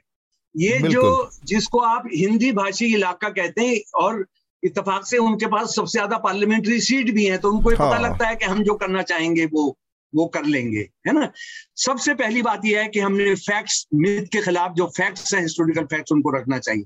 [0.56, 4.26] ये जो जिसको आप हिंदी भाषी इलाका कहते हैं और
[4.66, 8.28] इतफाक से उनके पास सबसे ज़्यादा पार्लियामेंट्री सीट भी है तो उनको हाँ। पता लगता
[8.28, 9.76] है कि हम जो करना चाहेंगे वो
[10.14, 11.32] वो कर लेंगे है ना
[11.76, 15.86] सबसे पहली बात यह है कि हमने फैक्ट्स मिथ के खिलाफ जो फैक्ट्स हैं हिस्टोरिकल
[15.86, 16.86] फैक्ट्स उनको रखना चाहिए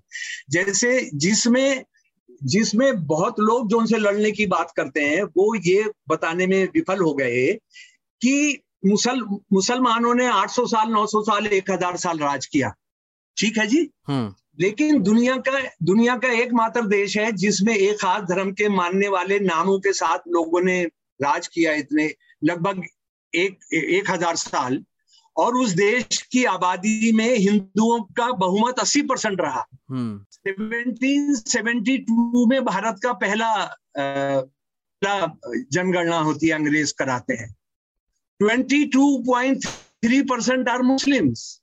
[0.49, 1.83] जैसे जिसमें
[2.45, 6.99] जिसमें बहुत लोग जो उनसे लड़ने की बात करते हैं वो ये बताने में विफल
[6.99, 7.45] हो गए
[8.21, 9.21] कि मुसल
[9.53, 12.69] मुसलमानों ने 800 साल 900 साल 1000 साल राज किया
[13.37, 18.23] ठीक है जी हम्म। लेकिन दुनिया का दुनिया का एकमात्र देश है जिसमें एक खास
[18.29, 20.83] धर्म के मानने वाले नामों के साथ लोगों ने
[21.19, 22.83] राज किया इतने लगभग
[23.33, 24.83] एक एक हज़ार साल।
[25.35, 32.45] और उस देश की आबादी में हिंदुओं का बहुमत अस्सी परसेंट रहा। सेवनटीन सेवेंटी टू
[32.45, 33.51] में भारत का पहला
[35.03, 37.49] जनगणना होती है अंग्रेज़ कराते हैं।
[38.39, 39.65] Twenty two point
[40.05, 41.58] three percent are Muslims.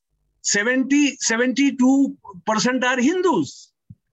[0.46, 3.72] 70, 72% are Hindus.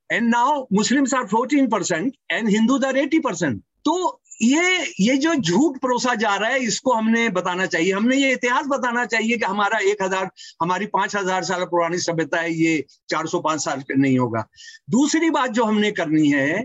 [0.10, 3.62] And now Muslims are 14% and Hindus are 80%.
[3.86, 8.32] तो ये ये जो झूठ परोसा जा रहा है इसको हमने बताना चाहिए हमने ये
[8.34, 10.30] इतिहास बताना चाहिए कि हमारा एक हज़ार
[10.62, 14.46] हमारी पाँच हज़ार साल पुरानी सभ्यता है ये चार सौ पाँच साल नहीं होगा
[14.90, 16.64] दूसरी बात जो हमने करनी है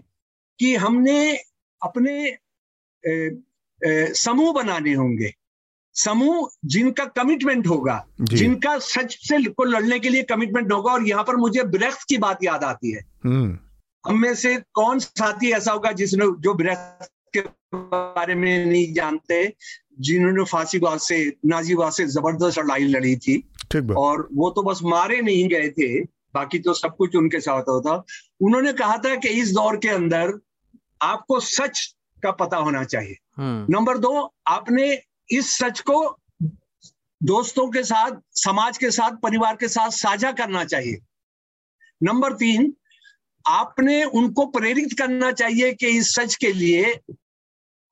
[0.58, 1.18] कि हमने
[1.82, 2.16] अपने
[4.16, 5.32] समूह बनाने होंगे
[5.98, 11.24] समूह जिनका कमिटमेंट होगा जिनका सच से को लड़ने के लिए कमिटमेंट होगा और यहाँ
[11.24, 13.58] पर मुझे ब्रेक्स की बात याद आती है। हम्म।
[14.06, 17.40] हम में से कौन साथी ऐसा होगा जिसने जो ब्रेक्स के
[17.74, 19.54] बारे में नहीं जानते
[20.00, 23.42] जिन्होंने फांसीवाद से नाजीवाद से ज़बरदस्त लड़ाई लड़ी थी।
[23.94, 26.00] और वो तो बस मारे नहीं गए थे
[26.34, 28.04] बाकी तो सब कुछ उनके साथ होता।
[28.40, 30.32] उन्होंने कहा था कि इस दौर के अंदर
[31.02, 36.18] आपको सच का पता होना चाहिए। हम्म। नंबर दो आपने इस सच को
[37.22, 40.98] दोस्तों के साथ, समाज के साथ, परिवार के साथ साझा करना चाहिए।
[42.02, 42.74] नंबर तीन,
[43.48, 47.00] आपने उनको प्रेरित करना चाहिए कि इस सच के लिए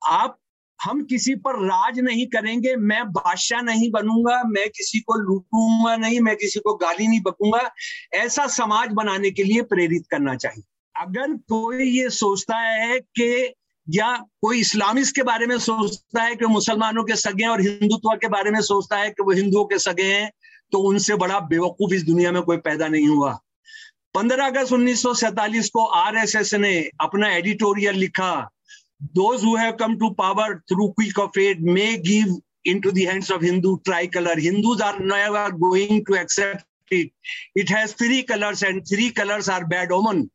[0.07, 0.37] आप,
[0.79, 6.19] हम किसी पर राज नहीं करेंगे, मैं बादशाह नहीं बनूँगा, मैं किसी को लूटूँगा नहीं,
[6.19, 7.71] मैं किसी को गाली नहीं बकूँगा,
[8.13, 10.63] ऐसा समाज बनाने के लिए प्रेरित करना चाहिए।
[10.95, 13.53] अगर कोई ये सोचता है कि
[13.89, 17.61] या कोई इस्लामिस्ट के बारे में सोचता है कि वो मुसलमानों के सगे हैं और
[17.61, 20.31] हिंदुत्व के बारे में सोचता है कि वो हिंदुओं के सगे हैं
[20.71, 23.39] तो उनसे बड़ा बेवकूफ़ इस दुनिया में कोई पैदा नहीं हुआ।
[24.17, 25.03] 15 अगस्त उन्नीस
[25.69, 28.51] को आरएसएस ने अपना एडिटोरियल लिखा
[29.03, 29.41] those
[29.79, 33.75] come to power through quick of ed may give in to the hands of Hindu
[34.07, 37.11] tricolour Hindu are knowing to accept it
[37.57, 40.29] it has three colours and three colours are bad omen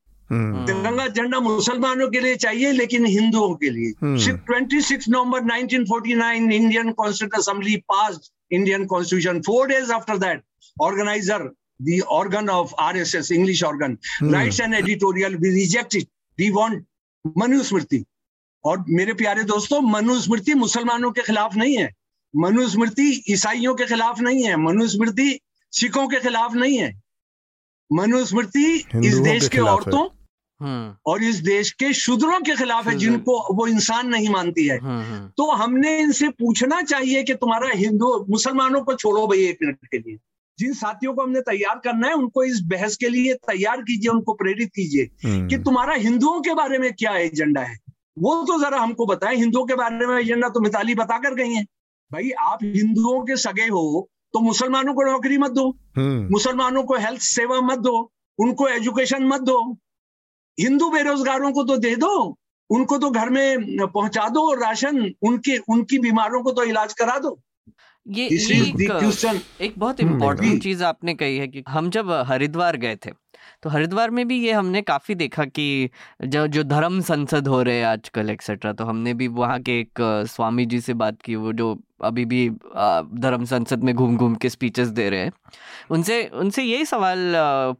[0.66, 6.52] तिरंगा झंडा मुसलमानों के लिए चाहिए लेकिन हिंदुओं के लिए सिर्फ़ twenty six November 1949
[6.52, 10.42] Indian constitute assembly pass Indian constitution four days after that
[10.76, 11.50] organiser
[11.80, 14.28] the organ of RSS, English organ, hmm.
[14.30, 15.32] writes an editorial.
[15.36, 16.09] We reject it.
[16.38, 16.84] We want
[17.36, 18.04] Manu Smriti.
[18.64, 21.88] और मेरे प्यारे दोस्तों मनुस्मृति मुसलमानों के खिलाफ नहीं है
[22.34, 25.38] मनुस्मृति ईसाइयों के खिलाफ नहीं है मनुस्मृति
[25.72, 26.92] सिखों के खिलाफ नहीं है
[27.90, 28.66] मनुस्मृति
[29.04, 30.22] इस देश के औरतों हम्म।
[31.06, 35.02] और इस देश के शूद्रों के खिलाफ है जिनको वो इंसान नहीं मानती है। हम्म,
[35.02, 39.86] हम्म। तो हमने इनसे पूछना चाहिए कि तुम्हारा हिंदू मुसलमानों को छोड़ो भाई एक मिनट
[39.86, 40.18] के लिए।
[40.59, 44.34] जिन साथियों को हमने तैयार करना है उनको इस बहस के लिए तैयार कीजिए उनको
[44.34, 45.09] प्रेरित कीजिए
[45.48, 47.78] कि तुम्हारा हिंदुओं के बारे में क्या एजेंडा है।
[48.18, 51.52] वो तो जरा हमको बताएँ हिंदुओं के बारे में एजेंडा तो मिताली बता कर गई
[51.52, 51.62] है।
[52.12, 56.97] भाई आप हिंदुओं के सगे हो तो मुसलमानों को नौकरी मत दो। हम्म। मुसलमानों को
[56.97, 59.78] हेल्थ सेवा मत दो उनको एजुकेशन मत दो।
[60.60, 62.38] हिंदू बेरोजगारों को तो दे दो
[62.70, 67.40] उनको तो घर में पहुँचा दो राशन उनके उनकी बीमारों को तो इलाज करा दो।
[68.08, 72.76] ये, ये एक, एक बहुत इम्पोर्टेंट हम्म, चीज़ आपने कही है कि हम जब हरिद्वार
[72.76, 73.10] गए थे
[73.62, 75.90] तो हरिद्वार में भी ये हमने काफ़ी देखा कि
[76.24, 80.01] जो जो धर्म संसद हो रहे हैं आजकल एक्सेट्रा तो हमने भी वहाँ के एक
[80.28, 84.48] स्वामी जी से बात की, वो जो अभी भी धर्म संसद में घूम घूम के
[84.48, 85.32] स्पीचेस दे रहे हैं।
[85.90, 87.32] उनसे उनसे यही सवाल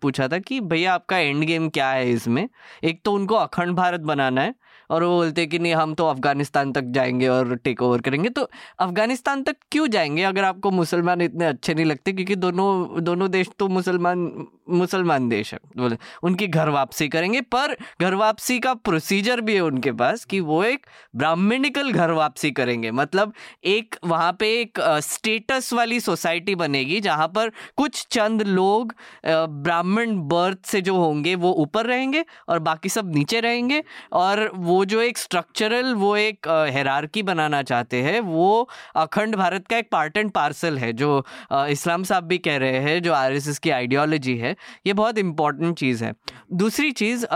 [0.02, 2.48] पूछा था कि भैया आपका एंड गेम क्या है इसमें?
[2.84, 4.54] एक तो उनको अखंड भारत बनाना है,
[4.90, 8.48] और वो बोलते कि नहीं, हम तो अफ़गानिस्तान तक जाएँगे और टेक ओवर करेंगे। तो
[8.78, 10.22] अफ़गानिस्तान तक क्यों जाएँगे?
[10.22, 14.26] अगर आपको मुसलमान इतने अच्छे नहीं लगते, क्योंकि दोनों दोनों देश तो मुसलमान
[14.70, 19.60] मुसलमान देश है। बोले, उनकी घर वापसी करेंगे, पर घर वापसी का प्रोसीजर भी है
[19.60, 20.86] उनके पास कि वो एक
[21.16, 23.32] ब्राह्मणिकल घर वापसी करेंगे। मतलब
[23.64, 28.94] एक, वहाँ पे एक स्टेटस वाली सोसाइटी बनेगी जहाँ पर कुछ चंद लोग
[29.26, 33.82] ब्राह्मण बर्थ से जो होंगे वो ऊपर रहेंगे और बाकी सब नीचे रहेंगे
[34.14, 39.76] और वो जो एक स्ट्रक्चरल वो एक हेरारकी बनाना चाहते हैं, वो अखंड भारत का
[39.76, 43.70] एक पार्ट एंड पार्सल है, जो इस्लाम साहब भी कह रहे हैं, जो आरएसएस की
[43.70, 44.51] आइडियोलॉजी है।
[44.86, 46.14] ये बहुत इंपॉर्टेंट चीज़ है।
[46.52, 47.26] दूसरी चीज़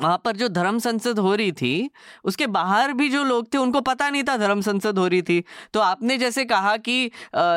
[0.00, 1.90] वहाँ पर जो धर्म संसद हो रही थी,
[2.24, 5.42] उसके बाहर भी जो लोग थे, उनको पता नहीं था धर्म संसद हो रही थी।
[5.74, 7.10] तो आपने जैसे कहा कि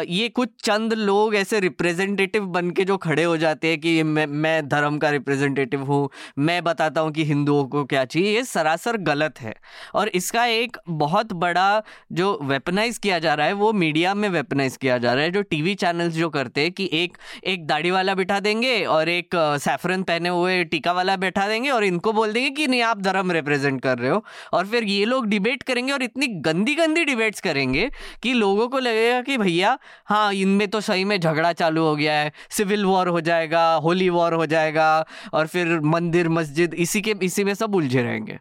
[0.09, 4.25] ये कुछ चंद लोग ऐसे रिप्रेजेंटेटिव बन के जो खड़े हो जाते हैं कि मैं
[4.27, 6.09] मैं धर्म का रिप्रेजेंटेटिव हूँ,
[6.39, 9.53] मैं बताता हूँ कि हिंदुओं को क्या चाहिए, ये सरासर गलत है।
[9.93, 14.77] और इसका एक बहुत बड़ा जो वेपनाइज किया जा रहा है, वो मीडिया में वेपनाइज
[14.77, 18.15] किया जा रहा है, जो टीवी चैनल्स जो करते हैं कि एक एक दाढ़ी वाला
[18.15, 22.49] बिठा देंगे और एक सैफरन पहने हुए टीका वाला बैठा देंगे और इनको बोल देंगे
[22.49, 24.23] कि नहीं आप धर्म रिप्रेजेंट कर रहे हो।
[24.53, 27.89] और फिर ये लोग डिबेट करेंगे और इतनी गंदी गंदी डिबेट्स करेंगे
[28.23, 32.13] कि लोगों को लगेगा कि भैया हाँ इनमें तो सही में झगड़ा चालू हो गया
[32.13, 37.15] है। सिविल वॉर हो जाएगा होली वॉर हो जाएगा और फिर मंदिर मस्जिद इसी के
[37.23, 38.39] इसी में सब उलझे रहेंगे।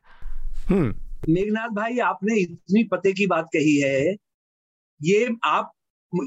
[0.69, 0.95] हम्म।
[1.29, 4.17] मेघनाथ भाई आपने इतनी पते की बात कही है।
[5.01, 5.73] ये आप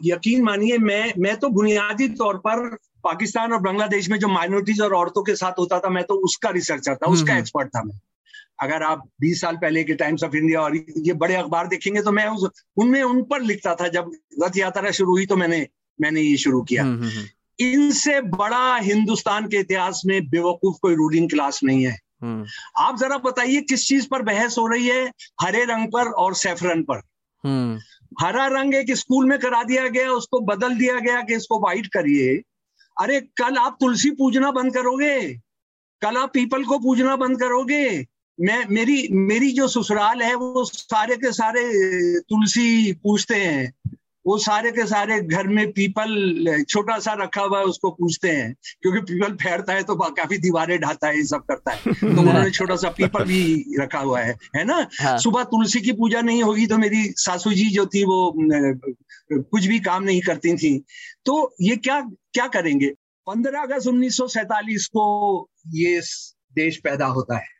[0.03, 4.93] यकीन मानिए मैं मैं तो बुनियादी तौर पर पाकिस्तान और बांग्लादेश में जो माइनॉरिटीज और
[4.93, 7.93] औरतों के साथ होता था मैं तो उसका रिसर्चर था उसका एक्सपर्ट हम्म, हम्म। था
[7.93, 8.01] मैं।
[8.59, 12.11] अगर आप 20 साल पहले के टाइम्स ऑफ़ इंडिया और ये बड़े अखबार देखेंगे तो
[12.11, 12.27] मैं
[12.77, 14.11] उनमें उन पर लिखता था जब
[14.43, 15.67] रथ यात्रा शुरू हुई तो मैंने
[16.01, 17.09] मैंने ये शुरू किया। हम्म,
[17.59, 21.99] इनसे बड़ा हिंदुस्तान के इतिहास में बेवकूफ़ कोई रूलिंग क्लास नहीं है।
[22.77, 25.11] आप जरा बताइए किस चीज़ पर बहस हो रही है?
[25.41, 27.01] हरे रंग पर और सेफरन पर।
[28.21, 31.87] हरा रंग एक स्कूल में करा दिया गया उसको बदल दिया गया कि इसको व्हाइट
[31.87, 32.41] करिए।
[32.99, 35.33] अरे कल आप तुलसी पूजना बंद करोगे?
[36.01, 38.07] कल आप पीपल को पूजना बंद करोगे?
[38.39, 41.61] मैं, मेरी मेरी जो ससुराल है, वो सारे के सारे
[42.19, 43.73] तुलसी पूछते हैं।
[44.25, 48.53] वो सारे के सारे घर में पीपल छोटा सा रखा हुआ है उसको पूछते हैं।
[48.81, 52.51] क्योंकि पीपल फैरता है तो काफ़ी दीवारें ढाता है ये सब करता है। तो उन्होंने
[52.51, 54.87] छोटा सा पीपल भी रखा हुआ है है ना?
[55.01, 58.33] हाँ। सुबह तुलसी की पूजा नहीं होगी तो मेरी सासू जी जो थी वो
[59.31, 60.77] कुछ भी काम नहीं करती थी।
[61.25, 62.01] तो ये क्या
[62.33, 62.93] क्या करेंगे?
[63.27, 64.17] पंद्रह अगस्त उन्नीस
[64.87, 66.01] को ये
[66.55, 67.53] देश पैदा होता है।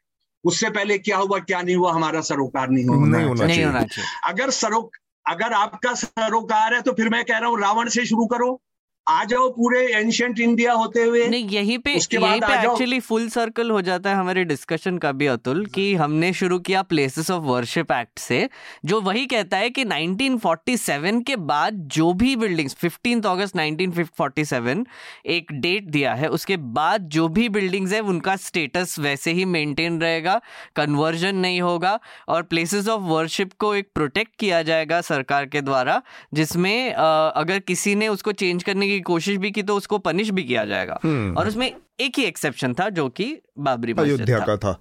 [0.43, 4.49] उससे पहले क्या हुआ क्या नहीं हुआ हमारा सरोकार नहीं होना नहीं होना चाहिए। अगर
[4.49, 4.91] सरो
[5.25, 8.61] अगर आपका सरोकार है तो फिर मैं कह रहा हूँ रावण से शुरू करो।
[9.07, 12.99] आ जाओ पूरे एंशियंट इंडिया होते हुए। नहीं यहीं पे उसके यहीं बाद पे एक्चुअली
[12.99, 17.31] फुल सर्कल हो जाता है हमारे डिस्कशन का भी अतुल कि हमने शुरू किया प्लेसेस
[17.31, 18.49] ऑफ़ वर्शिप एक्ट से
[18.85, 24.85] जो वही कहता है कि 1947 के बाद जो भी बिल्डिंग्स 15 अगस्त 1947
[25.25, 30.01] एक डेट दिया है उसके बाद जो भी बिल्डिंग्स है उनका स्टेटस वैसे ही मेंटेन
[30.01, 30.41] रहेगा
[30.75, 36.01] कन्वर्जन नहीं होगा और प्लेसेस ऑफ़ वर्शिप को एक प्रोटेक्ट किया जाएगा सरकार के द्वारा
[36.33, 40.43] जिसमें अगर किसी ने उसको चेंज करने की कोशिश भी की तो उसको पनिश भी
[40.43, 44.79] किया जाएगा। हम्म। और उसमें एक ही एक्सेप्शन था जो कि बाबरी अयोध्या का था।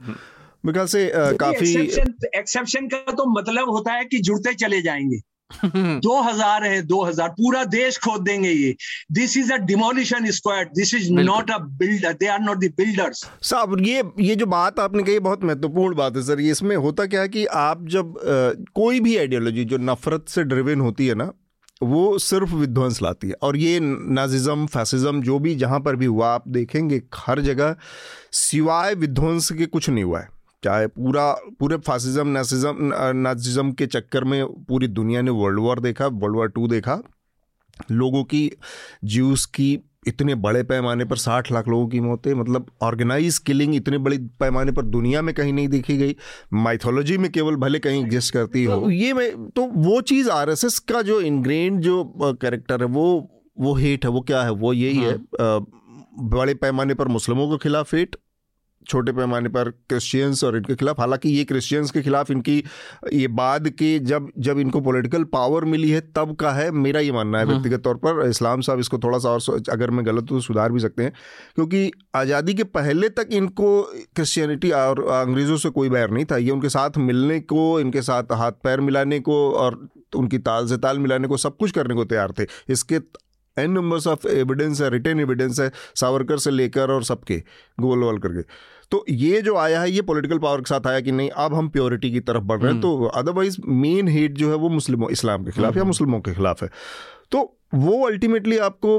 [0.65, 5.21] मेरे से काफ़ी एक्सेप्शन एक्सेप्शन का तो मतलब होता है कि जुड़ते चले जाएँगे।
[6.01, 8.75] दो हज़ार है दो हज़ार। पूरा देश खोद देंगे ये।
[9.13, 13.25] This is a demolition squad this is not a builder they are not the builders
[13.43, 17.07] साहब ये ये जो बात आपने कही बहुत महत्वपूर्ण बात है सर। ये इसमें होता
[17.07, 21.15] क्या है कि आप जब अ, कोई भी आइडियोलॉजी जो नफरत से ड्रिवन होती है
[21.15, 21.33] ना
[21.83, 26.29] वो सिर्फ़ विध्वंस लाती है। और ये नाजिज़म, फैसिज्म जो भी जहाँ पर भी हुआ,
[26.29, 27.77] आप देखेंगे, हर जगह
[28.33, 30.29] सिवाय विध्वंस के कुछ नहीं हुआ है।
[30.65, 32.77] चाहे पूरा, पूरे फासिज़म, नाजिज़म
[33.17, 37.03] नाजिज़म के चक्कर में पूरी दुनिया ने वर्ल्ड वॉर देखा, वर्ल्ड वॉर टू देखा।
[37.91, 38.51] लोगों की
[39.05, 43.99] ज्यूस की इतने बड़े पैमाने पर साठ लाख लोगों की मौतें मतलब ऑर्गेनाइज किलिंग इतने
[43.99, 46.17] बड़े पैमाने पर दुनिया में कहीं नहीं देखी गई।
[46.53, 51.03] माइथोलॉजी में केवल भले कहीं एग्जिस्ट करती हो। ये मैं तो वो चीज़ आरएसएस का
[51.03, 52.05] जो इनग्रेन जो
[52.43, 54.51] करेक्टर है वो वो हेट है वो क्या है?
[54.51, 55.59] वो यही हाँ। है। आ,
[56.21, 58.17] बड़े पैमाने पर मुस्लिमों के खिलाफ हेट
[58.87, 62.57] छोटे पैमाने पर क्रिश्चियंस और इनके खिलाफ। हालाँकि ये क्रिश्चियंस के खिलाफ इनकी
[63.13, 67.13] ये बाद के जब जब इनको पॉलिटिकल पावर मिली है तब का है मेरा ये
[67.13, 70.39] मानना है व्यक्तिगत तौर पर। इस्लाम साहब इसको थोड़ा सा और अगर मैं गलत हूँ
[70.39, 71.13] तो सुधार भी सकते हैं।
[71.55, 73.83] क्योंकि आज़ादी के पहले तक इनको
[74.15, 78.33] क्रिश्चियनिटी और अंग्रेज़ों से कोई बैर नहीं था। ये उनके साथ मिलने को इनके साथ
[78.35, 79.79] हाथ पैर मिलाने को और
[80.17, 83.01] उनकी ताल से ताल मिलाने को सब कुछ करने को तैयार थे। इसके
[83.57, 87.37] एन नंबर्स ऑफ़ एविडेंस है रिटर्न एविडेंस है सावरकर से लेकर और सबके
[87.79, 88.43] गोल वोल करके।
[88.91, 91.69] तो ये जो आया है ये पॉलिटिकल पावर के साथ आया कि नहीं अब हम
[91.69, 95.45] प्योरिटी की तरफ़ बढ़ रहे हैं। तो अदरवाइज़ मेन हेट जो है वो मुस्लिमों इस्लाम
[95.45, 96.71] के खिलाफ या मुस्लिमों के खिलाफ है।
[97.31, 98.99] तो वो अल्टीमेटली आपको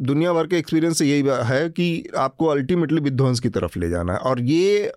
[0.00, 4.12] दुनिया भर के एक्सपीरियंस से यही है कि आपको अल्टीमेटली विध्वंस की तरफ़ ले जाना
[4.12, 4.92] है। और ये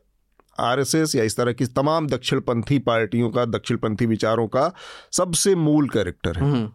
[0.59, 4.73] आरएसएस या इस तरह की तमाम दक्षिणपंथी पार्टियों का दक्षिणपंथी विचारों का
[5.11, 6.69] सबसे मूल कैरेक्टर है। हम्म,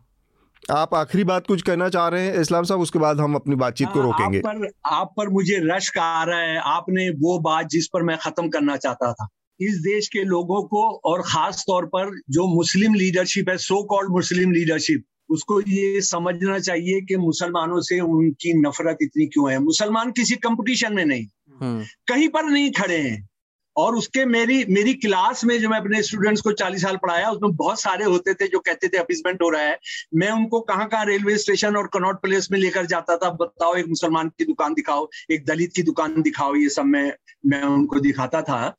[0.70, 3.88] आप आखिरी बात कुछ कहना चाह रहे हैं इस्लाम साहब उसके बाद हम अपनी बातचीत
[3.94, 7.86] को रोकेंगे। आप पर आप पर मुझे रश्क आ रहा है। आपने वो बात जिस
[7.86, 9.28] पर मैं खत्म करना चाहता था।
[9.60, 14.10] इस देश के लोगों को और खास तौर पर जो मुस्लिम लीडरशिप है सो कॉल्ड
[14.10, 19.58] मुस्लिम लीडरशिप उसको ये समझना चाहिए कि मुसलमानों से उनकी नफरत इतनी क्यों है?
[19.58, 21.26] मुसलमान किसी कंपटीशन में नहीं।
[21.60, 23.28] हम्म, कहीं पर नहीं खड़े हैं।
[23.76, 27.56] और उसके मेरी मेरी क्लास में जो मैं अपने स्टूडेंट्स को 40 साल पढ़ाया उसमें
[27.56, 29.78] बहुत सारे होते थे जो कहते थे अपीसमेंट हो रहा है।
[30.14, 33.86] मैं उनको कहाँ कहाँ रेलवे स्टेशन और कनॉट प्लेस में लेकर जाता था। बताओ एक
[33.86, 37.12] मुसलमान की दुकान दिखाओ एक दलित की दुकान दिखाओ ये सब मैं
[37.46, 38.76] मैं उनको दिखाता था।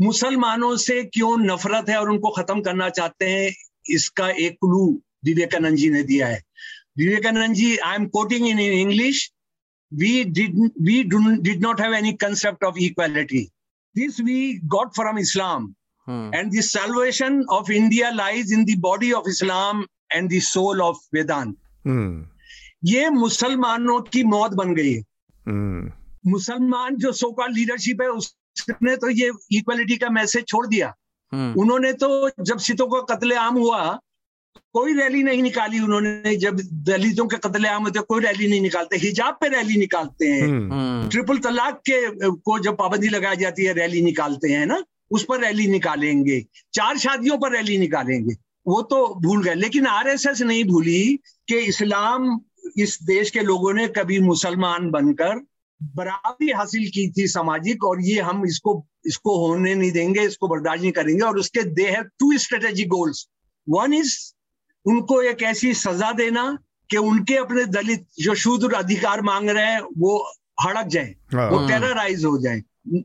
[0.00, 3.54] मुसलमानों से क्यों नफरत है और उनको खत्म करना चाहते हैं
[3.90, 6.42] इसका एक क्लू विवेकानंद जी ने दिया है।
[6.98, 9.30] Vivekananda ji I am quoting in English
[9.92, 12.74] we did we do, did not have any concept of
[13.96, 15.74] this we got from islam
[16.06, 20.82] hmm, and the salvation of india lies in the body of islam and the soul
[20.82, 21.54] of vedant
[21.86, 22.26] hmm
[22.84, 25.02] ये मुसलमानों की मौत बन गई है
[25.46, 30.92] हम्म मुसलमान जो सो call leadership है उसने तो ये इक्वालिटी का मैसेज छोड़ दिया
[31.32, 33.82] हम्म, उन्होंने तो जब सितों का कत्लेआम हुआ
[34.72, 39.38] कोई रैली नहीं निकाली उन्होंने जब दलितों के कत्लेआम होते कोई रैली नहीं निकालते हिजाब
[39.40, 43.72] पे रैली निकालते हैं। हम्म। हम्म, ट्रिपल तलाक के को जब पाबंदी लगाई जाती है
[43.72, 48.34] रैली निकालते हैं ना उस पर रैली निकालेंगे चार शादियों पर रैली निकालेंगे
[48.66, 52.40] वो तो भूल गए। लेकिन आरएसएस नहीं भूली कि इस्लाम
[52.78, 55.46] इस देश के लोगों ने कभी मुसलमान बनकर
[55.94, 60.82] बराबरी हासिल की थी सामाजिक और ये हम इसको इसको होने नहीं देंगे इसको बर्दाश्त
[60.82, 63.26] नहीं करेंगे और उसके they have two strategic goals
[63.68, 64.32] one is
[64.86, 66.58] उनको एक ऐसी सजा देना
[66.90, 70.32] कि उनके अपने दलित जो शूद्र अधिकार मांग रहे हैं वो
[70.66, 72.62] हड़क जाए हाँ। वो टेरराइज हो जाए।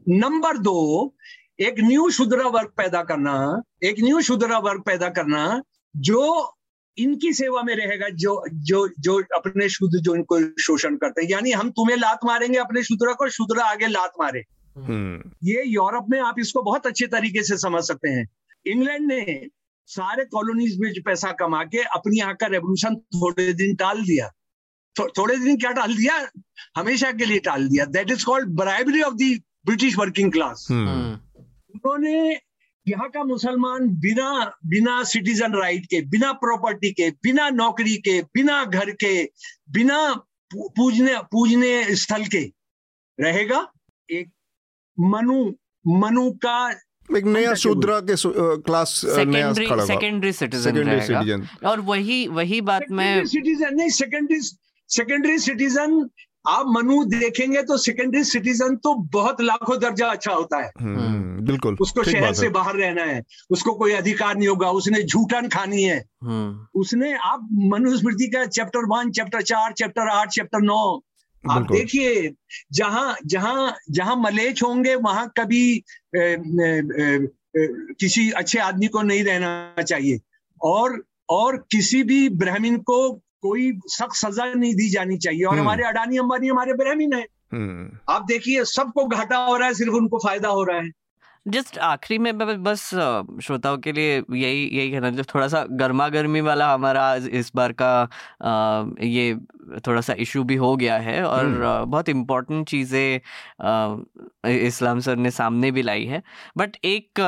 [0.10, 1.16] नंबर दो
[1.60, 5.64] एक न्यू शुद्रा वर्ग पैदा करना एक न्यू शुद्रा वर्ग पैदा करना
[5.95, 6.53] जो
[6.98, 11.52] इनकी सेवा में रहेगा जो जो जो अपने शुद्ध जो इनको शोषण करते हैं। यानी
[11.52, 14.44] हम तुम्हें लात मारेंगे अपने शुद्रा को शुद्रा आगे लात मारे।
[14.78, 18.30] हम्म। ये यूरोप में आप इसको बहुत अच्छे तरीके से समझ सकते हैं।
[18.66, 19.48] इंग्लैंड ने
[19.91, 24.27] सारे कॉलोनीज में जो पैसा कमा के अपनी यहाँ का रेवोल्यूशन थोड़े दिन टाल दिया।
[24.95, 26.15] थो, थोड़े दिन क्या टाल दिया?
[26.77, 32.39] हमेशा के लिए टाल दिया। That is called bribery of the British working class उन्होंने
[32.85, 34.30] यहाँ का मुसलमान बिना
[34.65, 39.13] बिना सिटीजन राइट के बिना प्रॉपर्टी के बिना नौकरी के बिना घर के
[39.72, 39.99] बिना
[40.51, 42.41] पूजने पूजने स्थल के
[43.19, 43.59] रहेगा।
[44.09, 44.31] एक
[44.97, 45.43] मनु
[45.85, 46.57] मनु का
[47.18, 48.16] एक नया शूद्रा के
[48.66, 54.40] क्लास सेकेंडरी सेकेंडरी सिटीजन और वही वही बात मैं सिटीजन नहीं सेकेंडरी
[54.90, 56.10] सेकेंडरी सिटीजन
[56.48, 61.76] आप मनु देखेंगे तो सेकेंडरी सिटीजन तो बहुत लाखों दर्जा अच्छा होता है। हम्म, बिल्कुल।
[61.82, 63.22] उसको शहर से बाहर रहना है
[63.52, 68.86] उसको कोई अधिकार नहीं होगा उसने झूठन खानी है। हम्म। उसने आप मनुस्मृति का चैप्टर
[68.86, 70.82] वन चैप्टर चार चैप्टर आठ चैप्टर नौ
[71.49, 72.34] आप देखिए
[72.72, 75.84] जहाँ जहाँ जहाँ मलेच होंगे वहाँ कभी
[76.15, 77.27] ए, ए,
[77.57, 77.68] ए,
[77.99, 80.19] किसी अच्छे आदमी को नहीं रहना चाहिए।
[80.61, 83.11] और और किसी भी ब्राह्मीण को
[83.41, 87.26] कोई सख्त सजा नहीं दी जानी चाहिए। और हम्म। हमारे अडानी अंबानी हमारे ब्राह्मीण है।
[87.53, 90.89] हम्म। आप देखिए सबको घाटा हो रहा है सिर्फ़ उनको फ़ायदा हो रहा है।
[91.45, 92.84] जस्ट आखिरी में बस
[93.43, 97.72] श्रोताओं के लिए यही यही कहना जब थोड़ा सा गर्मा गर्मी वाला हमारा इस बार
[97.73, 97.89] का
[98.41, 99.35] आ, ये
[99.88, 103.19] थोड़ा सा इशू भी हो गया है और हम्म। बहुत इम्पोर्टेंट चीज़ें
[104.49, 106.22] इस्लाम सर ने सामने भी लाई है
[106.57, 107.19] बट एक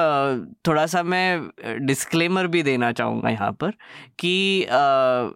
[0.67, 3.71] थोड़ा सा मैं डिस्क्लेमर भी देना चाहूँगा यहाँ पर
[4.19, 5.31] कि आ,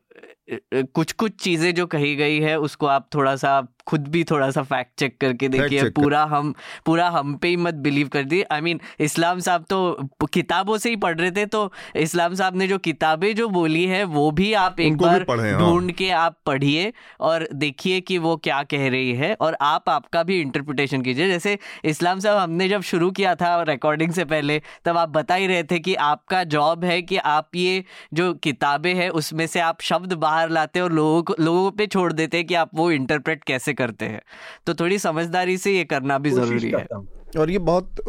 [0.49, 4.64] कुछ कुछ चीज़ें जो कही गई है उसको आप थोड़ा सा खुद भी थोड़ा सा
[4.65, 6.53] फैक्ट चेक करके देखिए पूरा हम
[6.85, 10.89] पूरा हम पे ही मत बिलीव कर दिए आई मीन इस्लाम साहब तो किताबों से
[10.89, 11.61] ही पढ़ रहे थे तो
[11.97, 15.91] इस्लाम साहब ने जो किताबें जो बोली है वो भी आप एक बार हाँ। ढूंढ
[15.93, 16.91] के आप पढ़िए
[17.22, 21.57] और देखिए कि वो क्या कह रही है और आप आपका भी इंटरप्रिटेशन कीजिए जैसे
[21.85, 25.64] इस्लाम साहब हमने जब शुरू किया था रिकॉर्डिंग से पहले तब आप बता ही रहे
[25.64, 27.84] थे कि आपका जॉब है कि आप ये
[28.14, 32.11] जो किताबें हैं उसमें से आप शब्द बाहर लाते और लोगों को लोगों पे छोड़
[32.14, 34.21] देते कि आप वो इंटरप्रेट कैसे करते हैं
[34.67, 36.85] तो थोड़ी समझदारी से ये करना भी ज़रूरी है
[37.37, 38.01] और ये बहुत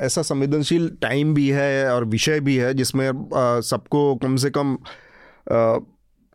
[0.00, 3.10] ऐसा संवेदनशील टाइम भी है और विषय भी है जिसमें
[3.64, 4.76] सबको कम से कम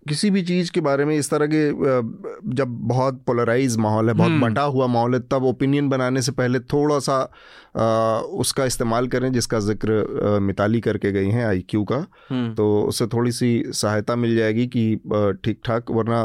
[0.05, 1.61] किसी भी चीज़ के बारे में इस तरह के
[2.55, 6.31] जब बहुत पोलराइज माहौल है बहुत हम्म। बटा हुआ माहौल है तब ओपिनियन बनाने से
[6.31, 7.17] पहले थोड़ा सा
[8.37, 13.31] उसका इस्तेमाल करें जिसका ज़िक्र मिताली करके गई हैं आईक्यू का हम्म। तो उससे थोड़ी
[13.31, 14.85] सी सहायता मिल जाएगी कि
[15.43, 16.23] ठीक ठाक वरना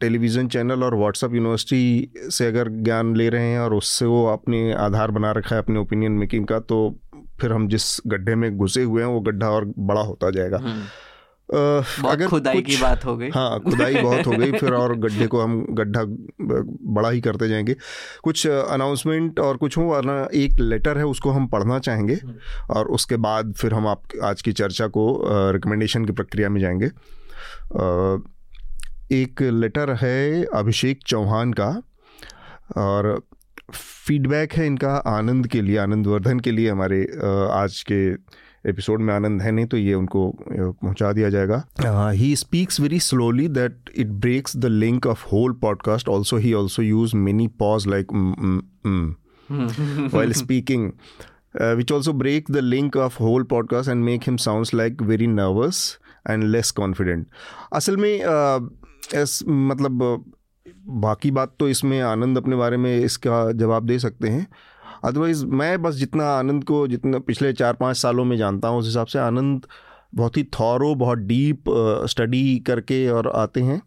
[0.00, 4.72] टेलीविज़न चैनल और व्हाट्सअप यूनिवर्सिटी से अगर ज्ञान ले रहे हैं और उससे वो अपने
[4.78, 6.78] आधार बना रखा है अपने ओपिनियन मेकिंग का तो
[7.40, 10.86] फिर हम जिस गड्ढे में घुसे हुए हैं वो गड्ढा और बड़ा होता जाएगा हम्म।
[11.48, 15.40] अगर खुदाई की बात हो गई हाँ खुदाई बहुत हो गई फिर और गड्ढे को
[15.40, 16.02] हम गड्ढा
[16.92, 17.76] बड़ा ही करते जाएँगे
[18.22, 22.34] कुछ अनाउंसमेंट और कुछ हो वरना एक लेटर है उसको हम पढ़ना चाहेंगे हम्म।
[22.70, 25.06] और उसके बाद फिर हम आप आज की चर्चा को
[25.52, 26.90] रिकमेंडेशन की प्रक्रिया में जाएँगे
[29.12, 31.82] एक लेटर है अभिषेक चौहान का
[32.76, 33.22] और
[33.74, 37.02] फीडबैक है इनका आनंद के लिए आनंद वर्धन के लिए हमारे
[37.52, 38.12] आज के
[38.70, 41.64] एपिसोड में आनंद है नहीं तो ये उनको पहुँचा दिया जाएगा।
[42.10, 46.82] He speaks very slowly that it breaks the link of whole podcast also he also
[46.82, 48.06] use many pause like
[50.14, 50.92] while speaking
[51.62, 55.98] which also break the link of whole podcast and make him sound like very nervous
[56.30, 57.26] and less confident
[57.72, 60.24] असल में uh, S मतलब
[61.02, 64.46] बाकी बात तो इसमें आनंद अपने बारे में इसका जवाब दे सकते हैं।
[65.04, 68.86] अदरवाइज़ मैं बस जितना आनंद को जितना पिछले चार पाँच सालों में जानता हूँ, उस
[68.86, 69.66] हिसाब से आनंद
[70.14, 71.64] बहुत ही थॉरो बहुत डीप
[72.08, 73.80] स्टडी करके और आते हैं।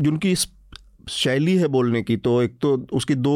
[0.00, 0.34] जिनकी
[1.10, 3.32] शैली है बोलने की तो एक तो उसकी दो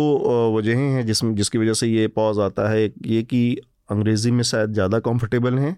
[0.56, 3.56] वजहें हैं जिस जिसकी वजह से ये पॉज आता है। ये कि
[3.90, 5.76] अंग्रेज़ी में शायद ज़्यादा कंफर्टेबल हैं।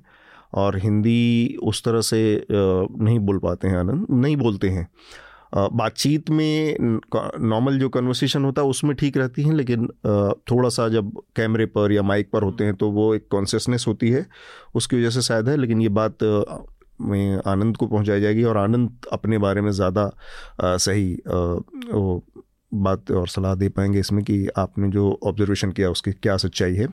[0.52, 4.88] और हिंदी उस तरह से नहीं बोल पाते हैं आनंद, नहीं बोलते हैं।
[5.52, 6.76] बातचीत में
[7.40, 9.86] नॉर्मल जो कन्वर्सेशन होता है उसमें ठीक रहती हैं, लेकिन
[10.50, 14.10] थोड़ा सा जब कैमरे पर या माइक पर होते हैं तो वो एक कॉन्सियसनेस होती
[14.10, 14.26] है,
[14.74, 16.22] उसकी वजह से शायद है, लेकिन ये बात
[17.00, 20.10] में आनंद को पहुंचाई जाएगी और आनंद अपने बारे में ज़्यादा
[20.62, 22.22] सही वो
[22.74, 26.86] बात और सलाह दे पाएँगे इसमें कि आपने जो ऑब्जर्वेशन किया उसकी क्या सच्चाई है।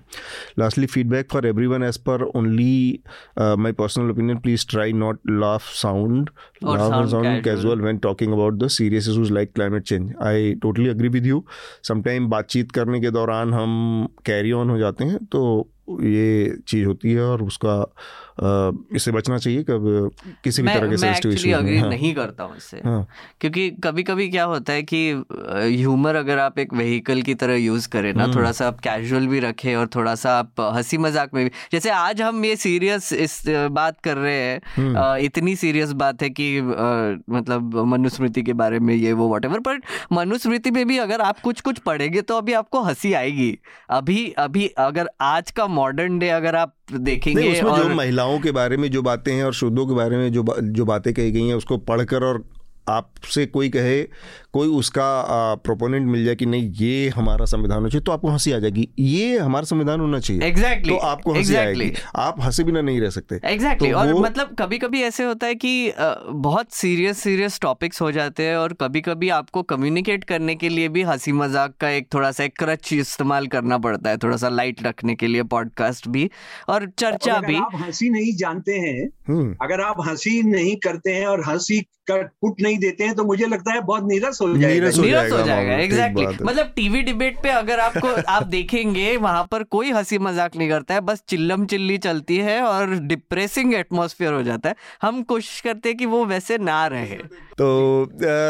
[0.60, 3.00] Lastly feedback for everyone as per only
[3.40, 6.30] my personal opinion please try not laugh sound
[6.66, 11.26] sound casual when talking about the serious issues like climate change I totally agree with
[11.26, 11.44] you
[11.84, 17.14] sometime बातचीत करने के दौरान हम carry on हो जाते हैं तो ये चीज़ होती
[17.14, 17.94] है और उसका
[18.38, 20.11] इससे बचना चाहिए कब
[20.43, 23.07] किसी भी तरह के मैं सेंसिटिव एक्चुअली अग्री हाँ, नहीं करता हूँ इससे हाँ,
[23.41, 25.11] क्योंकि कभी कभी क्या होता है कि
[25.51, 29.27] ह्यूमर अगर आप एक व्हीकल की तरह यूज़ करें ना हम्म। थोड़ा सा आप कैजुअल
[29.27, 33.11] भी रखें और थोड़ा सा आप हँसी मज़ाक में भी जैसे आज हम ये सीरियस
[33.15, 33.41] इस
[33.72, 38.93] बात कर रहे हैं हम्म। इतनी सीरियस बात है कि मतलब मनुस्मृति के बारे में
[38.95, 42.81] ये वो वट बट मनुस्मृति में भी अगर आप कुछ कुछ पढ़ेंगे तो अभी आपको
[42.81, 43.57] हँसी आएगी
[43.91, 47.84] अभी अभी अगर आज का मॉडर्न डे अगर आप देखेंगे उसमें और...
[47.84, 50.60] जो महिलाओं के बारे में जो बातें हैं और शुद्धों के बारे में जो बा-
[50.60, 52.45] जो बातें कही गई हैं उसको पढ़कर और
[52.89, 54.07] आपसे कोई कहे
[54.54, 55.26] कोई उसका
[55.56, 58.90] प्रोपोनेंट मिल जाए कि नहीं ये हमारा संविधान होना चाहिए तो आपको हँसी आ जाएगी।
[59.00, 63.02] ये हमारा संविधान होना चाहिए। एग्जैक्टली तो आपको हँसी एग्जैक्टली आएगी। आप हंसे बिना नहीं
[63.02, 65.94] रह सकते। एग्जैक्टली तो और वो- मतलब कभी कभी ऐसे होता है कि
[66.30, 70.90] बहुत सीरियस सीरियस टॉपिक्स हो जाते हैं और कभी कभी आपको कम्युनिकेट करने के लिए
[70.90, 74.84] भी हँसी मज़ाक का एक थोड़ा सा क्रच इस्तेमाल करना पड़ता है थोड़ा सा लाइट
[74.84, 76.30] रखने के लिए पॉडकास्ट भी
[76.70, 81.12] और और चर्चा भी। आप हँसी नहीं जानते हैं हम्म। अगर आप हँसी नहीं करते
[81.12, 84.57] हैं और हँसी का पुट नहीं देते हैं तो मुझे लगता है बहुत नीरस हो
[84.57, 89.64] जाएगा। नीरस हो जाएगा एग्जैक्टली मतलब टीवी डिबेट पे अगर आपको आप देखेंगे वहाँ पर
[89.70, 94.41] कोई हँसी मज़ाक नहीं करता है बस चिल्लम चिल्ली चलती है और डिप्रेसिंग एटमॉस्फेयर हो
[94.44, 97.15] जाता है। हम कोशिश करते हैं कि वो वैसे ना रहे।
[97.57, 97.68] तो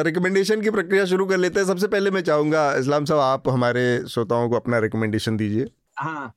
[0.03, 3.83] रिकमेंडेशन की प्रक्रिया शुरू कर लेते हैं। सबसे पहले मैं चाहूँगा इस्लाम साहब आप हमारे
[4.09, 5.67] श्रोताओं को अपना रिकमेंडेशन दीजिए।
[5.99, 6.33] हाँ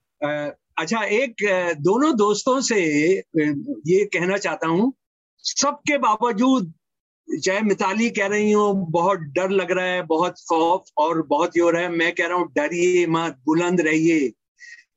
[0.79, 1.45] अच्छा एक
[1.81, 4.93] दोनों दोस्तों से ये कहना चाहता हूँ
[5.45, 6.73] सबके बावजूद
[7.29, 11.63] चाहे मिताली कह रही हो बहुत डर लग रहा है बहुत खौफ और बहुत ये
[11.63, 14.33] हो रहा है। मैं कह रहा हूँ डरिए मत बुलंद रहिए।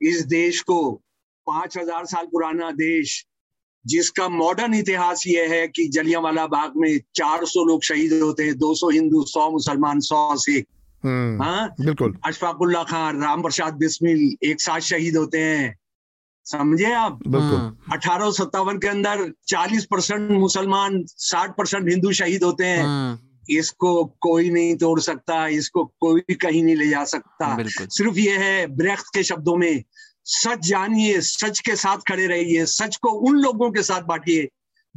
[0.01, 1.01] इस देश को
[1.47, 3.26] पाँच हज़ार साल पुराना देश
[3.85, 8.89] जिसका मॉडर्न इतिहास ये है कि जलियांवाला बाग में 400 लोग शहीद होते हैं 200
[8.89, 10.65] हिंदू 100 मुसलमान 100 सिख।
[11.03, 11.76] हम्म हाँ?
[11.81, 15.78] बिल्कुल। अशफाकुल्ला खान राम प्रसाद बिस्मिल एक साथ शहीद होते हैं।
[16.51, 17.19] समझे आप?
[17.27, 18.31] बिल्कुल। हम्म, अठारह
[18.77, 23.17] के अंदर 40 परसेंट मुसलमान 60 परसेंट हिंदू शहीद होते हैं। हम्म,
[23.49, 28.67] इसको कोई नहीं तोड़ सकता इसको कोई कहीं नहीं ले जा सकता। सिर्फ़ ये है
[28.67, 29.84] ब्रेख्त के शब्दों में
[30.26, 34.47] सच जानिए सच के साथ खड़े रहिए सच को उन लोगों के साथ बांटिए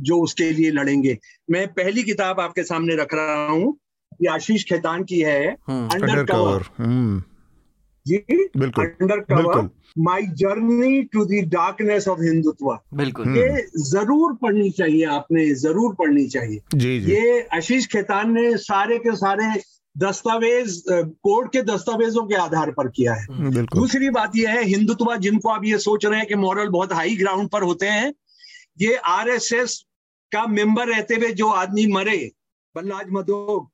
[0.01, 1.19] जो उसके लिए लड़ेंगे।
[1.51, 3.79] मैं पहली किताब आपके सामने रख रहा हूँ
[4.23, 6.63] ये आशीष खेतान की है under undercover
[8.07, 8.17] ji
[9.21, 9.69] undercover
[9.99, 15.95] my journey to the darkness of Hindutva बिल्कुल। हम्म। ये ज़रूर पढ़नी चाहिए आपने ज़रूर
[15.95, 19.53] पढ़नी चाहिए। जी जी। ये आशीष खेतान ने सारे के सारे
[19.97, 23.27] दस्तावेज़ कोर्ट के दस्तावेजों के आधार पर किया है।
[23.67, 27.17] दूसरी बात यह है हिंदुत्व जिनको आप ये सोच रहे हैं कि मॉरल बहुत हाई
[27.17, 28.13] ग्राउंड पर होते हैं
[28.81, 29.83] ये आरएसएस
[30.33, 32.19] का मेंबर रहते हुए जो आदमी मरे
[32.75, 33.72] बल्लाज मधोक जी।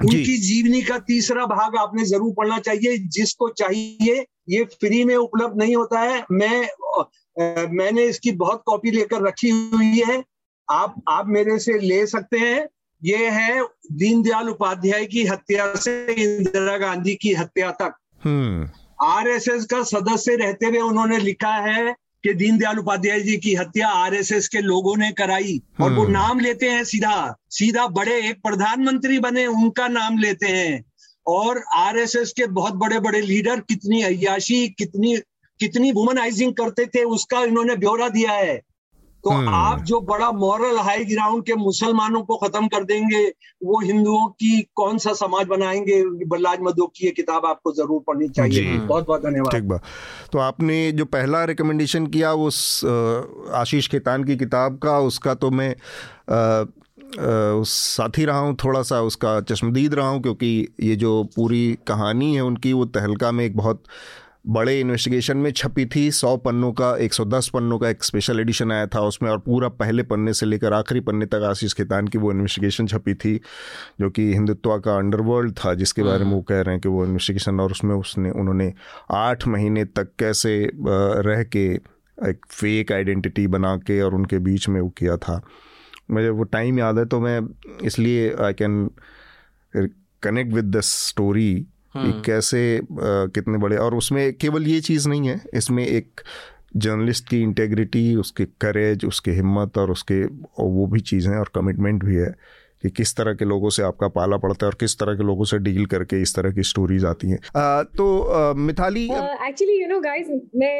[0.00, 5.58] उनकी जीवनी का तीसरा भाग आपने ज़रूर पढ़ना चाहिए। जिसको चाहिए ये फ्री में उपलब्ध
[5.58, 6.68] नहीं होता है। मैं
[7.40, 10.24] अ, मैंने इसकी बहुत कॉपी लेकर रखी हुई है।
[10.70, 12.68] आप आप मेरे से ले सकते हैं।
[13.04, 13.62] ये है
[13.92, 17.94] दीनदयाल उपाध्याय की हत्या से इंदिरा गांधी की हत्या तक।
[18.24, 18.70] हम्म।
[19.06, 24.48] आरएसएस का सदस्य रहते हुए उन्होंने लिखा है कि दीनदयाल उपाध्याय जी की हत्या आरएसएस
[24.48, 27.14] के लोगों ने कराई और वो हम्म। नाम लेते हैं सीधा
[27.50, 30.84] सीधा बड़े एक प्रधानमंत्री बने उनका नाम लेते हैं
[31.26, 35.16] और आरएसएस के बहुत बड़े बड़े लीडर कितनी अयाशी कितनी
[35.60, 38.60] कितनी वुमनाइजिंग करते थे उसका इन्होंने ब्यौरा दिया है
[39.24, 43.22] तो हम्म। आप जो बड़ा मॉरल हाई ग्राउंड के मुसलमानों को खत्म कर देंगे
[43.64, 46.02] वो हिंदुओं की कौन सा समाज बनाएँगे?
[46.26, 49.80] बल्लाज मधु की ये किताब आपको ज़रूर पढ़नी चाहिए। बहुत बहुत धन्यवाद। ठीक बा
[50.32, 52.80] तो आपने जो पहला रिकमेंडेशन किया उस
[53.54, 55.74] आशीष खेतान की किताब का उसका तो मैं
[57.60, 62.34] उस साथी रहा हूँ थोड़ा सा उसका चश्मदीद रहा हूँ क्योंकि ये जो पूरी कहानी
[62.34, 63.82] है उनकी वो तहलका में एक बहुत
[64.48, 68.86] बड़े इन्वेस्टिगेशन में छपी थी सौ पन्नों का 110 पन्नों का एक स्पेशल एडिशन आया
[68.86, 72.32] था उसमें और पूरा पहले पन्ने से लेकर आखिरी पन्ने तक आशीष खेतान की वो
[72.32, 73.40] इन्वेस्टिगेशन छपी थी
[74.00, 77.04] जो कि हिंदुत्व का अंडरवर्ल्ड था जिसके बारे में वो कह रहे हैं कि वो
[77.04, 78.74] इन्वेस्टिगेशन और उसमें उसने उन्होंने
[79.10, 80.72] आठ महीने तक कैसे
[81.20, 81.72] रह के
[82.28, 85.42] एक फेक आइडेंटिटी बना के और उनके बीच में वो किया था।
[86.10, 87.40] मुझे वो टाइम याद है तो मैं
[87.82, 88.90] इसलिए I can
[90.22, 91.66] connect with the story
[91.96, 92.82] कि कैसे आ,
[93.26, 96.20] कितने बड़े और उसमें केवल ये चीज़ नहीं है इसमें एक
[96.76, 102.04] जर्नलिस्ट की इंटेग्रिटी उसके करेज उसके हिम्मत और उसके और वो भी चीज़ें और कमिटमेंट
[102.04, 102.34] भी है।
[102.84, 105.44] कि किस तरह के लोगों से आपका पाला पड़ता है और किस तरह के लोगों
[105.46, 107.38] से डील करके इस तरह की स्टोरीज आती हैं।
[107.96, 108.06] तो
[108.60, 110.74] Mithali actually you know guys मैं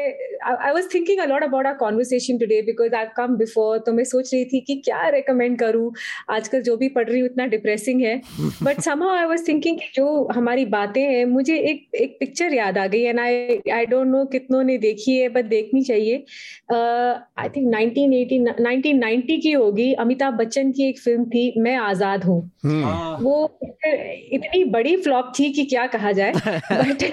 [0.55, 4.03] I was thinking a lot about our conversation today because I come before तो मैं
[4.05, 5.91] सोच रही थी कि क्या रेकमेंड करूँ।
[6.31, 8.15] आजकल जो भी पढ़ रही हूँ इतना डिप्रेसिंग है।
[8.63, 10.05] But somehow I was thinking जो
[10.35, 14.23] हमारी बातें हैं मुझे एक एक पिक्चर याद आ गई and I I don't know
[14.31, 16.23] कितनों ने देखी है बट देखनी चाहिए।
[16.71, 22.39] आई थिंक 1980 1990 की होगी अमिताभ बच्चन की एक फ़िल्म थी मैं आज़ाद हूँ
[22.63, 26.33] हम्म। वो इतनी बड़ी फ्लॉप थी कि क्या कहा जाए
[26.73, 27.03] बट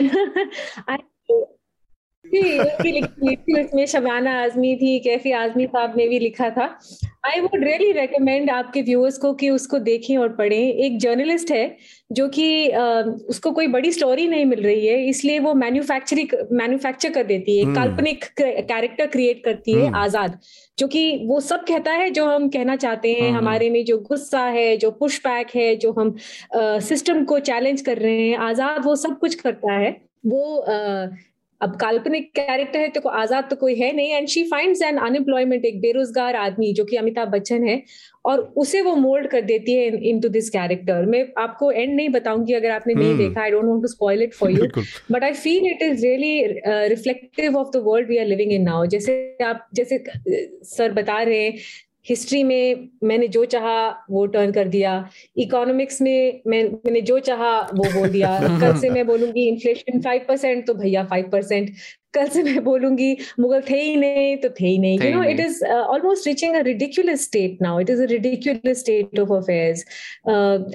[2.33, 6.65] उसमें शबाना आजमी थी कैफी आजमी साहब ने भी लिखा था
[7.27, 11.77] आई वुड रियली रेकमेंड आपके व्यूअर्स को कि उसको देखें और पढ़ें एक जर्नलिस्ट है
[12.11, 12.47] जो कि
[13.29, 17.65] उसको कोई बड़ी स्टोरी नहीं मिल रही है इसलिए वो मैन्युफैक्चरिंग मैन्युफैक्चर कर देती है
[17.65, 20.39] हम्म। काल्पनिक कैरेक्टर क्रिएट करती है हम्म। आज़ाद
[20.79, 23.99] जो कि वो सब कहता है जो हम कहना चाहते हैं हम्म, हमारे में जो
[24.01, 26.15] गुस्सा है जो पुश बैक है जो हम
[26.83, 29.91] सिस्टम को चैलेंज कर रहे हैं आज़ाद वो सब कुछ करता है।
[30.27, 31.07] वो आ,
[31.61, 35.65] अब काल्पनिक कैरेक्टर है तो आज़ाद तो कोई है नहीं and she finds an unemployment
[35.65, 37.77] एक बेरोजगार आदमी जो कि अमिताभ बच्चन है
[38.25, 42.09] और उसे वो मोल्ड कर देती है इन टू दिस कैरेक्टर मैं आपको एंड नहीं
[42.09, 43.19] बताऊँगी अगर आपने नहीं hmm.
[43.19, 44.67] देखा I don't want to spoil it for you
[45.13, 48.87] but I feel it is really reflective of the world we are living in now
[48.87, 50.05] जैसे आप जैसे
[50.65, 51.55] सर बता रहे हैं
[52.09, 57.61] हिस्ट्री में मैंने जो चाहा वो टर्न कर दिया। इकोनॉमिक्स में मैं मैंने जो चाहा
[57.61, 61.71] वो बोल दिया। कल से मैं बोलूँगी इन्फ्लेशन फाइव परसेंट तो भैया फाइव परसेंट
[62.15, 65.41] कल से मैं बोलूँगी मुगल थे ही नहीं तो थे ही नहीं। You know it
[65.41, 69.85] is almost reaching a ridiculous state now it is a ridiculous state of affairs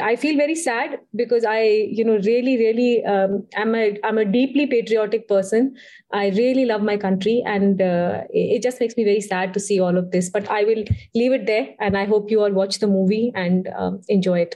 [0.07, 4.23] I feel very sad because I you know really really I am I am a
[4.37, 5.71] deeply patriotic person
[6.17, 9.77] I really love my country, and uh, it just makes me very sad to see
[9.87, 10.29] all of this.
[10.35, 10.83] But I will
[11.21, 14.55] leave it there, and I hope you all watch the movie and um, enjoy it.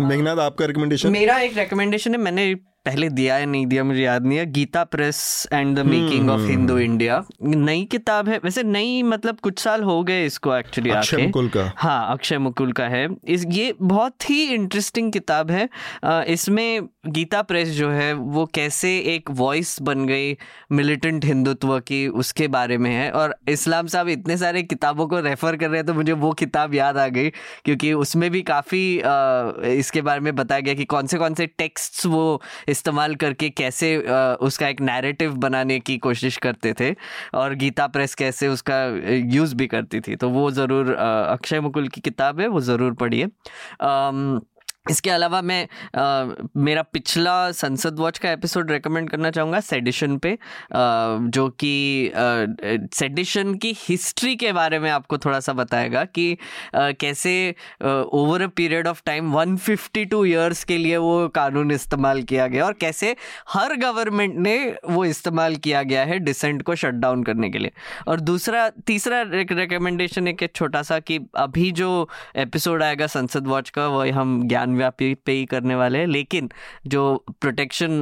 [0.00, 2.44] Meghnath आपका recommendation मेरा एक recommendation है मैंने
[2.86, 5.18] पहले दिया है नहीं दिया मुझे याद नहीं है। Gita Press
[5.52, 10.02] and the making of Hindu India नई किताब है। वैसे नई मतलब कुछ साल हो
[10.02, 14.42] गए इसको एक्चुअली अक्षय मुकुल का। हाँ अक्षय मुकुल का है। इस ये बहुत ही
[14.54, 15.68] इंटरेस्टिंग किताब है।
[16.28, 20.36] इसमें गीता प्रेस जो है वो कैसे एक वॉइस बन गई
[20.72, 25.56] मिलिटेंट हिंदुत्व की उसके बारे में है। और इस्लाम साहब इतने सारे किताबों को रेफर
[25.56, 27.30] कर रहे हैं तो मुझे वो किताब याद आ गई
[27.64, 28.82] क्योंकि उसमें भी काफ़ी
[29.78, 33.96] इसके बारे में बताया गया कि कौन से कौन से टेक्स्ट वो इस्तेमाल करके कैसे
[34.42, 36.94] उसका एक नैरेटिव बनाने की कोशिश करते थे
[37.34, 38.84] और गीता प्रेस कैसे उसका
[39.34, 43.26] यूज़ भी करती थी। तो वो ज़रूर अक्षय मुकुल की किताब है, वो ज़रूर पढ़िए।
[44.90, 50.32] इसके अलावा मैं आ, मेरा पिछला संसद वॉच का एपिसोड रेकमेंड करना चाहूँगा सेडिशन पे।
[50.32, 50.36] आ,
[51.28, 52.12] जो कि
[52.94, 56.32] सेडिशन की हिस्ट्री के बारे में आपको थोड़ा सा बताएगा कि
[56.74, 57.54] आ, कैसे
[58.12, 62.72] over a period of time 152 years के लिए वो कानून इस्तेमाल किया गया और
[62.72, 63.16] कैसे
[63.48, 64.56] हर गवर्नमेंट ने
[64.90, 67.72] वो इस्तेमाल किया गया है डिसेंट को शट डाउन करने के लिए।
[68.08, 73.86] और दूसरा तीसरा रिकमेंडेशन एक छोटा सा कि अभी जो एपिसोड आएगा संसद वॉच का
[73.86, 76.50] वो हम ज्ञान व्यापी पे ही करने वाले हैं। लेकिन
[76.86, 77.02] जो
[77.40, 78.00] प्रोटेक्शन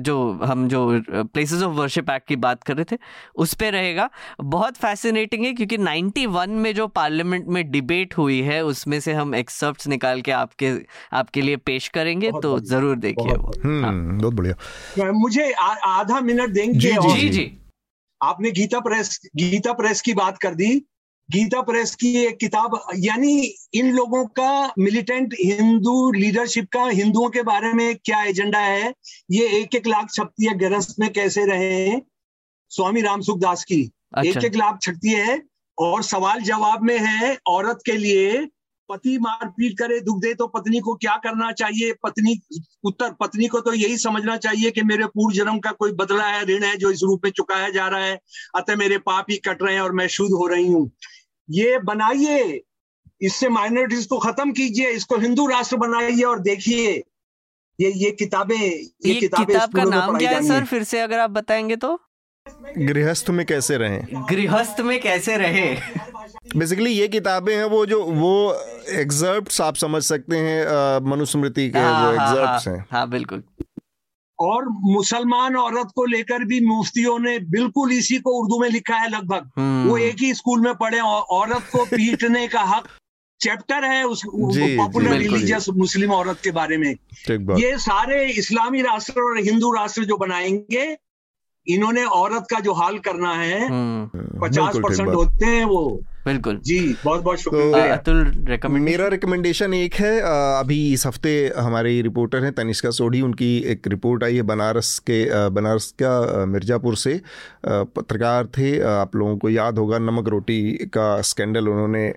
[0.00, 2.98] जो हम जो प्लेसेस ऑफ़ वर्शिप एक्ट की बात कर रहे थे
[3.36, 4.08] उस पर रहेगा।
[4.40, 9.34] बहुत फैसिनेटिंग है क्योंकि 91 में जो पार्लियामेंट में डिबेट हुई है उसमें से हम
[9.34, 10.72] एक्सर्प्ट निकाल के आपके
[11.12, 16.50] आपके लिए पेश करेंगे तो ज़रूर देखिए वो। हम्म, हाँ। बहुत बढ़िया। मुझे आधा मिनट
[16.50, 17.50] देंगे जी। जी, जी।
[18.20, 20.70] आपने गीता प्रेस गीता प्रेस की बात कर दी।
[21.28, 27.42] गीता प्रेस की एक किताब यानी इन लोगों का मिलिटेंट हिंदू लीडरशिप का हिंदुओं के
[27.42, 28.92] बारे में क्या एजेंडा है?
[29.30, 32.00] ये एक एक लाख छपती है गृहस्थ में कैसे रहे हैं?
[32.70, 33.82] स्वामी राम सुखदास की।
[34.14, 35.40] अच्छा। एक एक लाख छपती है
[35.78, 38.46] और सवाल जवाब में है औरत के लिए
[38.88, 41.92] पति मारपीट करे दुख दे तो पत्नी को क्या करना चाहिए?
[42.02, 42.40] पत्नी
[42.84, 46.44] उत्तर पत्नी को तो यही समझना चाहिए कि मेरे पूर्व जन्म का कोई बदला है
[46.46, 48.20] ऋण है जो इस रूप में चुकाया जा रहा है
[48.54, 50.90] अतः मेरे पाप ही कट रहे हैं और मैं शुद्ध हो रही हूँ।
[51.50, 52.62] ये बनाइए
[53.22, 57.02] इससे माइनॉरिटीज को खत्म कीजिए इसको हिंदू राष्ट्र बनाइए और देखिए
[57.80, 60.64] ये ये किताबें ये, किताबें किताब का नाम क्या है सर?
[60.64, 62.00] फिर से अगर आप बताएँगे तो?
[62.78, 63.98] गृहस्थ में कैसे रहे?
[64.30, 65.76] गृहस्थ में कैसे रहे?
[66.56, 68.32] बेसिकली ये किताबें हैं वो जो वो
[68.88, 70.66] एग्जर्प्ट आप समझ सकते हैं
[71.10, 73.42] मनुस्मृति के हाँ, जो एग्जर्प्ट हाँ, हैं। हाँ बिल्कुल।
[74.38, 79.10] और मुसलमान औरत को लेकर भी मुफ्तियों ने बिल्कुल इसी को उर्दू में लिखा है
[79.10, 82.88] लगभग। हम्म। वो एक ही स्कूल में पढ़े औरत को पीटने का हक
[83.40, 86.94] चैप्टर है उस पॉपुलर रिलीजियस मुस्लिम औरत के बारे में।
[87.56, 90.96] ये सारे इस्लामी राष्ट्र और हिंदू राष्ट्र जो बनाएँगे
[91.66, 96.78] इन्होंने औरत का जो हाल करना है हम्म। पचास परसेंट होते हैं वो। बिल्कुल। जी
[97.04, 102.44] बहुत बहुत शुक्रिया। तो, अतुल रिकमेंड मेरा रिकमेंडेशन एक है अभी इस हफ़्ते हमारे रिपोर्टर
[102.44, 105.18] हैं तनिष्का सोढ़ी उनकी एक रिपोर्ट आई है बनारस के
[105.50, 107.20] बनारस का मिर्ज़ापुर से।
[107.66, 112.12] पत्रकार थे आप लोगों को याद होगा नमक रोटी का स्कैंडल उन्होंने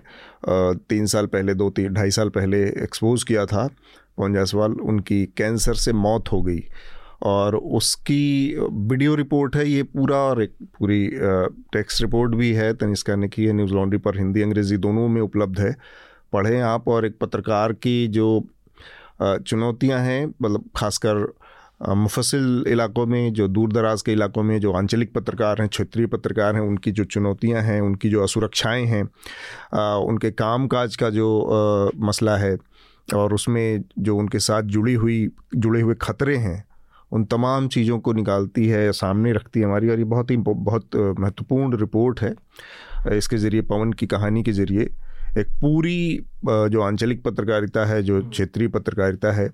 [0.88, 3.66] तीन साल पहले दो तीन ढाई साल पहले एक्सपोज किया था।
[4.18, 6.62] पवन जायसवाल उनकी कैंसर से मौत हो गई।
[7.22, 11.06] और उसकी वीडियो रिपोर्ट है, ये पूरा और एक पूरी
[11.72, 15.20] टेक्स्ट रिपोर्ट भी है, तनिष्का ने की है न्यूज़ लॉन्ड्री पर हिंदी, अंग्रेज़ी दोनों में
[15.22, 15.74] उपलब्ध है।
[16.32, 18.44] पढ़ें आप और एक पत्रकार की जो
[19.22, 21.26] चुनौतियाँ हैं मतलब खासकर
[21.88, 26.54] मुफसिल इलाकों में, जो दूर दराज के इलाकों में जो आंचलिक पत्रकार हैं, क्षेत्रीय पत्रकार
[26.54, 29.02] हैं, उनकी जो चुनौतियाँ हैं, उनकी जो असुरक्षाएँ हैं
[30.06, 32.56] उनके काम काज का जो मसला है
[33.08, 36.64] और उसमें जो उनके साथ जुड़ी हुई, जुड़े हुए ख़तरे हैं
[37.12, 40.96] उन तमाम चीज़ों को निकालती है सामने रखती है हमारी और ये बहुत ही बहुत
[41.18, 42.34] महत्वपूर्ण रिपोर्ट है
[43.16, 44.82] इसके ज़रिए, पवन की कहानी के ज़रिए।
[45.38, 49.50] एक पूरी जो आंचलिक पत्रकारिता है, जो क्षेत्रीय पत्रकारिता है,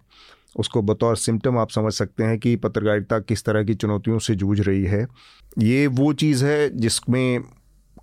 [0.57, 4.61] उसको बतौर सिम्टम आप समझ सकते हैं कि पत्रकारिता किस तरह की चुनौतियों से जूझ
[4.61, 5.07] रही है।
[5.59, 7.41] ये वो चीज़ है जिसमें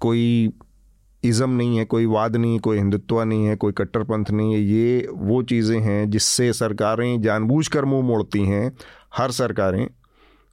[0.01, 0.51] कोई
[1.23, 4.61] इज़म नहीं है, कोई वाद नहीं है कोई हिंदुत्व नहीं है, कोई कट्टरपंथ नहीं है,
[4.61, 8.71] ये वो चीज़ें हैं जिससे सरकारें जानबूझकर मुँह मोड़ती हैं,
[9.17, 9.87] हर सरकारें,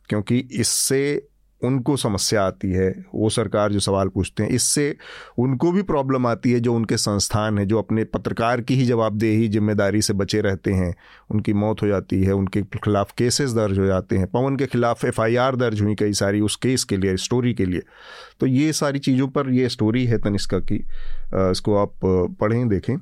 [0.08, 1.27] क्योंकि इससे
[1.62, 4.96] उनको समस्या आती है, वो सरकार जो सवाल पूछते हैं, इससे
[5.38, 9.48] उनको भी प्रॉब्लम आती है जो उनके संस्थान हैं, जो अपने पत्रकार की ही जवाबदेही,
[9.48, 10.94] ज़िम्मेदारी से बचे रहते हैं,
[11.30, 15.04] उनकी मौत हो जाती है, उनके खिलाफ केसेस दर्ज हो जाते हैं। पवन के खिलाफ
[15.04, 17.82] एफआईआर दर्ज हुई कई सारी उस केस के लिए, स्टोरी के लिए।
[18.40, 20.84] तो ये सारी चीज़ों पर ये स्टोरी है तनिष्का की
[21.34, 21.92] इसको आप
[22.40, 22.96] पढ़ें, देखें।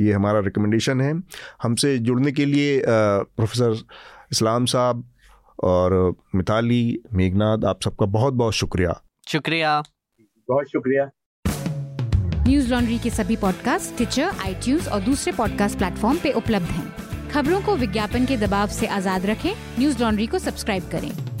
[0.00, 1.14] ये हमारा रिकमेंडेशन है।
[1.62, 3.82] हमसे जुड़ने के लिए प्रोफेसर
[4.32, 5.04] इस्लाम साहब
[5.64, 9.82] और मिताली मेघनाथ आप सबका बहुत बहुत शुक्रिया। शुक्रिया।
[10.48, 11.10] बहुत शुक्रिया।
[12.46, 17.62] न्यूज़ लॉन्ड्री के सभी पॉडकास्ट ट्विटर आई और दूसरे पॉडकास्ट प्लेटफॉर्म पे उपलब्ध हैं। खबरों
[17.62, 21.39] को विज्ञापन के दबाव से आज़ाद रखें। न्यूज़ लॉन्ड्री को सब्सक्राइब करें।